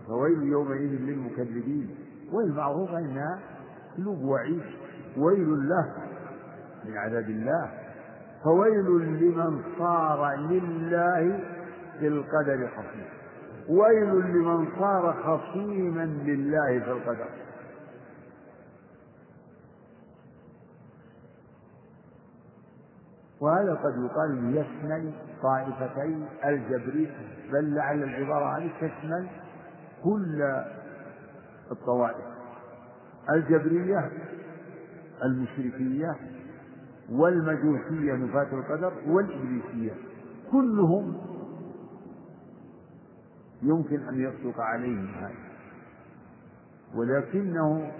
فويل 0.07 0.43
يومئذ 0.43 1.01
للمكذبين. 1.01 1.95
ويل 2.33 2.53
معروفة 2.53 2.99
إنها 2.99 3.39
قلوب 3.97 4.23
وعيد 4.23 4.63
ويل 5.17 5.69
له 5.69 5.93
من 6.85 6.97
عذاب 6.97 7.29
الله. 7.29 7.84
فويل 8.45 8.85
لمن 8.85 9.61
صار 9.79 10.35
لله 10.35 11.39
في 11.99 12.07
القدر 12.07 12.67
خصيما 12.67 13.09
ويل 13.69 14.09
لمن 14.09 14.67
صار 14.79 15.13
خصيما 15.23 16.05
لله 16.05 16.79
في 16.79 16.91
القدر. 16.91 17.29
وهذا 23.41 23.73
قد 23.73 24.05
يقال 24.05 24.57
يشمل 24.57 25.13
طائفتي 25.43 26.25
الجبري 26.45 27.11
بل 27.51 27.75
لعل 27.75 28.03
العبارة 28.03 28.57
هذه 28.57 28.71
تشمل 28.81 29.27
كل 30.03 30.63
الطوائف. 31.71 32.25
الجبرية 33.29 34.11
المشركية 35.23 36.34
والمجوسية 37.11 38.13
نفاة 38.13 38.47
القدر 38.53 38.93
والإبليسية. 39.07 39.93
كلهم 40.51 41.17
يمكن 43.61 44.07
أن 44.07 44.21
يصدق 44.21 44.59
عليهم 44.61 45.07
هذا 45.07 45.35
ولكنه 46.95 47.91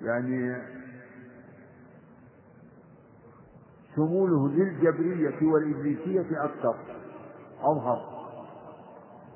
يعني 0.00 0.56
شموله 3.96 4.48
للجبرية 4.48 5.52
والإبليسية 5.52 6.44
أكثر 6.44 6.74
أظهر. 7.60 8.14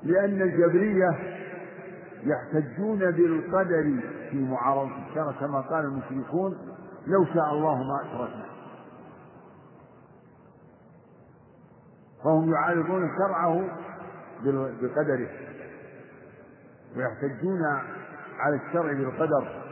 لأن 0.03 0.41
الجبرية 0.41 1.09
يحتجون 2.23 2.99
بالقدر 3.11 3.99
في 4.31 4.37
معارضة 4.43 5.07
الشرع 5.09 5.31
كما 5.31 5.61
قال 5.61 5.85
المشركون 5.85 6.57
لو 7.07 7.25
شاء 7.25 7.53
الله 7.53 7.83
ما 7.83 8.01
أشركنا. 8.01 8.45
فهم 12.23 12.53
يعارضون 12.53 13.09
شرعه 13.17 13.69
بقدره. 14.81 15.29
ويحتجون 16.95 17.65
على 18.39 18.55
الشرع 18.55 18.93
بالقدر. 18.93 19.63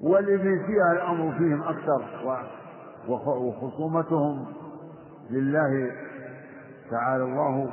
والابن 0.00 0.66
فيها 0.66 0.92
الأمر 0.92 1.38
فيهم 1.38 1.62
أكثر 1.62 2.04
وخصومتهم 3.08 4.46
لله 5.30 5.92
تعالى 6.90 7.24
الله 7.24 7.70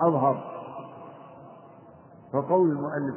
أظهر. 0.00 0.58
فقول 2.32 2.70
المؤلف 2.70 3.16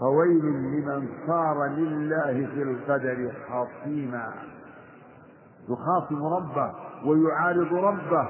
فويل 0.00 0.44
لمن 0.44 1.08
صار 1.26 1.66
لله 1.66 2.46
في 2.54 2.62
القدر 2.62 3.32
خصيما 3.48 4.32
يخاصم 5.68 6.24
ربه 6.26 6.74
ويعارض 7.06 7.74
ربه 7.74 8.28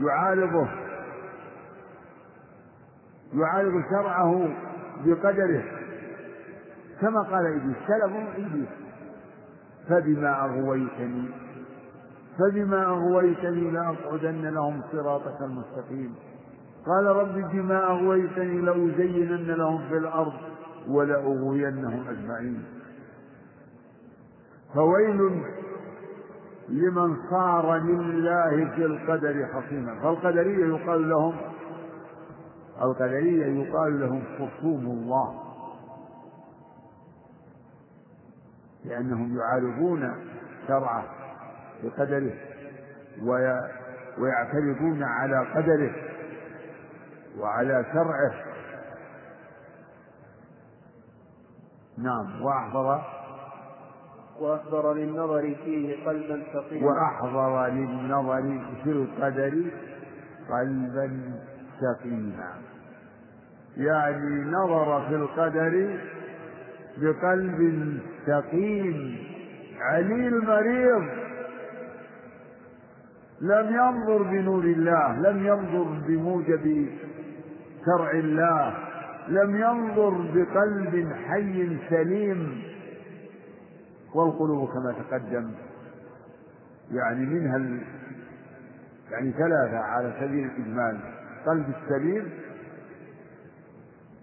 يعارضه 0.00 0.68
يعارض 3.34 3.82
شرعه 3.90 4.48
بقدره. 5.04 5.64
كما 7.00 7.22
قال 7.22 7.46
إبليس 7.46 7.76
سلبه 7.86 8.32
إبليس 8.36 8.68
فبما 9.88 10.44
أغويتني 10.44 11.28
فبما 12.38 12.86
أغويتني 12.86 13.70
لأقعدن 13.70 14.48
لهم 14.48 14.82
صراطك 14.92 15.42
المستقيم. 15.42 16.14
قال 16.86 17.06
رب 17.06 17.50
بما 17.52 17.90
أغويتني 17.90 18.60
لأزينن 18.60 19.50
لهم 19.50 19.88
في 19.88 19.96
الأرض. 19.96 20.32
ولأغوينهم 20.88 22.08
أجمعين. 22.08 22.64
فويل 24.74 25.42
لمن 26.68 27.16
صار 27.30 27.76
لله 27.78 28.70
في 28.74 28.84
القدر 28.84 29.48
خصيما 29.54 30.00
فالقدرية 30.02 30.66
يقال 30.66 31.08
لهم 31.08 31.34
القدرية 32.82 33.46
يقال 33.46 34.00
لهم 34.00 34.22
خصوم 34.38 34.86
الله. 34.86 35.42
لأنهم 38.84 39.38
يعارضون 39.38 40.14
شرعه 40.68 41.04
بقدره 41.82 42.34
ويعترضون 44.18 45.02
على 45.02 45.46
قدره 45.54 45.94
وعلى 47.38 47.84
شرعه 47.92 48.34
نعم 51.98 52.42
وأحضر. 52.42 53.00
وأحضر 54.40 54.94
للنظر 54.94 55.54
فيه 55.64 56.06
قلبا 56.06 56.42
سقيما 56.52 56.86
وأحضر 56.86 57.66
للنظر 57.66 58.60
في 58.84 58.90
القدر 58.90 59.64
قلبا 60.50 61.20
سقيما 61.80 62.54
يعني 63.76 64.40
نظر 64.50 65.08
في 65.08 65.14
القدر 65.14 66.00
بقلب 66.98 67.98
سقيم 68.26 69.18
عليل 69.80 70.44
مريض. 70.44 71.04
لم 73.40 73.66
ينظر 73.74 74.22
بنور 74.22 74.64
الله 74.64 75.12
لم 75.30 75.46
ينظر 75.46 76.06
بموجب 76.08 76.86
شرع 77.86 78.10
الله. 78.10 78.85
لم 79.28 79.56
ينظر 79.56 80.10
بقلب 80.10 81.12
حي 81.12 81.78
سليم 81.90 82.62
والقلوب 84.14 84.68
كما 84.68 84.94
تقدم. 85.10 85.50
يعني 86.90 87.26
منها 87.26 87.56
ال... 87.56 87.80
يعني 89.10 89.32
ثلاثة 89.32 89.78
على 89.78 90.12
سبيل 90.20 90.44
الإجمال. 90.44 91.00
قلب 91.46 91.66
السليم 91.82 92.30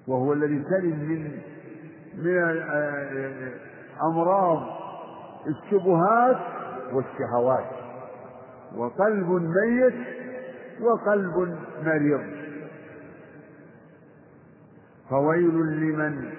وهو 0.08 0.34
الذي 0.34 0.64
سلم 0.70 1.00
من 1.00 1.32
من 2.18 2.62
أمراض 4.12 4.60
الشبهات 5.48 6.40
والشهوات. 6.94 7.66
وقلب 8.76 9.30
ميت 9.32 9.94
وقلب 10.82 11.58
مريض. 11.86 12.43
فويل 15.14 15.54
لمن 15.56 16.30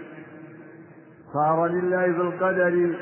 صار 1.33 1.67
لله 1.67 2.07
بالقدر 2.07 2.97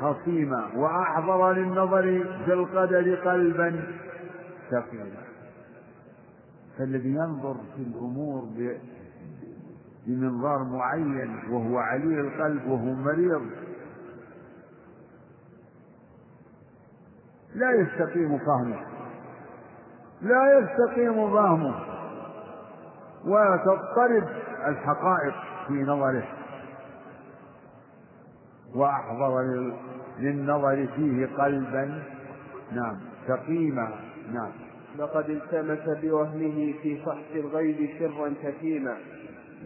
خصيما 0.00 0.66
وأحضر 0.76 1.52
للنظر 1.52 2.02
في 2.44 2.52
القدر 2.52 3.14
قلبا 3.14 3.84
سقيما 4.70 5.20
فالذي 6.78 7.08
ينظر 7.08 7.54
في 7.76 7.82
الأمور 7.82 8.48
بمنظار 10.06 10.64
معين 10.64 11.38
وهو 11.50 11.78
علي 11.78 12.20
القلب 12.20 12.66
وهو 12.66 12.94
مريض 12.94 13.42
لا 17.54 17.70
يستقيم 17.72 18.38
فهمه 18.38 18.80
لا 20.22 20.58
يستقيم 20.58 21.32
فهمه. 21.34 21.74
وتضطرب 23.24 24.28
الحقائق 24.68 25.34
في 25.68 25.72
نظره. 25.72 26.24
وأحضر 28.74 29.42
للنظر 30.18 30.86
فيه 30.96 31.26
قلبا 31.26 32.02
نعم 32.72 33.00
سقيما 33.28 33.88
نعم. 34.32 34.52
لقد 34.98 35.30
التمس 35.30 35.98
بوهمه 36.02 36.74
في 36.82 37.02
فحص 37.06 37.34
الغيب 37.34 37.90
سرا 37.98 38.34
كتيما 38.42 38.96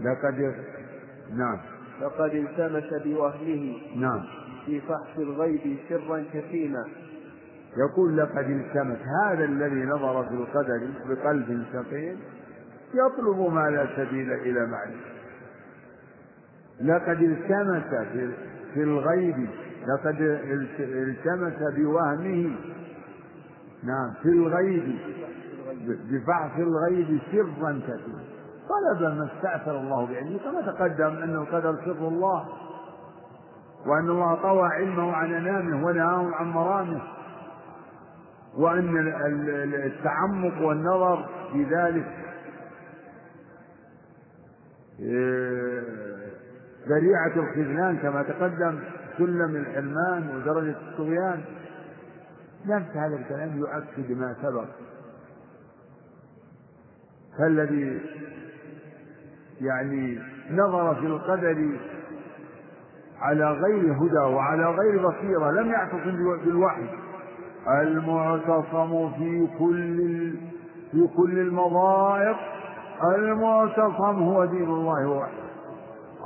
لقد 0.00 0.54
نعم. 1.36 1.58
لقد 2.00 2.34
التمس 2.34 3.02
بوهمه 3.04 3.76
نعم. 3.96 4.22
في 4.66 4.80
فحص 4.80 5.18
الغيب 5.18 5.76
سرا 5.88 6.24
كتيما 6.34 6.84
يقول 7.76 8.18
لقد 8.18 8.50
التمس 8.50 8.98
هذا 9.24 9.44
الذي 9.44 9.84
نظر 9.84 10.24
في 10.24 10.34
القدر 10.34 10.88
بقلب 11.08 11.64
سقيم 11.72 12.20
يطلب 12.94 13.52
ما 13.52 13.70
لا 13.70 13.86
سبيل 13.96 14.32
إلى 14.32 14.66
معرفة 14.66 15.14
لقد 16.80 17.22
التمس 17.22 18.06
في 18.74 18.82
الغيب 18.82 19.48
لقد 19.86 20.16
التمس 20.80 21.76
بوهمه. 21.76 22.56
نعم 23.84 24.14
في 24.22 24.28
الغيب 24.28 24.98
ببعث 26.10 26.58
الغيب 26.58 27.18
سرا 27.32 27.80
كثيرا. 27.82 28.24
طلب 28.68 29.02
ما 29.02 29.28
استأثر 29.36 29.80
الله 29.80 30.06
بعلمه. 30.06 30.38
كما 30.38 30.60
تقدم 30.72 31.22
أن 31.22 31.34
القدر 31.34 31.76
سر 31.84 32.08
الله 32.08 32.48
وأن 33.86 34.08
الله 34.08 34.34
طوى 34.34 34.68
علمه 34.68 35.12
عن 35.12 35.34
أنامه 35.34 35.86
ونهاه 35.86 36.30
عن 36.34 36.50
مرامه. 36.50 37.02
وأن 38.56 39.12
التعمق 39.74 40.62
والنظر 40.62 41.28
في 41.52 41.64
ذلك 41.64 42.23
ذريعة 46.88 47.32
الخذلان 47.36 47.96
كما 47.96 48.22
تقدم 48.22 48.78
سلم 49.18 49.56
الحرمان 49.56 50.36
ودرجة 50.36 50.76
الطغيان 50.90 51.40
نفس 52.66 52.96
هذا 52.96 53.16
الكلام 53.16 53.58
يؤكد 53.58 54.10
ما 54.10 54.36
سبق. 54.42 54.66
فالذي 57.38 58.00
يعني 59.60 60.18
نظر 60.50 60.94
في 60.94 61.06
القدر 61.06 61.78
على 63.20 63.52
غير 63.52 63.92
هدى 63.92 64.34
وعلى 64.34 64.70
غير 64.70 65.08
بصيرة 65.08 65.50
لم 65.50 65.70
يعتصم 65.70 66.38
بالوحي. 66.44 66.88
المعتصم 67.68 69.12
في 69.12 69.48
كل 69.58 69.98
في 70.92 71.08
كل 71.16 71.38
المضائق 71.38 72.36
المعتصم 73.02 74.22
هو 74.22 74.44
دين 74.44 74.70
الله 74.70 75.06
وحده. 75.08 75.44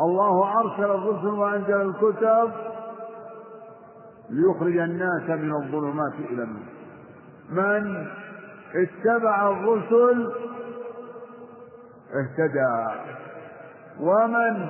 الله 0.00 0.60
أرسل 0.60 0.84
الرسل 0.84 1.26
وأنزل 1.26 1.80
الكتب 1.80 2.50
ليخرج 4.30 4.76
الناس 4.76 5.30
من 5.30 5.54
الظلمات 5.54 6.14
إلى 6.30 6.42
النور. 6.42 6.68
من 7.50 8.06
اتبع 8.74 9.50
الرسل 9.50 10.32
اهتدى. 12.14 13.00
ومن 14.00 14.68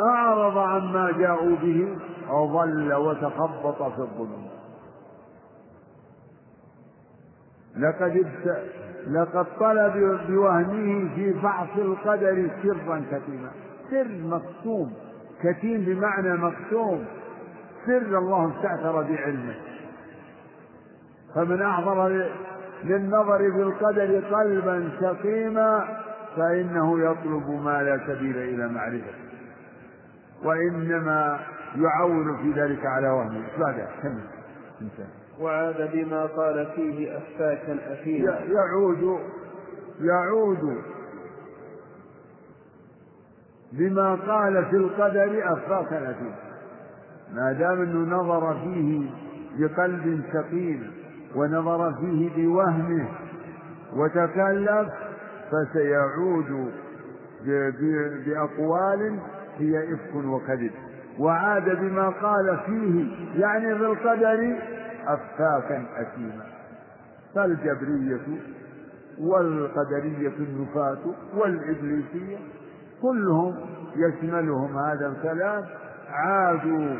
أعرض 0.00 0.58
عما 0.58 1.10
جاءوا 1.10 1.56
به 1.56 1.98
أضل 2.30 2.94
وتخبط 2.94 3.82
في 3.82 3.98
الظلم 3.98 4.46
لقد 7.76 8.16
لقد 9.10 9.46
طلب 9.60 10.20
بوهمه 10.28 11.14
في 11.14 11.34
فحص 11.42 11.78
القدر 11.78 12.50
سرا 12.62 13.02
كتيما 13.10 13.50
سر 13.90 14.08
مكتوم 14.22 14.92
كتيم 15.42 15.84
بمعنى 15.84 16.32
مكتوم 16.36 17.04
سر 17.86 18.18
الله 18.18 18.52
استأثر 18.56 19.02
بعلمه. 19.02 19.54
فمن 21.34 21.62
أحضر 21.62 22.30
للنظر 22.84 23.38
في 23.38 23.62
القدر 23.62 24.36
قلبا 24.36 24.90
سقيما 25.00 25.84
فإنه 26.36 27.00
يطلب 27.00 27.50
ما 27.64 27.82
لا 27.82 28.00
سبيل 28.06 28.36
إلى 28.36 28.68
معرفته 28.68 29.26
وإنما 30.44 31.40
يعول 31.76 32.36
في 32.42 32.60
ذلك 32.60 32.86
على 32.86 33.08
وهمه. 33.08 33.42
بعد 33.58 33.88
كمل 34.02 34.24
وعاد 35.40 35.90
بما 35.92 36.26
قال 36.26 36.66
فيه 36.76 37.18
أفاكا 37.18 37.92
أثيما. 37.92 38.38
يعود 38.40 39.20
يعود 40.00 40.82
بما 43.72 44.14
قال 44.14 44.64
في 44.64 44.76
القدر 44.76 45.52
أفاكا 45.52 46.10
أثيما. 46.10 46.36
ما 47.32 47.52
دام 47.52 47.82
أنه 47.82 48.16
نظر 48.16 48.54
فيه 48.64 49.10
بقلب 49.58 50.22
سقيم 50.32 50.92
ونظر 51.36 51.94
فيه 51.94 52.30
بوهمه 52.36 53.08
وتكلف 53.96 54.88
فسيعود 55.50 56.70
بأقوال 58.26 59.18
هي 59.58 59.94
إفك 59.94 60.14
وكذب. 60.24 60.70
وعاد 61.18 61.80
بما 61.80 62.08
قال 62.08 62.58
فيه 62.66 63.06
يعني 63.40 63.74
بالقدر 63.74 64.56
أفاكا 65.06 65.84
أثيما 65.96 66.44
فالجبرية 67.34 68.40
والقدرية 69.20 70.32
النفاة 70.38 70.98
والإبليسية 71.34 72.38
كلهم 73.02 73.56
يشملهم 73.96 74.78
هذا 74.78 75.06
الكلام 75.06 75.64
عادوا 76.08 76.96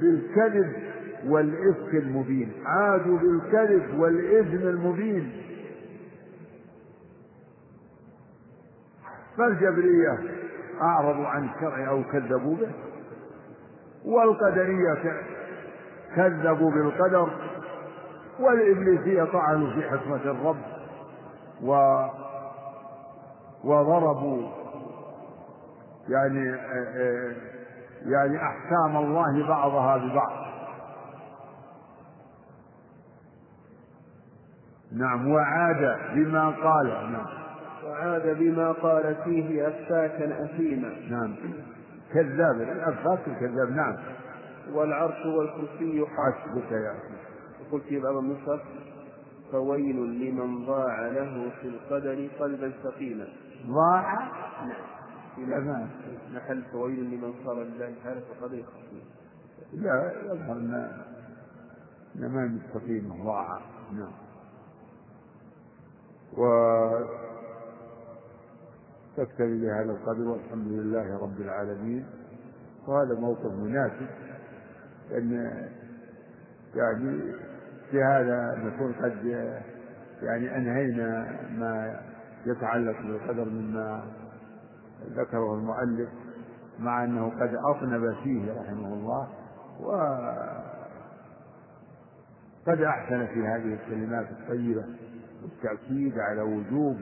بالكذب 0.00 0.72
والإفك 1.26 1.94
المبين 1.94 2.52
عادوا 2.66 3.18
بالكذب 3.18 3.98
والإثم 3.98 4.68
المبين. 4.68 5.32
فالجبرية 9.38 10.18
أعرضوا 10.82 11.26
عن 11.26 11.44
الشرع 11.48 11.88
أو 11.90 12.02
كذبوا 12.12 12.56
به 12.56 12.70
والقدرية 14.04 15.22
كذبوا 16.16 16.70
بالقدر 16.70 17.28
والإبليسية 18.40 19.24
طعنوا 19.24 19.70
في 19.70 19.90
حكمة 19.90 20.16
الرب 20.24 20.56
و 21.62 21.98
وضربوا 23.64 24.48
يعني 26.08 26.56
يعني 28.06 28.36
أحكام 28.36 28.96
الله 28.96 29.48
بعضها 29.48 29.96
ببعض. 29.96 30.44
نعم 34.92 35.28
وعاد 35.28 35.98
بما 36.14 36.50
قال 36.50 37.12
نعم. 37.12 37.26
وعاد 37.86 38.38
بما 38.38 38.72
قال 38.72 39.16
فيه 39.24 39.68
أفاكا 39.68 40.44
أثيما. 40.44 40.88
نعم. 41.10 41.36
كذاب 42.14 42.60
الأفاك 42.60 43.20
الكذاب 43.26 43.70
نعم. 43.70 43.96
والعرش 44.72 45.26
والكرسي 45.26 46.06
حسبك 46.06 46.72
يا 46.72 46.92
أخي. 46.92 47.14
يقول 47.66 47.80
في 47.80 48.00
بعض 48.00 48.16
النسخ 48.16 48.62
فويل 49.52 49.96
لمن 49.96 50.66
ضاع 50.66 51.08
له 51.08 51.50
في 51.60 51.68
القدر 51.68 52.28
قلبا 52.40 52.72
سقيما 52.82 53.26
ضاع؟ 53.66 54.18
نعم 55.38 55.88
محل 56.32 56.62
فويل 56.72 57.04
لمن 57.04 57.34
صار 57.44 57.62
لله 57.62 57.94
تعالى 58.04 58.20
في 58.20 58.44
قدر 58.44 58.62
خصيم 58.62 59.04
لا 59.72 60.12
يظهر 60.24 60.56
إن 62.16 62.28
ما 62.28 62.46
مستقيم 62.46 63.24
ضاع. 63.24 63.60
نعم. 63.92 64.12
و 66.38 66.44
تكتفي 69.16 69.60
بهذا 69.60 69.92
القدر 69.92 70.28
والحمد 70.28 70.66
لله 70.66 71.18
رب 71.22 71.40
العالمين. 71.40 72.06
وهذا 72.88 73.20
موقف 73.20 73.52
مناسب. 73.52 74.08
لأن 75.14 75.68
يعني 76.74 77.22
في 77.90 78.02
هذا 78.02 78.54
نكون 78.58 78.92
قد 78.92 79.24
يعني 80.22 80.56
أنهينا 80.56 81.38
ما 81.58 82.00
يتعلق 82.46 83.02
بالقدر 83.02 83.44
مما 83.44 84.04
ذكره 85.10 85.54
المؤلف 85.54 86.08
مع 86.78 87.04
أنه 87.04 87.30
قد 87.30 87.54
أطنب 87.54 88.14
فيه 88.22 88.52
رحمه 88.60 88.94
الله 88.94 89.28
وقد 92.66 92.80
أحسن 92.82 93.26
في 93.26 93.46
هذه 93.46 93.74
الكلمات 93.74 94.26
الطيبة 94.30 94.84
والتأكيد 95.42 96.18
على 96.18 96.42
وجوب 96.42 96.96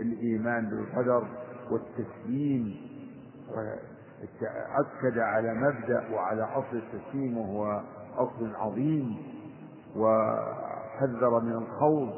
الإيمان 0.00 0.70
بالقدر 0.70 1.28
والتسليم 1.70 2.76
أكد 4.78 5.18
على 5.18 5.54
مبدأ 5.54 6.08
وعلى 6.14 6.42
أصل 6.42 6.76
التسليم 6.76 7.38
وهو 7.38 7.82
أصل 8.16 8.54
عظيم 8.56 9.16
وحذر 9.96 11.40
من 11.40 11.52
الخوض 11.52 12.10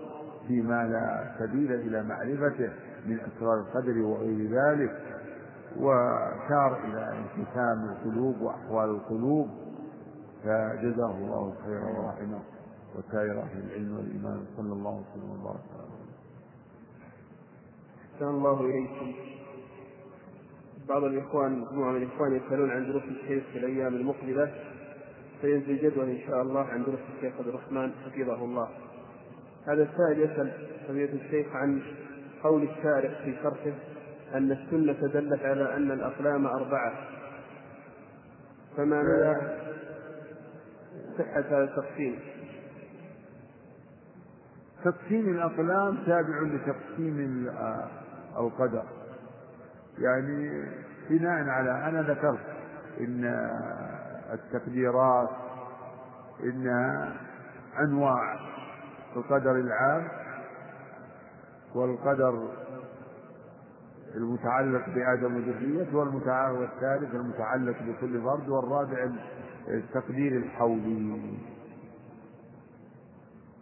فيما 0.48 0.84
لا 0.88 1.34
سبيل 1.38 1.72
إلى 1.72 2.02
معرفته 2.02 2.72
من 3.06 3.20
أسرار 3.20 3.58
القدر 3.60 3.98
وغير 4.02 4.50
ذلك 4.50 5.02
وشار 5.78 6.80
إلى 6.84 7.12
انقسام 7.18 7.84
القلوب 7.84 8.40
وأحوال 8.40 8.90
القلوب 8.90 9.48
فجزاه 10.44 11.10
الله 11.10 11.54
خيرا 11.64 11.84
ورحمه 11.98 12.40
وسائر 12.96 13.42
أهل 13.42 13.58
العلم 13.66 13.96
والإيمان 13.96 14.44
صلى 14.56 14.72
الله 14.72 14.90
وسلم 15.10 15.30
وبارك 15.30 15.60
على 15.74 15.92
أحسن 18.14 18.28
الله 18.28 18.60
إليكم. 18.60 19.31
بعض 20.88 21.04
الإخوان 21.04 21.58
مجموعة 21.58 21.92
من 21.92 22.02
الإخوان 22.02 22.36
يسألون 22.36 22.70
عن 22.70 22.86
دروس 22.86 23.02
الشيخ 23.02 23.44
في 23.52 23.58
الأيام 23.58 23.94
المقبلة 23.94 24.54
سينزل 25.42 25.78
جدول 25.78 26.08
إن 26.08 26.18
شاء 26.26 26.42
الله 26.42 26.60
عن 26.60 26.82
دروس 26.82 27.00
الشيخ 27.16 27.34
عبد 27.38 27.48
الرحمن 27.48 27.92
حفظه 27.92 28.44
الله. 28.44 28.68
هذا 29.66 29.82
السائل 29.82 30.30
يسأل 30.30 30.52
فضيلة 30.88 31.12
الشيخ 31.24 31.46
عن 31.56 31.82
قول 32.42 32.62
الشارع 32.62 33.14
في 33.24 33.34
شرحه 33.42 33.72
أن 34.34 34.52
السنة 34.52 35.08
دلت 35.08 35.42
على 35.42 35.76
أن 35.76 35.90
الأقلام 35.90 36.46
أربعة. 36.46 36.92
فما 38.76 39.02
مدى 39.02 39.34
صحة 41.18 41.40
هذا 41.40 41.64
التقسيم؟ 41.64 42.18
تقسيم 44.84 45.28
الأقلام 45.28 45.96
تابع 46.06 46.42
لتقسيم 46.42 47.46
القدر 48.38 49.01
يعني 49.98 50.64
بناء 51.10 51.48
على 51.48 51.88
أنا 51.88 52.02
ذكرت 52.02 52.46
إن 53.00 53.24
التقديرات 54.32 55.30
إنها 56.42 57.16
أنواع 57.80 58.36
القدر 59.16 59.50
العام 59.56 60.08
والقدر 61.74 62.48
المتعلق 64.14 64.88
بآدم 64.88 65.36
وذريته 65.36 65.96
والمتعلق 65.96 66.58
والثالث 66.60 67.14
المتعلق 67.14 67.76
بكل 67.82 68.22
فرد 68.22 68.48
والرابع 68.48 69.10
التقدير 69.68 70.36
الحولي. 70.36 71.38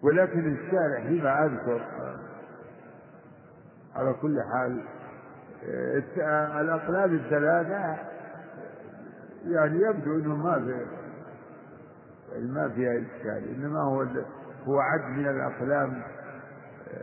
ولكن 0.02 0.52
الشارع 0.54 1.00
فيما 1.08 1.44
أذكر 1.44 1.86
على 3.96 4.12
كل 4.12 4.38
حال 4.52 4.84
الأقلام 6.60 7.14
الثلاثة 7.14 7.96
يعني 9.44 9.80
يبدو 9.80 10.14
أنه 10.14 10.36
ما 10.36 10.54
في 10.54 10.86
ما 12.40 12.68
فيها 12.68 12.92
إشكال 12.92 13.54
إنما 13.56 13.80
هو 13.80 14.06
هو 14.64 14.80
عد 14.80 15.00
من 15.18 15.28
الأقلام 15.28 16.02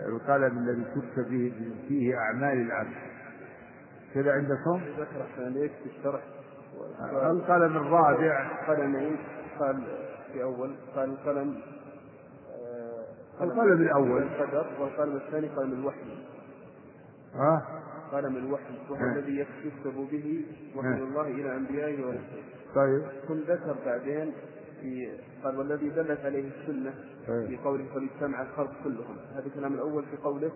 القلم 0.07 0.57
الذي 0.57 0.83
كتب 0.83 1.23
فيه 1.27 1.51
فيه 1.87 2.17
أعمال 2.17 2.61
العبد. 2.61 2.95
كذا 4.13 4.31
عندكم؟ 4.31 4.81
ذكر 4.99 5.43
عليك 5.43 5.71
في 5.71 5.89
الشرح 5.97 6.21
القلم 7.13 7.77
الرابع 7.77 8.47
قلمين 8.67 9.17
قال 9.59 9.83
في 10.33 10.43
أول 10.43 10.75
قال 10.95 11.09
القلم 11.09 11.61
آه، 12.51 13.43
القلم 13.43 13.81
الأول. 13.81 14.23
القدر 14.23 14.67
والقلم 14.79 15.15
الثاني 15.15 15.47
قلم 15.47 15.73
الوحي. 15.73 16.25
ها؟ 17.35 17.76
قلم 18.11 18.37
الوحي؟ 18.37 18.73
وهو 18.89 19.05
الذي 19.05 19.45
يكتب 19.65 19.95
به 20.11 20.45
وحي 20.75 21.03
الله 21.03 21.27
إلى 21.27 21.55
أنبيائه 21.55 22.05
ورسله 22.05 22.43
طيب. 22.75 23.01
ثم 23.27 23.39
ذكر 23.53 23.75
بعدين 23.85 24.33
في 24.81 25.09
قال 25.43 25.57
والذي 25.59 25.89
دلت 25.89 26.19
عليه 26.25 26.49
السنة 26.49 26.93
طيب. 27.27 27.47
في 27.47 27.57
قوله 27.57 27.85
فليجتمع 27.93 28.41
الخلق 28.41 28.71
كلهم. 28.83 29.17
هذا 29.35 29.45
الكلام 29.45 29.73
الأول 29.73 30.03
في 30.03 30.17
قوله 30.17 30.51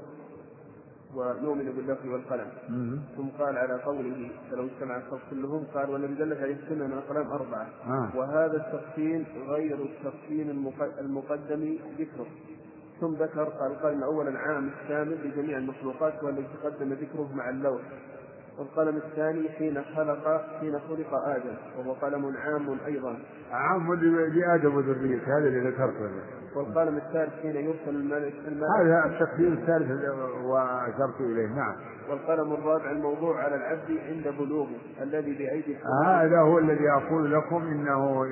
ونؤمن 1.16 1.72
باللفظ 1.72 2.08
والقلم. 2.08 2.52
ثم 3.18 3.28
قال 3.28 3.58
على 3.58 3.74
قوله 3.84 4.30
فلو 4.52 4.66
اجتمع 4.66 4.98
الخلق 4.98 5.22
كلهم 5.30 5.64
قال 5.74 5.90
والذي 5.90 6.16
دلت 6.16 6.40
عليه 6.40 6.56
السنة 6.56 6.88
من 6.88 6.94
القلم 6.94 7.28
أربعة. 7.32 7.70
آه. 7.88 8.18
وهذا 8.18 8.58
التقسيم 8.58 9.26
غير 9.48 9.78
التقسيم 9.82 10.72
المقدم 11.00 11.78
ذكره. 12.00 12.28
ثم 13.02 13.14
ذكر 13.14 13.44
قال 13.44 13.72
القلم 13.72 13.98
الأول 13.98 14.28
العام 14.28 14.70
الشامل 14.84 15.18
لجميع 15.28 15.58
المخلوقات 15.58 16.24
والذي 16.24 16.48
تقدم 16.62 16.94
ذكره 16.94 17.30
مع 17.36 17.50
اللوح. 17.50 17.82
والقلم 18.60 18.98
الثاني 18.98 19.50
حين 19.50 19.84
خلق 19.96 20.46
حين 20.60 20.80
خلق 20.80 21.14
آدم 21.14 21.56
وهو 21.78 21.94
قلم 21.94 22.38
عام 22.38 22.78
أيضا. 22.86 23.20
عام 23.52 23.94
لادم 23.94 24.76
وذريته 24.76 25.38
هذا 25.38 25.48
اللي 25.48 25.70
ذكرته 25.70 26.10
والقلم 26.56 26.98
الثالث 26.98 27.34
حين 27.42 27.56
يرسل 27.56 27.96
الملك 27.96 28.34
هذا 28.78 29.06
التقدير 29.06 29.54
الثالث 29.54 29.92
وأشرت 30.44 31.22
إليه 31.22 31.48
نعم. 31.48 31.76
والقلم 32.10 32.54
الرابع 32.54 32.92
الموضوع 32.92 33.44
على 33.44 33.56
العبد 33.56 34.00
عند 34.08 34.36
بلوغه 34.38 34.78
الذي 35.02 35.34
بأيدي 35.34 35.78
هذا 36.06 36.40
هو 36.40 36.60
الذي 36.60 36.90
أقول 36.90 37.34
لكم 37.34 37.68
إنه 37.68 38.26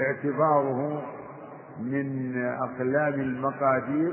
اعتباره 0.00 1.02
من 1.80 2.36
أقلام 2.46 3.20
المقادير 3.20 4.12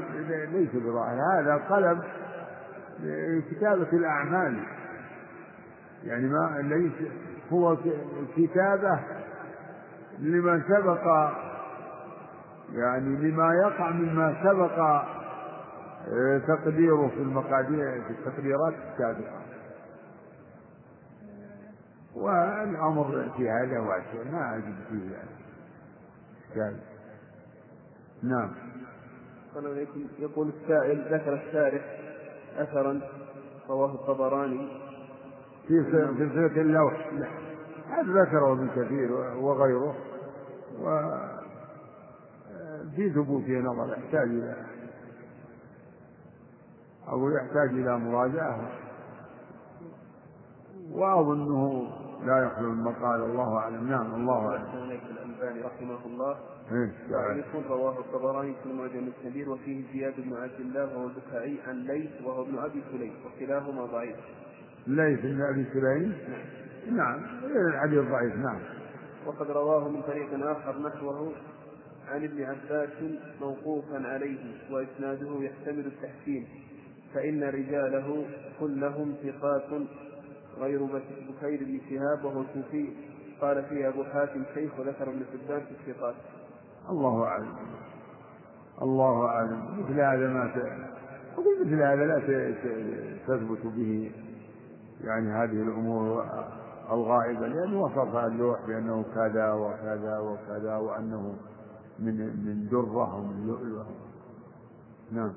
ليس 0.54 0.70
بظاهر. 0.76 1.18
هذا 1.34 1.56
قلم 1.56 2.02
كتابة 3.52 3.88
الأعمال. 3.94 4.64
يعني 6.04 6.28
ما 6.28 6.62
ليس 6.62 7.12
هو 7.52 7.78
كتابة 8.38 9.00
لمن 10.20 10.64
سبق 10.64 11.32
يعني 12.74 13.16
لما 13.16 13.54
يقع 13.54 13.90
مما 13.90 14.36
سبق 14.44 14.80
آه، 16.08 16.38
تقديره 16.48 17.08
في 17.08 17.22
المقادير 17.22 18.02
في 18.02 18.10
التقديرات 18.10 18.74
السابقة. 18.74 19.42
والأمر 22.16 23.32
في 23.38 23.50
هذا 23.50 23.80
واسع 23.80 24.32
ما 24.32 24.56
أجد 24.56 24.76
فيه 24.90 25.12
يعني. 26.56 26.91
نعم. 28.24 28.52
يقول 30.20 30.50
السائل 30.50 31.14
ذكر 31.14 31.34
الشارح 31.34 32.00
أثرا 32.58 33.02
رواه 33.70 33.94
الطبراني. 33.94 34.68
في 35.68 35.84
في 36.18 36.30
صفة 36.30 36.62
اللوح. 36.62 37.12
هذا 37.90 38.22
ذكره 38.22 38.54
ابن 38.54 38.70
كثير 38.76 39.12
وغيره. 39.38 39.96
و 40.82 41.12
في 42.96 43.10
ثبوته 43.10 43.60
نظر 43.60 43.98
يحتاج 43.98 44.30
إلى 44.30 44.56
أو 47.10 47.30
يحتاج 47.30 47.70
إلى 47.70 48.00
مراجعة. 48.00 48.72
وأظنه 50.92 51.88
لا 52.26 52.44
يخلو 52.44 52.72
المقال 52.72 53.22
الله 53.22 53.58
أعلم. 53.58 53.90
نعم 53.90 54.16
الله 54.16 54.50
أعلم. 54.50 55.00
رحمه 55.42 56.06
الله. 56.06 56.38
إيه. 56.72 56.92
يقول 57.38 57.66
رواه 57.70 58.00
الطبراني 58.00 58.54
في 58.64 58.66
المعجم 58.66 59.08
الكبير 59.08 59.50
وفيه 59.50 59.84
زياد 59.94 60.14
بن 60.18 60.34
عبد 60.34 60.60
الله 60.60 60.98
وهو 60.98 61.08
البكائي 61.08 61.58
عن 61.68 61.84
ليث 61.84 62.22
وهو 62.24 62.42
ابن 62.42 62.58
أبي 62.58 62.84
سليم 62.92 63.14
وكلاهما 63.26 63.86
ضعيف. 63.86 64.16
ليث 64.88 65.20
بن 65.20 65.42
أبي 65.42 65.66
سليم؟ 65.74 66.14
نعم. 66.92 67.20
الحديث 67.44 68.00
ضعيف 68.00 68.36
نعم. 68.36 68.60
وقد 69.26 69.52
رواه 69.52 69.90
من 69.90 70.02
طريق 70.02 70.48
آخر 70.48 70.80
نحوه 70.82 71.34
عن 72.08 72.24
ابن 72.24 72.44
عباس 72.44 72.90
موقوفا 73.42 74.08
عليه 74.08 74.40
وإسناده 74.72 75.44
يحتمل 75.44 75.86
التحسين. 75.86 76.48
فإن 77.14 77.44
رجاله 77.44 78.26
كلهم 78.60 79.16
ثقات 79.24 79.70
غير 80.58 80.84
بكير 80.84 81.64
بن 81.64 81.80
شهاب 81.90 82.26
وهو 82.26 82.44
صوفي 82.54 82.90
قال 83.42 83.64
فيه 83.70 83.88
أبو 83.88 84.04
حاتم 84.04 84.44
شيخ 84.54 84.80
وذكر 84.80 85.10
ابن 85.10 85.26
حبان 85.32 85.62
في 85.62 85.92
الثقات. 85.92 86.16
الله 86.92 87.24
أعلم. 87.24 87.56
الله 88.82 89.26
أعلم. 89.26 89.80
مثل 89.80 90.00
هذا 90.00 90.28
ما 90.28 90.52
مثل 91.62 91.82
هذا 91.84 92.06
لا 92.06 92.20
تثبت 93.28 93.66
به 93.66 94.12
يعني 95.04 95.30
هذه 95.30 95.62
الأمور 95.64 96.26
الغائبة 96.92 97.48
لأنه 97.48 97.82
وصف 97.82 98.16
اللوح 98.16 98.66
بأنه 98.68 99.06
كذا 99.16 99.54
وكذا 99.54 100.20
وكذا 100.20 100.76
وأنه 100.78 101.36
من 102.00 102.16
من 102.46 102.68
درة 102.72 103.16
ومن 103.16 103.48
لؤلؤة. 103.48 103.86
نعم. 105.12 105.34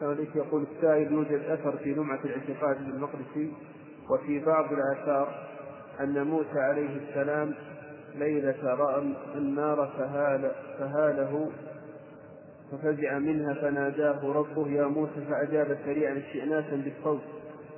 كذلك 0.00 0.36
يقول 0.36 0.66
السائل 0.76 1.12
يوجد 1.12 1.40
أثر 1.40 1.76
في 1.76 1.94
لمعة 1.94 2.20
الاعتقاد 2.24 2.80
للمقدسي 2.80 3.52
وفي 4.10 4.44
بعض 4.44 4.72
الآثار 4.72 5.48
أن 6.00 6.26
موسى 6.26 6.60
عليه 6.60 7.08
السلام 7.08 7.54
ليلة 8.14 8.74
رأى 8.74 9.02
النار 9.34 9.92
فهال 9.98 10.50
فهاله 10.78 11.50
ففزع 12.72 13.18
منها 13.18 13.54
فناداه 13.54 14.32
ربه 14.32 14.68
يا 14.68 14.86
موسى 14.86 15.24
فأجاب 15.30 15.78
سريعا 15.84 16.18
استئناسا 16.18 16.76
بالصوت 16.76 17.22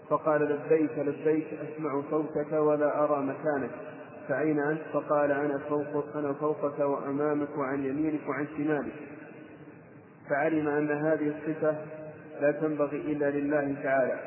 فقال 0.08 0.42
لبيك 0.42 0.98
لبيك 0.98 1.46
أسمع 1.52 2.02
صوتك 2.10 2.52
ولا 2.52 3.04
أرى 3.04 3.22
مكانك 3.22 3.70
فأين 4.28 4.60
أنت؟ 4.60 4.80
فقال 4.92 5.32
أنا 5.32 5.58
فوق 5.58 6.16
أنا 6.16 6.32
فوقك 6.32 6.78
وأمامك 6.78 7.58
وعن 7.58 7.84
يمينك 7.84 8.28
وعن 8.28 8.46
شمالك 8.56 8.92
فعلم 10.30 10.68
أن 10.68 10.90
هذه 10.90 11.28
الصفة 11.38 11.76
لا 12.40 12.52
تنبغي 12.52 12.96
إلا 12.96 13.30
لله 13.30 13.82
تعالى 13.82 14.18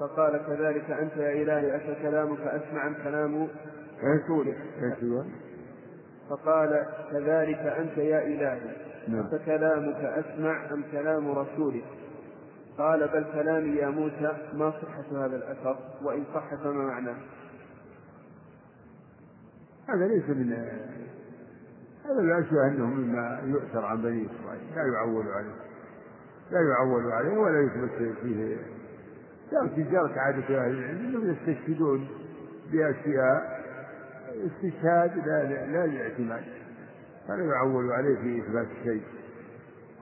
فقال 0.00 0.40
كذلك 0.46 0.90
أنت 0.90 1.16
يا 1.16 1.42
إلهي 1.42 1.76
أفكلامك 1.76 2.40
أسمع 2.40 2.86
أم 2.86 2.94
كلام 3.04 3.34
رسولك 3.34 3.75
فقال 6.30 6.86
كذلك 7.12 7.58
أنت 7.58 7.98
يا 7.98 8.26
إلهي. 8.26 8.76
نعم. 9.08 9.20
أفكلامك 9.20 9.96
أسمع 9.96 10.72
أم 10.72 10.84
كلام 10.92 11.30
رسولك؟ 11.30 11.84
قال 12.78 13.08
بل 13.08 13.24
كلامي 13.32 13.76
يا 13.76 13.88
موسى 13.88 14.36
ما 14.54 14.70
صحة 14.70 15.24
هذا 15.24 15.36
الأثر 15.36 15.78
وإن 16.02 16.24
صح 16.34 16.54
فما 16.54 16.86
معناه؟ 16.86 17.16
هذا 19.88 20.06
ليس 20.06 20.28
من 20.28 20.52
هذا 22.04 22.20
لا 22.20 22.38
أشبه 22.38 22.66
أنه 22.68 22.86
مما 22.86 23.40
يؤثر 23.44 23.84
عن 23.84 24.02
بني 24.02 24.26
إسرائيل. 24.26 24.62
لا 24.76 24.82
يعول 24.94 25.28
عليه. 25.28 25.54
لا 26.50 26.60
يعول 26.60 27.12
عليه 27.12 27.38
ولا 27.38 27.60
يثبت 27.60 28.18
فيه. 28.22 28.56
لكن 29.52 29.90
جرت 29.90 30.18
عادة 30.18 30.64
أهل 30.64 30.70
العلم 30.70 31.06
أنهم 31.06 31.30
يستشهدون 31.30 32.08
بأشياء 32.72 33.55
استشهاد 34.46 35.16
لا 35.26 35.42
لا 35.66 35.86
للاعتماد 35.86 36.44
فلا 37.28 37.44
يعول 37.44 37.92
عليه 37.92 38.16
في 38.16 38.42
إثبات 38.42 38.66
شيء. 38.84 39.02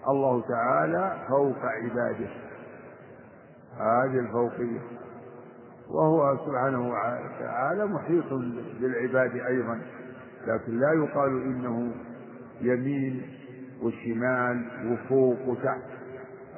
الله 0.09 0.43
تعالى 0.48 1.16
فوق 1.28 1.59
عباده. 1.59 2.28
هذه 3.77 4.19
الفوقية. 4.19 4.81
وهو 5.90 6.36
سبحانه 6.47 6.89
وتعالى 6.89 7.86
محيط 7.86 8.32
بالعباد 8.81 9.36
أيضا. 9.36 9.81
لكن 10.47 10.78
لا 10.78 10.93
يقال 10.93 11.43
إنه 11.43 11.93
يمين 12.61 13.23
وشمال 13.82 14.65
وفوق 14.93 15.48
وتحت. 15.48 15.82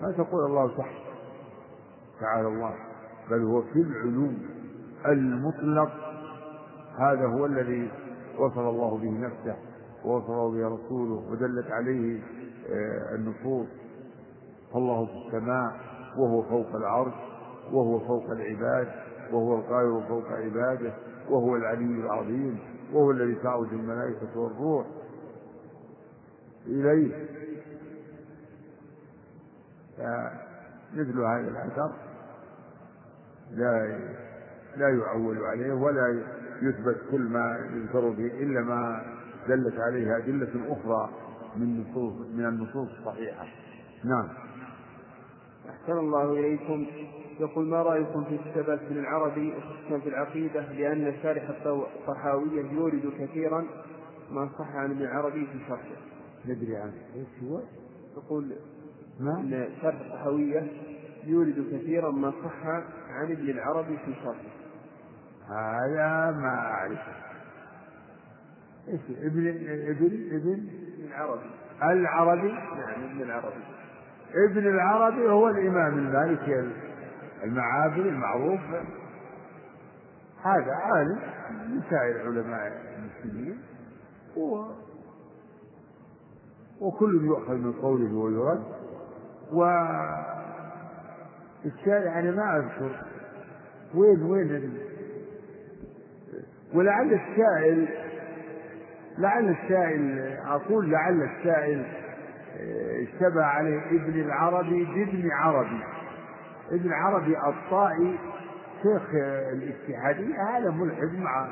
ما 0.02 0.12
تقول 0.12 0.44
الله 0.44 0.76
تحت؟ 0.78 0.96
تعالى 2.20 2.48
الله. 2.48 2.74
بل 3.30 3.42
هو 3.42 3.62
في 3.62 3.80
العلو 3.80 4.30
المطلق 5.06 6.05
هذا 6.98 7.26
هو 7.26 7.46
الذي 7.46 7.90
وصف 8.38 8.58
الله 8.58 8.98
به 8.98 9.10
نفسه 9.10 9.56
ووصفه 10.04 10.50
به 10.50 10.66
رسوله 10.68 11.30
ودلت 11.30 11.70
عليه 11.70 12.22
آه، 12.70 13.14
النصوص. 13.14 13.66
فالله 14.72 15.06
في 15.06 15.12
السماء 15.26 15.72
وهو 16.18 16.42
فوق 16.42 16.74
العرش 16.76 17.14
وهو 17.72 17.98
فوق 17.98 18.30
العباد 18.30 18.88
وهو 19.32 19.58
القاهر 19.58 20.02
فوق 20.08 20.32
عباده 20.32 20.92
وهو 21.30 21.56
العلي 21.56 22.00
العظيم 22.00 22.58
وهو 22.92 23.10
الذي 23.10 23.34
تعرج 23.34 23.68
الملائكة 23.72 24.38
والروح 24.40 24.86
إليه. 26.66 27.26
مثل 30.94 31.20
هذا 31.20 31.48
الأثر 31.48 31.92
لا 33.50 33.98
لا 34.76 34.88
يعول 34.88 35.38
عليه 35.44 35.72
ولا 35.72 36.22
يثبت 36.62 36.96
كل 37.10 37.20
ما 37.20 37.58
يذكر 37.74 38.08
به 38.10 38.26
إلا 38.26 38.60
ما 38.60 39.02
دلت 39.48 39.80
عليه 39.80 40.16
أدلة 40.16 40.72
أخرى 40.72 41.10
من 41.56 41.80
نصوص 41.80 42.12
من 42.34 42.44
النصوص 42.46 42.88
الصحيحة 42.98 43.46
نعم 44.04 44.28
أحسن 45.70 45.98
الله 45.98 46.32
إليكم 46.32 46.86
يقول 47.40 47.66
ما 47.66 47.82
رأيكم 47.82 48.24
في 48.24 48.34
الثبت 48.34 48.80
من 48.90 48.98
العربي 48.98 49.54
خصوصا 49.60 49.98
في 49.98 50.08
العقيدة 50.08 50.72
لأن 50.72 51.14
شارح 51.22 51.48
الطحاوية 51.66 52.72
يورد 52.72 53.12
كثيرا 53.20 53.64
ما 54.30 54.48
صح 54.58 54.76
عن 54.76 54.90
ابن 54.90 55.02
العربي 55.02 55.46
في 55.46 55.58
شرحه. 55.68 55.96
ندري 56.46 56.76
عنه 56.76 56.92
إيش 57.16 57.42
هو؟ 57.42 57.60
يقول 58.16 58.52
ما؟ 59.20 59.40
أن 59.40 59.68
شرح 59.82 60.00
الطحاوية 60.00 60.72
يورد 61.24 61.66
كثيرا 61.72 62.10
ما 62.10 62.30
صح 62.44 62.66
عن 63.08 63.32
ابن 63.32 63.50
العربي 63.50 63.96
في 63.96 64.14
شرحه. 64.24 64.55
هذا 65.48 66.30
ما 66.40 66.58
أعرفه. 66.58 67.12
إيش 68.88 69.00
ابن 69.22 69.48
ابن 69.88 70.36
ابن 70.36 70.68
العربي. 71.06 71.50
العربي؟ 71.82 72.52
نعم 72.52 73.04
ابن 73.04 73.22
العربي. 73.22 73.64
ابن 74.34 74.66
العربي 74.66 75.28
هو 75.28 75.48
الإمام 75.48 75.98
المالكي 75.98 76.72
المعابر 77.44 78.00
المعروف 78.00 78.60
هذا 80.42 80.72
عالم 80.72 81.18
من 81.68 81.82
سائر 81.90 82.26
علماء 82.26 82.72
المسلمين 82.98 83.58
و 84.36 84.64
وكل 86.80 87.24
يؤخذ 87.24 87.54
من 87.54 87.72
قوله 87.72 88.14
ويرد 88.14 88.64
و 89.52 89.64
الشارع 91.64 92.18
أنا 92.18 92.30
ما 92.30 92.56
أذكر 92.56 93.06
وين 93.94 94.22
وين 94.22 94.78
ولعل 96.74 97.12
السائل 97.12 97.88
لعل 99.18 99.48
السائل 99.48 100.36
أقول 100.46 100.90
لعل 100.90 101.22
السائل 101.22 101.86
اشتبه 103.02 103.44
عليه 103.44 103.80
ابن 103.86 104.20
العربي 104.20 104.84
بابن 104.84 105.30
عربي. 105.32 105.82
ابن 106.72 106.92
عربي 106.92 107.38
الطائي 107.38 108.18
شيخ 108.82 109.02
الاتحادية 109.52 110.56
هذا 110.56 110.70
ملحد 110.70 111.18
مع 111.18 111.48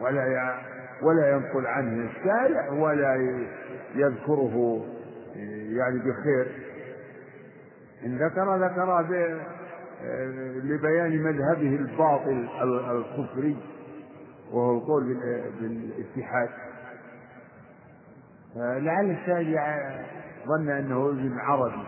ولا 0.00 0.54
ولا 1.02 1.30
ينقل 1.30 1.66
عنه 1.66 2.10
الشارع 2.10 2.68
ولا 2.72 3.14
يذكره 3.94 4.84
يعني 5.76 5.98
بخير. 5.98 6.46
إن 8.04 8.18
ذكر 8.18 8.56
ذكر 8.56 9.02
لبيان 10.64 11.22
مذهبه 11.22 11.76
الباطل 11.76 12.48
الكفري 12.90 13.56
وهو 14.52 14.78
القول 14.78 15.04
بالاتحاد. 15.60 16.48
لعل 18.56 19.10
السائل 19.10 19.58
ظن 20.46 20.68
أنه 20.68 21.08
ابن 21.08 21.38
عربي. 21.38 21.84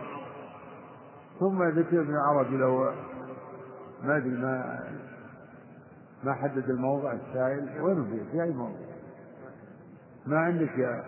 ثم 1.39 1.63
ذكر 1.63 2.01
ابن 2.01 2.15
عربي 2.15 2.57
لو 2.57 2.91
ما 4.03 4.17
أدري 4.17 4.29
ما 4.29 4.79
ما 6.23 6.33
حدد 6.33 6.69
الموضع 6.69 7.11
السائل. 7.13 7.81
وين 7.81 8.05
في 8.05 8.31
في 8.31 8.43
أي 8.43 8.51
موضع؟ 8.51 8.79
ما 10.25 10.39
عندك 10.39 10.77
يا 10.77 11.03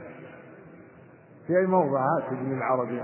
في 1.48 1.58
أي 1.58 1.66
موضع 1.66 2.00
هات 2.00 2.24
ابن 2.24 2.58
العربي؟ 2.58 3.02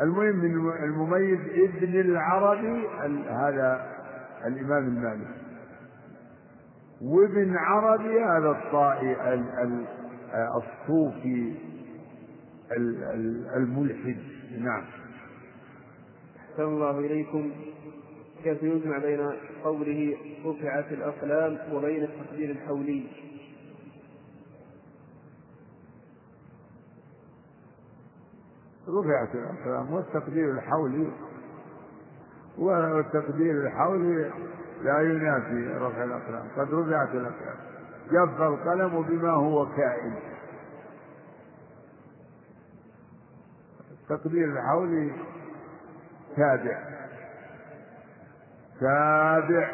المهم 0.00 0.70
المميز 0.84 1.40
ابن 1.40 2.00
العربي 2.00 2.88
هذا 3.28 3.94
الإمام 4.46 4.88
المالكي. 4.88 5.44
وابن 7.02 7.56
عربي 7.56 8.20
هذا 8.20 8.50
الطائي 8.50 9.16
الصوفي 10.56 11.54
الملحد. 13.56 14.16
نعم. 14.58 14.84
أحسن 16.50 16.62
الله 16.62 16.98
إليكم. 16.98 17.50
كيف 18.44 18.62
يجمع 18.62 18.98
بين 18.98 19.30
قوله 19.64 20.16
رفعت 20.46 20.92
الأقلام 20.92 21.58
وبين 21.72 22.02
التقدير 22.04 22.50
الحولي؟ 22.50 23.06
رفعت 28.88 29.34
الأقلام 29.34 29.92
والتقدير 29.92 30.50
الحولي 30.50 31.12
والتقدير 32.58 33.66
الحولي 33.66 34.30
لا 34.82 35.00
ينافي 35.00 35.78
رفع 35.78 36.04
الأقلام 36.04 36.48
قد 36.56 36.74
رفعت 36.74 37.14
الأقلام. 37.14 37.56
جف 38.10 38.42
القلم 38.42 39.02
بما 39.02 39.30
هو 39.30 39.66
كائن. 39.66 40.14
التقدير 43.90 44.48
الحولي 44.52 45.12
تابع. 46.36 46.78
تابع. 48.80 49.70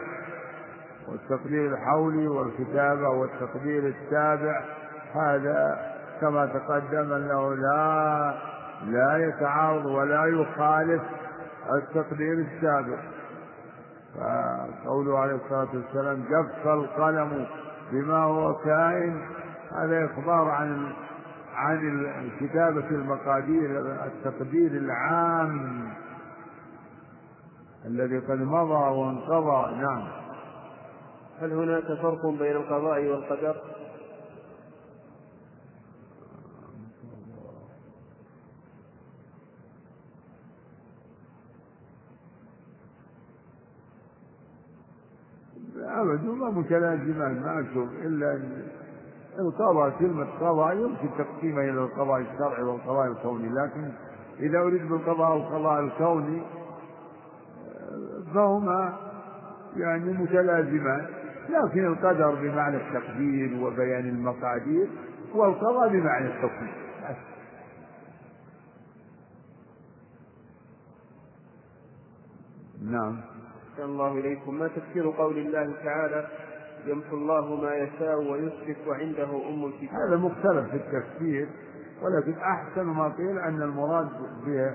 والتقدير 1.08 1.74
الحولي 1.74 2.28
والكتابة 2.28 3.08
والتقدير 3.08 3.86
التابع 3.86 4.64
هذا 5.14 5.90
كما 6.20 6.46
تقدم 6.46 7.12
أنه 7.12 7.54
لا 7.54 8.49
لا 8.84 9.28
يتعارض 9.28 9.86
ولا 9.86 10.26
يخالف 10.26 11.02
التقدير 11.72 12.34
السابق. 12.34 12.98
فقوله 14.14 15.18
عليه 15.18 15.34
الصلاة 15.34 15.68
والسلام 15.74 16.24
جف 16.24 16.66
القلم 16.66 17.46
بما 17.92 18.22
هو 18.22 18.54
كائن 18.54 19.22
هذا 19.72 20.04
إخبار 20.04 20.48
عن 20.48 20.92
عن 21.54 22.30
كتابة 22.40 22.88
المقادير 22.90 23.80
التقدير 24.04 24.70
العام 24.70 25.88
الذي 27.86 28.18
قد 28.18 28.38
مضى 28.40 28.98
وانقضى. 28.98 29.74
نعم. 29.76 30.08
هل 31.40 31.52
هناك 31.52 31.84
فرق 31.84 32.26
بين 32.26 32.56
القضاء 32.56 33.04
والقدر؟ 33.04 33.56
أبدا 46.10 46.32
ما 46.32 46.50
متلازمان 46.50 47.40
ما 47.40 47.60
أشوف 47.60 47.88
إلا 48.02 48.40
القضاء 49.38 49.90
كلمة 49.98 50.26
قضاء 50.40 50.76
يمكن 50.76 51.08
تقسيمها 51.18 51.62
إلى 51.62 51.70
القضاء 51.70 52.20
الشرعي 52.20 52.62
والقضاء 52.62 53.06
الكوني 53.06 53.48
لكن 53.48 53.92
إذا 54.40 54.58
أريد 54.58 54.88
بالقضاء 54.88 55.32
والقضاء 55.32 55.80
الكوني 55.80 56.42
فهما 58.34 58.96
يعني 59.76 60.12
متلازمان 60.12 61.06
لكن 61.48 61.86
القدر 61.86 62.34
بمعنى 62.34 62.76
التقدير 62.76 63.64
وبيان 63.64 64.08
المقادير 64.08 64.88
والقضاء 65.34 65.88
بمعنى 65.88 66.26
الحكم 66.26 66.66
نعم. 72.82 73.16
أحسن 73.80 73.92
الله 73.92 74.12
إليكم. 74.12 74.54
ما 74.54 74.68
تفسير 74.68 75.10
قول 75.10 75.38
الله 75.38 75.74
تعالى؟ 75.84 76.28
يمحو 76.86 77.16
الله 77.16 77.56
ما 77.56 77.74
يشاء 77.74 78.18
ويثبت 78.18 78.76
وعنده 78.86 79.48
أم 79.48 79.64
الكتاب. 79.64 80.00
هذا 80.00 80.16
مختلف 80.16 80.70
في 80.70 80.76
التفسير 80.76 81.48
ولكن 82.02 82.34
أحسن 82.38 82.82
ما 82.82 83.08
قيل 83.08 83.38
أن 83.38 83.62
المراد 83.62 84.08
به 84.46 84.72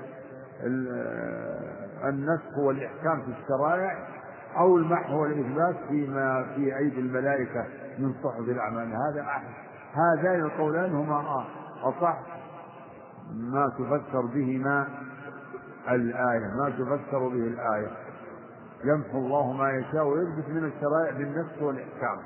النسخ 2.10 2.57
والإحكام 2.57 3.22
في 3.22 3.32
الشرائع 3.41 4.07
أو 4.57 4.77
المحو 4.77 5.22
والإثبات 5.22 5.76
فيما 5.88 6.44
في 6.56 6.77
أيدي 6.77 6.99
الملائكة 6.99 7.65
من 7.99 8.14
صحف 8.23 8.40
الأعمال. 8.40 8.88
هذا 8.88 9.22
أحسن. 9.22 9.53
هذان 9.94 10.40
القولان 10.40 10.95
هما 10.95 11.45
أصح 11.84 12.19
ما 13.34 13.72
تفسر 13.80 14.26
بهما 14.26 14.88
الآية 15.90 16.53
ما 16.57 16.69
تفسر 16.69 17.27
به 17.27 17.48
الآية. 17.48 18.05
يمحو 18.86 19.18
الله 19.18 19.52
ما 19.52 19.72
يشاء 19.72 20.07
ويثبت 20.07 20.49
من 20.49 20.66
الشرائع 20.66 21.18
بالنفس 21.18 21.62
والإحكام. 21.62 22.18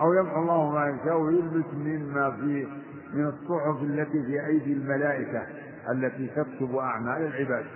أو 0.00 0.12
يمحو 0.12 0.42
الله 0.42 0.70
ما 0.70 0.88
يشاء 0.88 1.20
ويثبت 1.20 1.74
مما 1.74 2.30
في 2.30 2.66
من 3.12 3.26
الصحف 3.26 3.82
التي 3.82 4.22
في 4.22 4.46
أيدي 4.46 4.72
الملائكة 4.72 5.46
التي 5.90 6.26
تكتب 6.26 6.76
أعمال 6.76 7.22
العباد. 7.22 7.66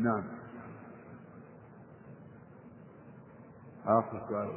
نعم. 0.00 0.22
آخر 3.86 4.20
سؤال. 4.28 4.48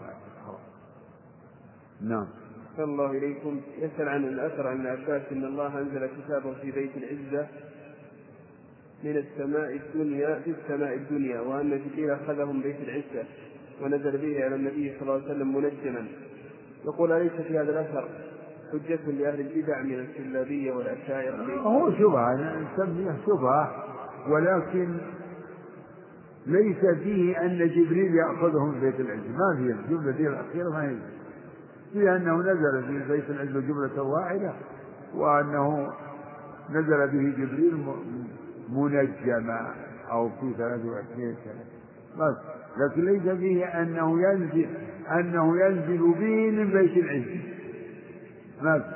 نعم. 2.01 2.27
أحسن 2.71 2.83
الله 2.83 3.11
إليكم. 3.11 3.61
يسأل 3.77 4.09
عن 4.09 4.23
الأثر 4.23 4.67
عن 4.67 4.81
العباس 4.81 5.21
أن 5.31 5.43
الله 5.43 5.79
أنزل 5.79 6.09
كتابه 6.17 6.53
في 6.53 6.71
بيت 6.71 6.91
العزة 6.97 7.47
من 9.05 9.17
السماء 9.17 9.75
الدنيا 9.75 10.39
في 10.39 10.51
السماء 10.51 10.93
الدنيا 10.93 11.39
وأن 11.41 11.81
جبريل 11.89 12.11
أخذه 12.11 12.51
من 12.51 12.61
بيت 12.61 12.75
العزة 12.83 13.27
ونزل 13.81 14.17
به 14.17 14.43
على 14.45 14.55
النبي 14.55 14.93
صلى 14.99 15.01
الله 15.01 15.13
عليه 15.13 15.25
وسلم 15.25 15.55
منجما. 15.55 16.07
يقول 16.85 17.11
أليس 17.11 17.31
في 17.31 17.59
هذا 17.59 17.71
الأثر 17.71 18.07
حجة 18.71 19.11
لأهل 19.11 19.39
البدع 19.39 19.81
من 19.81 19.99
الكلابية 19.99 20.71
والأشاعرة؟ 20.71 21.59
هو 21.59 21.91
شبهة 21.91 22.59
نسميه 22.59 23.15
شبهة 23.25 23.83
ولكن 24.29 24.97
ليس 26.47 26.85
فيه 27.03 27.41
أن 27.45 27.57
جبريل 27.57 28.15
يأخذه 28.15 28.65
من 28.65 28.79
بيت 28.79 28.99
العز 28.99 29.19
ما 29.19 29.55
فيه 29.57 29.71
الجملة 29.73 30.11
دي 30.11 30.27
الأخيرة؟ 30.27 30.69
ما 30.69 30.89
هي. 30.89 30.95
فيه 31.93 32.15
أنه 32.15 32.37
نزل 32.37 32.83
في 32.87 33.11
بيت 33.11 33.29
العز 33.29 33.63
جملة 33.63 34.01
واحدة 34.01 34.53
وأنه 35.15 35.93
نزل 36.69 37.07
به 37.07 37.43
جبريل 37.45 37.85
منجما 38.69 39.73
أو 40.11 40.29
في 40.29 40.53
23 40.57 41.35
سنة. 41.45 41.65
بس. 42.17 42.35
لكن 42.77 43.05
ليس 43.05 43.37
فيه 43.37 43.65
أنه 43.65 44.21
ينزل 44.21 44.69
أنه 45.11 45.65
ينزل 45.65 46.13
به 46.13 46.51
من 46.51 46.71
بيت 46.71 46.97
العز 46.97 47.23
في 48.61 48.95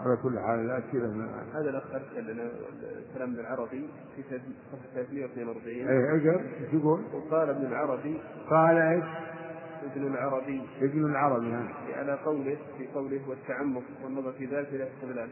على 0.00 0.16
كل 0.16 0.38
حال 0.38 0.58
الأسئلة 0.60 1.26
هذا 1.54 1.70
الأخ 1.70 1.82
أرسل 1.94 2.32
لنا 2.32 2.50
كلام 3.14 3.34
بالعربي 3.34 3.88
في 4.16 4.22
صفحة 4.22 4.92
342 4.94 5.88
أي 5.88 6.16
أجل 6.16 6.40
شو 6.70 6.76
يقول؟ 6.76 7.00
وقال 7.14 7.48
ابن 7.48 7.66
العربي 7.66 8.20
قال 8.50 8.76
إيش؟ 8.76 9.04
ابن 9.84 10.06
العربي. 10.06 10.62
ابن 10.82 11.06
العربي 11.10 11.46
ها 11.46 11.68
على 11.94 12.12
قوله 12.12 12.56
في 12.78 12.86
قوله 12.94 13.28
والتعمق 13.28 13.82
والنظر 14.04 14.32
في 14.32 14.46
ذلك 14.46 14.72
لا 14.72 14.88
يستغلال 14.88 15.30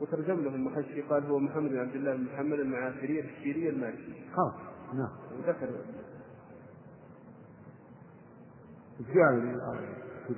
وترجم 0.00 0.40
له 0.40 0.54
المحشي 0.54 1.02
قال 1.02 1.26
هو 1.26 1.38
محمد 1.38 1.70
بن 1.70 1.78
عبد 1.78 1.94
الله 1.94 2.16
بن 2.16 2.24
محمد 2.24 2.58
المعافري 2.60 3.20
الشيري 3.20 3.68
المالكي. 3.68 4.12
خلاص 4.36 4.54
نعم. 4.94 5.10
وذكر. 5.38 5.68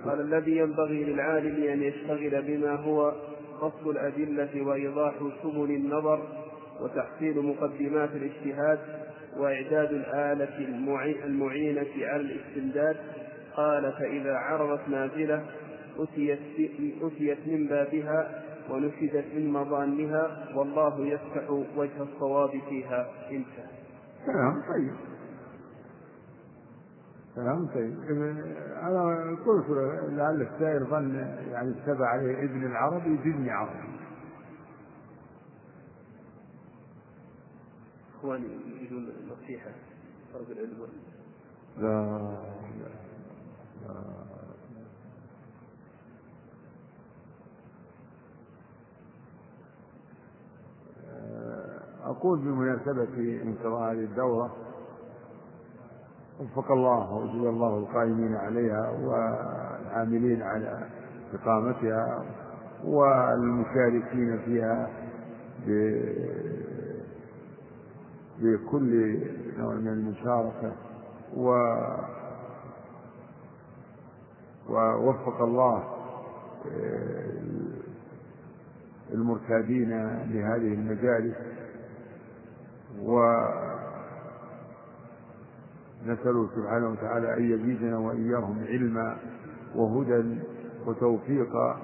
قال 0.05 0.21
الذي 0.21 0.57
ينبغي 0.57 1.05
للعالم 1.05 1.63
أن 1.63 1.83
يشتغل 1.83 2.43
بما 2.43 2.75
هو 2.75 3.13
فصل 3.61 3.91
الأدلة 3.91 4.67
وإيضاح 4.67 5.15
سبل 5.43 5.71
النظر 5.71 6.45
وتحصيل 6.81 7.43
مقدمات 7.43 8.11
الاجتهاد 8.11 8.79
وإعداد 9.37 9.93
الآلة 9.93 10.59
المعينة 11.25 11.87
على 12.01 12.23
الاستمداد 12.23 12.97
قال 13.57 13.93
فإذا 13.93 14.35
عرضت 14.35 14.89
نازلة 14.89 15.45
أتيت, 15.99 16.39
أتيت 17.03 17.39
من 17.47 17.67
بابها 17.67 18.43
ونفذت 18.71 19.25
من 19.35 19.53
مظانها 19.53 20.49
والله 20.55 21.07
يفتح 21.07 21.51
وجه 21.77 22.03
الصواب 22.03 22.51
فيها 22.69 23.07
انتهى. 23.31 23.69
كلام 24.27 24.63
طيب. 24.73 24.95
كلام 27.35 27.67
طيب. 27.67 27.97
أنا 28.83 29.37
قلت 29.47 29.67
لعل 30.13 30.43
السائر 30.43 30.85
ظن 30.85 31.15
يعني 31.53 31.71
اتبع 31.71 32.07
عليه 32.07 32.45
ابن 32.45 32.67
العربي 32.67 33.17
بابن 33.17 33.49
عربي. 33.49 33.98
إخواني 38.19 38.47
يريدون 38.67 39.13
نصيحة 39.31 39.71
طلب 40.35 40.51
العلم. 40.51 40.89
لا 41.79 41.89
لا. 42.81 43.99
أقول 52.05 52.39
بمناسبة 52.39 53.43
انقضاء 53.43 53.93
هذه 53.93 53.99
الدورة 54.05 54.57
وفق 56.41 56.73
الله 56.73 57.13
وجزا 57.15 57.49
الله 57.51 57.79
القائمين 57.79 58.35
عليها 58.37 58.91
والعاملين 58.91 60.43
على 60.43 60.89
إقامتها 61.35 62.25
والمشاركين 62.85 64.39
فيها 64.45 64.91
بكل 68.41 69.19
نوع 69.59 69.75
من 69.75 69.89
المشاركة 69.89 70.73
و 71.37 71.51
ووفق 74.71 75.43
الله 75.43 75.85
آه، 76.73 77.33
المرتادين 79.15 79.91
لهذه 80.33 80.75
المجالس. 80.75 81.37
ونسأله 86.07 86.49
سبحانه 86.57 86.89
وتعالى 86.89 87.35
أن 87.35 87.45
يزيدنا 87.45 87.99
وإياهم 87.99 88.65
علما 88.69 89.17
وهدى 89.75 90.39
وتوفيقا 90.87 91.81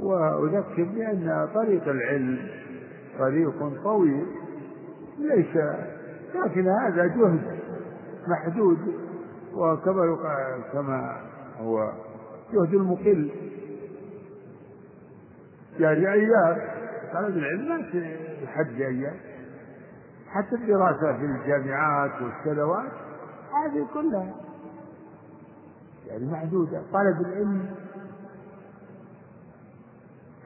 وأذكر 0.00 0.84
بأن 0.84 1.48
طريق 1.54 1.88
العلم 1.88 2.48
طريق 3.18 3.82
طويل. 3.84 4.26
ليس 5.18 5.56
لكن 6.34 6.68
هذا 6.68 7.06
جهد 7.06 7.58
محدود 8.28 8.78
وكما 9.54 10.16
كما 10.72 11.20
هو 11.60 11.92
جهد 12.52 12.74
المقل 12.74 13.30
يعني 15.78 16.12
أيام 16.12 16.58
طلب 17.12 17.36
العلم 17.36 17.68
ما 17.68 18.46
حد 18.46 18.80
أيام. 18.80 19.16
حتى 20.28 20.54
الدراسة 20.54 21.18
في 21.18 21.24
الجامعات 21.24 22.10
والسنوات 22.22 22.92
هذه 23.52 23.86
كلها 23.94 24.34
يعني 26.06 26.26
محدودة. 26.26 26.82
طلب 26.92 27.20
العلم 27.20 27.74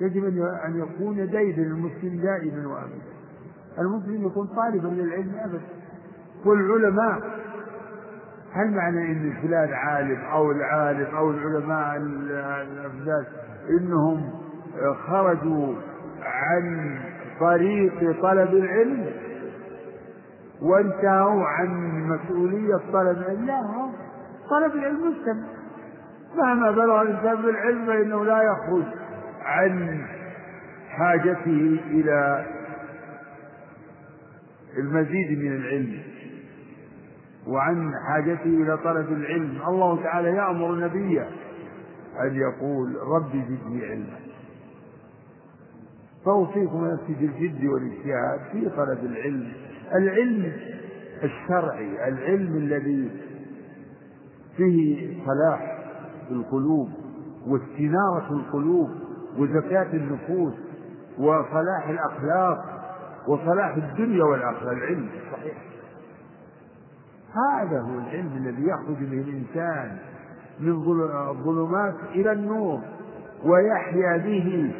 يجب 0.01 0.25
أن 0.65 0.81
يكون 0.81 1.17
ديدا 1.17 1.63
المسلم 1.63 2.21
دائما 2.23 2.69
وأبدا. 2.69 3.20
المسلم 3.81 4.27
يكون 4.27 4.47
طالبا 4.47 4.89
للعلم 4.89 5.33
أبدا. 5.45 5.61
والعلماء 6.47 7.21
هل 8.53 8.71
معنى 8.75 9.13
إن 9.13 9.33
فلان 9.43 9.73
عالم 9.73 10.21
أو 10.21 10.51
العالم 10.51 11.17
أو 11.17 11.31
العلماء 11.31 11.97
الأفذاذ 11.97 13.25
إنهم 13.71 14.31
خرجوا 15.07 15.75
عن 16.23 16.99
طريق 17.41 18.23
طلب 18.23 18.55
العلم؟ 18.55 19.07
وانتهوا 20.63 21.45
عن 21.45 22.01
مسؤولية 22.09 22.77
طلب 22.93 23.19
العلم؟ 23.19 23.47
لا 23.47 23.91
طلب 24.51 24.75
العلم 24.75 24.97
مستمر. 25.11 25.61
مهما 26.37 26.71
بلغ 26.71 27.03
الإنسان 27.03 27.43
بالعلم 27.43 27.87
فإنه 27.87 28.25
لا 28.25 28.43
يخرج 28.43 28.85
عن 29.45 30.01
حاجته 30.89 31.81
إلى 31.91 32.45
المزيد 34.79 35.39
من 35.39 35.53
العلم 35.57 35.99
وعن 37.47 37.93
حاجته 38.09 38.45
إلى 38.45 38.77
طلب 38.77 39.13
العلم. 39.13 39.59
الله 39.69 40.03
تعالى 40.03 40.29
يأمر 40.29 40.75
نبيه 40.75 41.29
أن 42.21 42.35
يقول 42.37 42.97
رب 42.97 43.31
زدني 43.31 43.87
علما. 43.87 44.19
فأوصيكم 46.25 46.87
نفسي 46.87 47.15
بالجد 47.15 47.65
والاجتهاد 47.65 48.41
في 48.53 48.69
طلب 48.77 49.05
العلم. 49.05 49.53
العلم 49.95 50.53
الشرعي 51.23 52.09
العلم 52.09 52.57
الذي 52.57 53.11
فيه 54.57 55.17
صلاح 55.27 55.79
القلوب 56.31 56.89
واستنارة 57.47 58.33
القلوب 58.33 58.91
وزكاة 59.39 59.93
النفوس 59.93 60.55
وصلاح 61.19 61.89
الأخلاق. 61.89 62.80
وصلاح 63.29 63.77
الدنيا 63.77 64.25
والآخرة 64.25 64.73
العلم 64.73 65.09
الصحيح 65.27 65.57
هذا 67.35 67.81
هو 67.81 67.99
العلم 67.99 68.37
الذي 68.37 68.63
يخرج 68.69 68.97
به 68.97 69.21
الإنسان 69.21 69.97
من 70.61 70.69
الظلمات 70.69 71.95
إلى 72.15 72.33
النور 72.33 72.81
ويحيا 73.45 74.17
به 74.17 74.75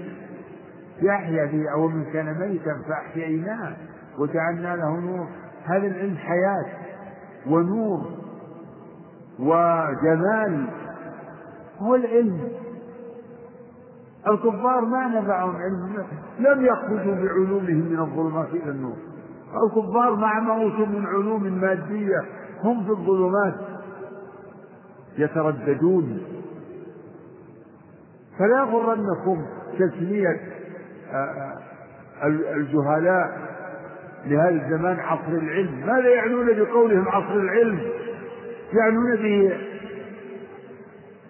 يحيا 1.03 1.45
به 1.45 1.73
أو 1.73 1.89
من 1.89 2.05
كان 2.13 2.39
ميتا 2.41 2.83
فأحييناه 2.89 3.77
وجعلنا 4.19 4.77
له 4.77 5.01
نور. 5.01 5.27
هذا 5.65 5.87
العلم 5.87 6.17
حياة 6.17 6.67
ونور 7.47 8.01
وجمال. 9.39 10.67
هو 11.79 11.95
العلم. 11.95 12.39
الكفار 14.29 14.81
ما 14.81 15.09
نفعهم 15.09 15.57
علم 15.57 16.07
لم 16.39 16.65
يخرجوا 16.67 17.15
بعلومهم 17.15 17.89
من 17.91 17.99
الظلمات 18.01 18.49
إلى 18.49 18.71
النور. 18.71 18.97
الكفار 19.65 20.15
ما 20.15 20.53
أوتوا 20.53 20.87
من 20.87 21.07
علوم 21.07 21.43
مادية 21.61 22.25
هم 22.63 22.85
في 22.85 22.91
الظلمات 22.91 23.55
يترددون. 25.19 26.23
فلا 28.39 28.59
يغرنكم 28.59 29.47
تسمية 29.79 30.41
آه، 31.13 31.15
آه، 31.15 32.27
الجهلاء 32.55 33.51
لهذا 34.27 34.49
الزمان 34.49 35.01
عصر 35.01 35.33
العلم. 35.33 35.87
ماذا 35.87 36.09
يعنون 36.09 36.47
بقولهم 36.47 37.09
عصر 37.09 37.35
العلم؟ 37.35 37.81
يعنون 38.73 39.17
به 39.17 39.57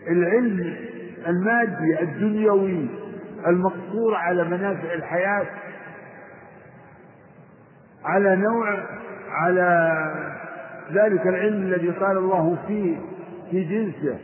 العلم 0.09 0.90
المادي 1.27 2.03
الدنيوي 2.03 2.89
المقصور 3.47 4.15
على 4.15 4.45
منافع 4.45 4.95
الحياة 4.95 5.47
على 8.05 8.37
نوع 8.37 8.79
على 9.31 9.91
ذلك 10.93 11.27
العلم 11.27 11.63
الذي 11.63 11.91
قال 11.91 12.17
الله 12.17 12.57
فيه 12.67 12.97
في 13.51 13.65
جنسه. 13.65 14.19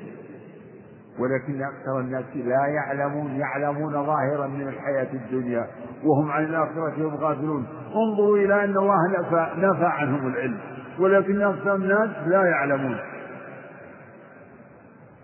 ولكن 1.18 1.62
أكثر 1.62 2.00
الناس 2.00 2.24
لا 2.34 2.66
يعلمون 2.66 3.40
يعلمون 3.40 3.92
ظاهرا 3.92 4.46
من 4.46 4.68
الحياة 4.68 5.08
الدنيا 5.12 5.66
وهم 6.04 6.30
عن 6.30 6.44
الآخرة 6.44 6.94
هم 6.96 7.14
غافلون. 7.14 7.66
انظروا 7.94 8.38
إلى 8.38 8.64
أن 8.64 8.76
الله 8.76 9.18
نفى, 9.18 9.50
نفى 9.56 9.84
عنهم 9.84 10.26
العلم 10.26 10.58
ولكن 10.98 11.42
أكثر 11.42 11.74
الناس 11.74 12.10
لا 12.26 12.44
يعلمون. 12.44 12.98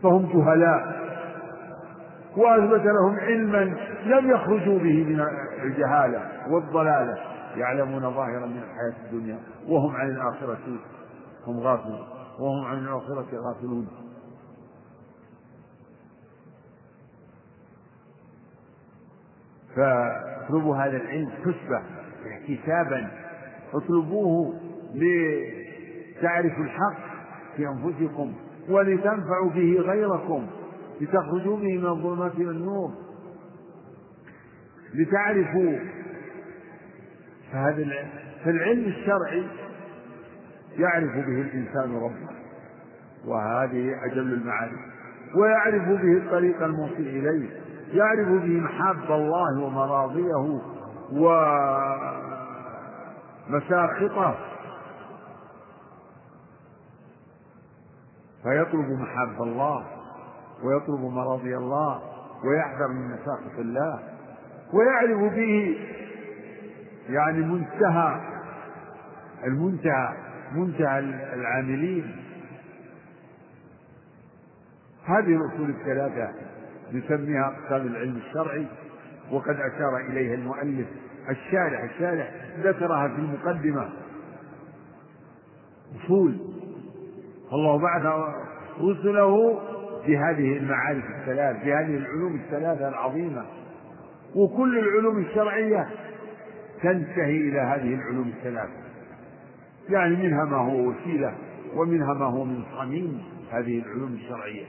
فهم 0.02 0.26
جهلاء. 0.32 1.02
وأثبت 2.36 2.86
لهم 2.86 3.20
علما 3.20 3.76
لم 4.04 4.30
يخرجوا 4.30 4.78
به 4.78 5.04
من 5.04 5.20
الجهالة 5.62 6.30
والضلالة. 6.50 7.18
يعلمون 7.56 8.00
ظاهرا 8.00 8.46
من 8.46 8.59
الحياة 8.59 9.06
الدنيا 9.06 9.38
وهم 9.68 9.96
عن 9.96 10.10
الآخرة 10.10 10.59
هم 11.46 11.60
غافلون 11.60 12.06
وهم 12.40 12.64
عن 12.64 12.78
الآخرة 12.78 13.26
غافلون. 13.32 13.88
فاطلبوا 19.76 20.76
هذا 20.76 20.96
العلم 20.96 21.30
حسبة 21.30 21.82
احتسابا. 22.26 23.10
اطلبوه 23.74 24.54
لتعرفوا 24.94 26.64
الحق 26.64 27.00
في 27.56 27.66
أنفسكم 27.68 28.32
ولتنفعوا 28.68 29.50
به 29.50 29.76
غيركم. 29.80 30.46
لتخرجوا 31.01 31.56
به 31.56 31.78
من 31.78 31.86
الظلمات 31.86 32.35
إلى 32.35 32.51
النور. 32.51 32.90
لتعرفوا. 34.94 35.78
فهذا 37.52 37.85
فالعلم 38.44 38.85
الشرعي 38.85 39.47
يعرف 40.78 41.12
به 41.12 41.40
الإنسان 41.40 41.97
ربه 41.97 42.28
وهذه 43.27 44.05
أجل 44.05 44.32
المعارف 44.32 44.81
ويعرف 45.35 45.89
به 45.89 46.16
الطريق 46.16 46.62
الموصل 46.62 46.94
إليه. 46.98 47.48
يعرف 47.93 48.28
به 48.28 48.60
محاب 48.60 49.12
الله 49.12 49.60
ومراضيه 49.60 50.60
ومساخطه. 53.48 54.35
فيطلب 58.43 58.90
محاب 58.90 59.43
الله. 59.43 59.86
ويطلب 60.62 61.01
مراضي 61.01 61.56
الله 61.56 62.02
ويحذر 62.44 62.89
من 62.89 63.09
مساخط 63.09 63.59
الله 63.59 64.01
ويعرف 64.72 65.32
به 65.34 65.78
يعني 67.09 67.39
منتهى 67.39 68.20
المنتهى 69.44 70.16
منتهى 70.55 70.98
العاملين. 71.34 72.16
هذه 75.05 75.36
الأصول 75.36 75.70
الثلاثة 75.70 76.32
نسميها 76.93 77.47
أقسام 77.47 77.86
العلم 77.86 78.16
الشرعي 78.16 78.66
وقد 79.30 79.56
أشار 79.60 79.97
إليها 79.97 80.34
المؤلف 80.34 80.86
الشارح. 81.30 81.82
الشارح 81.82 82.30
ذكرها 82.59 83.09
في 83.09 83.14
المقدمة. 83.14 83.89
أصول. 86.05 86.36
فالله 87.51 87.78
بعث 87.78 88.06
رسله 88.80 89.60
بهذه 90.06 90.56
المعارف 90.56 91.04
الثلاث 91.20 91.56
بهذه 91.64 91.96
العلوم 91.96 92.34
الثلاثة 92.34 92.88
العظيمة. 92.88 93.44
وكل 94.34 94.78
العلوم 94.78 95.18
الشرعية 95.18 95.88
تنتهي 96.82 97.36
إلى 97.36 97.60
هذه 97.60 97.94
العلوم 97.94 98.32
الثلاثة. 98.38 98.82
يعني 99.88 100.16
منها 100.16 100.44
ما 100.44 100.56
هو 100.56 100.88
وسيلة 100.88 101.34
ومنها 101.74 102.14
ما 102.14 102.26
هو 102.26 102.44
من 102.44 102.62
صميم 102.78 103.22
هذه 103.50 103.78
العلوم 103.78 104.12
الشرعية. 104.12 104.64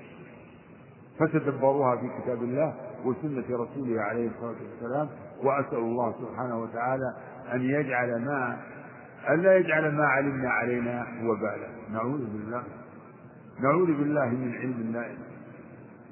فتدبروها 1.19 1.95
في 1.95 2.09
كتاب 2.21 2.43
الله 2.43 2.73
وسنة 3.05 3.43
رسوله 3.49 4.01
عليه 4.01 4.27
الصلاة 4.27 4.55
والسلام 4.71 5.09
وأسأل 5.43 5.77
الله 5.77 6.13
سبحانه 6.21 6.61
وتعالى 6.61 7.13
أن 7.53 7.61
يجعل 7.61 8.25
ما 8.25 8.57
أن 9.29 9.41
لا 9.41 9.57
يجعل 9.57 9.95
ما 9.95 10.05
علمنا 10.05 10.49
علينا 10.49 11.07
وبالا 11.23 11.67
نعوذ 11.93 12.25
بالله. 12.25 12.63
نعوذ 13.59 13.85
بالله 13.85 14.25
من 14.25 14.55
علم 14.55 14.91
نائم 14.91 15.17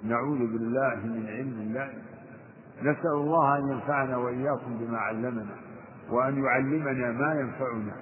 نعوذ 0.04 0.38
بالله 0.38 0.96
من 0.96 1.26
علم 1.28 1.74
نائم 1.74 2.02
نسأل 2.82 3.14
الله 3.14 3.58
أن 3.58 3.68
ينفعنا 3.70 4.18
وإياكم 4.18 4.78
بما 4.78 4.98
علمنا 4.98 5.56
وأن 6.12 6.44
يعلمنا 6.44 7.12
ما 7.12 7.34
ينفعنا 7.40 7.94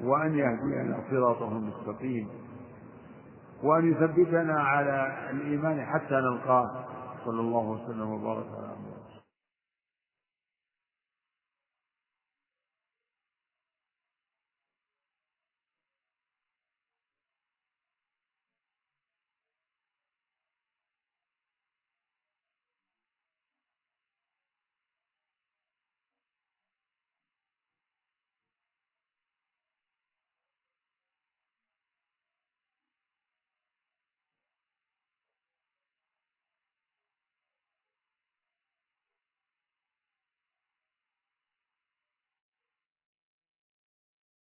وأن 0.00 0.34
يهدينا 0.38 0.98
صراطه 1.10 1.56
المستقيم 1.56 2.28
وأن 3.62 3.92
يثبتنا 3.92 4.60
على 4.60 5.12
الإيمان 5.30 5.84
حتى 5.86 6.14
نلقاه. 6.14 6.84
صلى 7.24 7.40
الله 7.40 7.70
وسلم 7.70 8.10
وبارك 8.10 8.46
على 8.58 8.77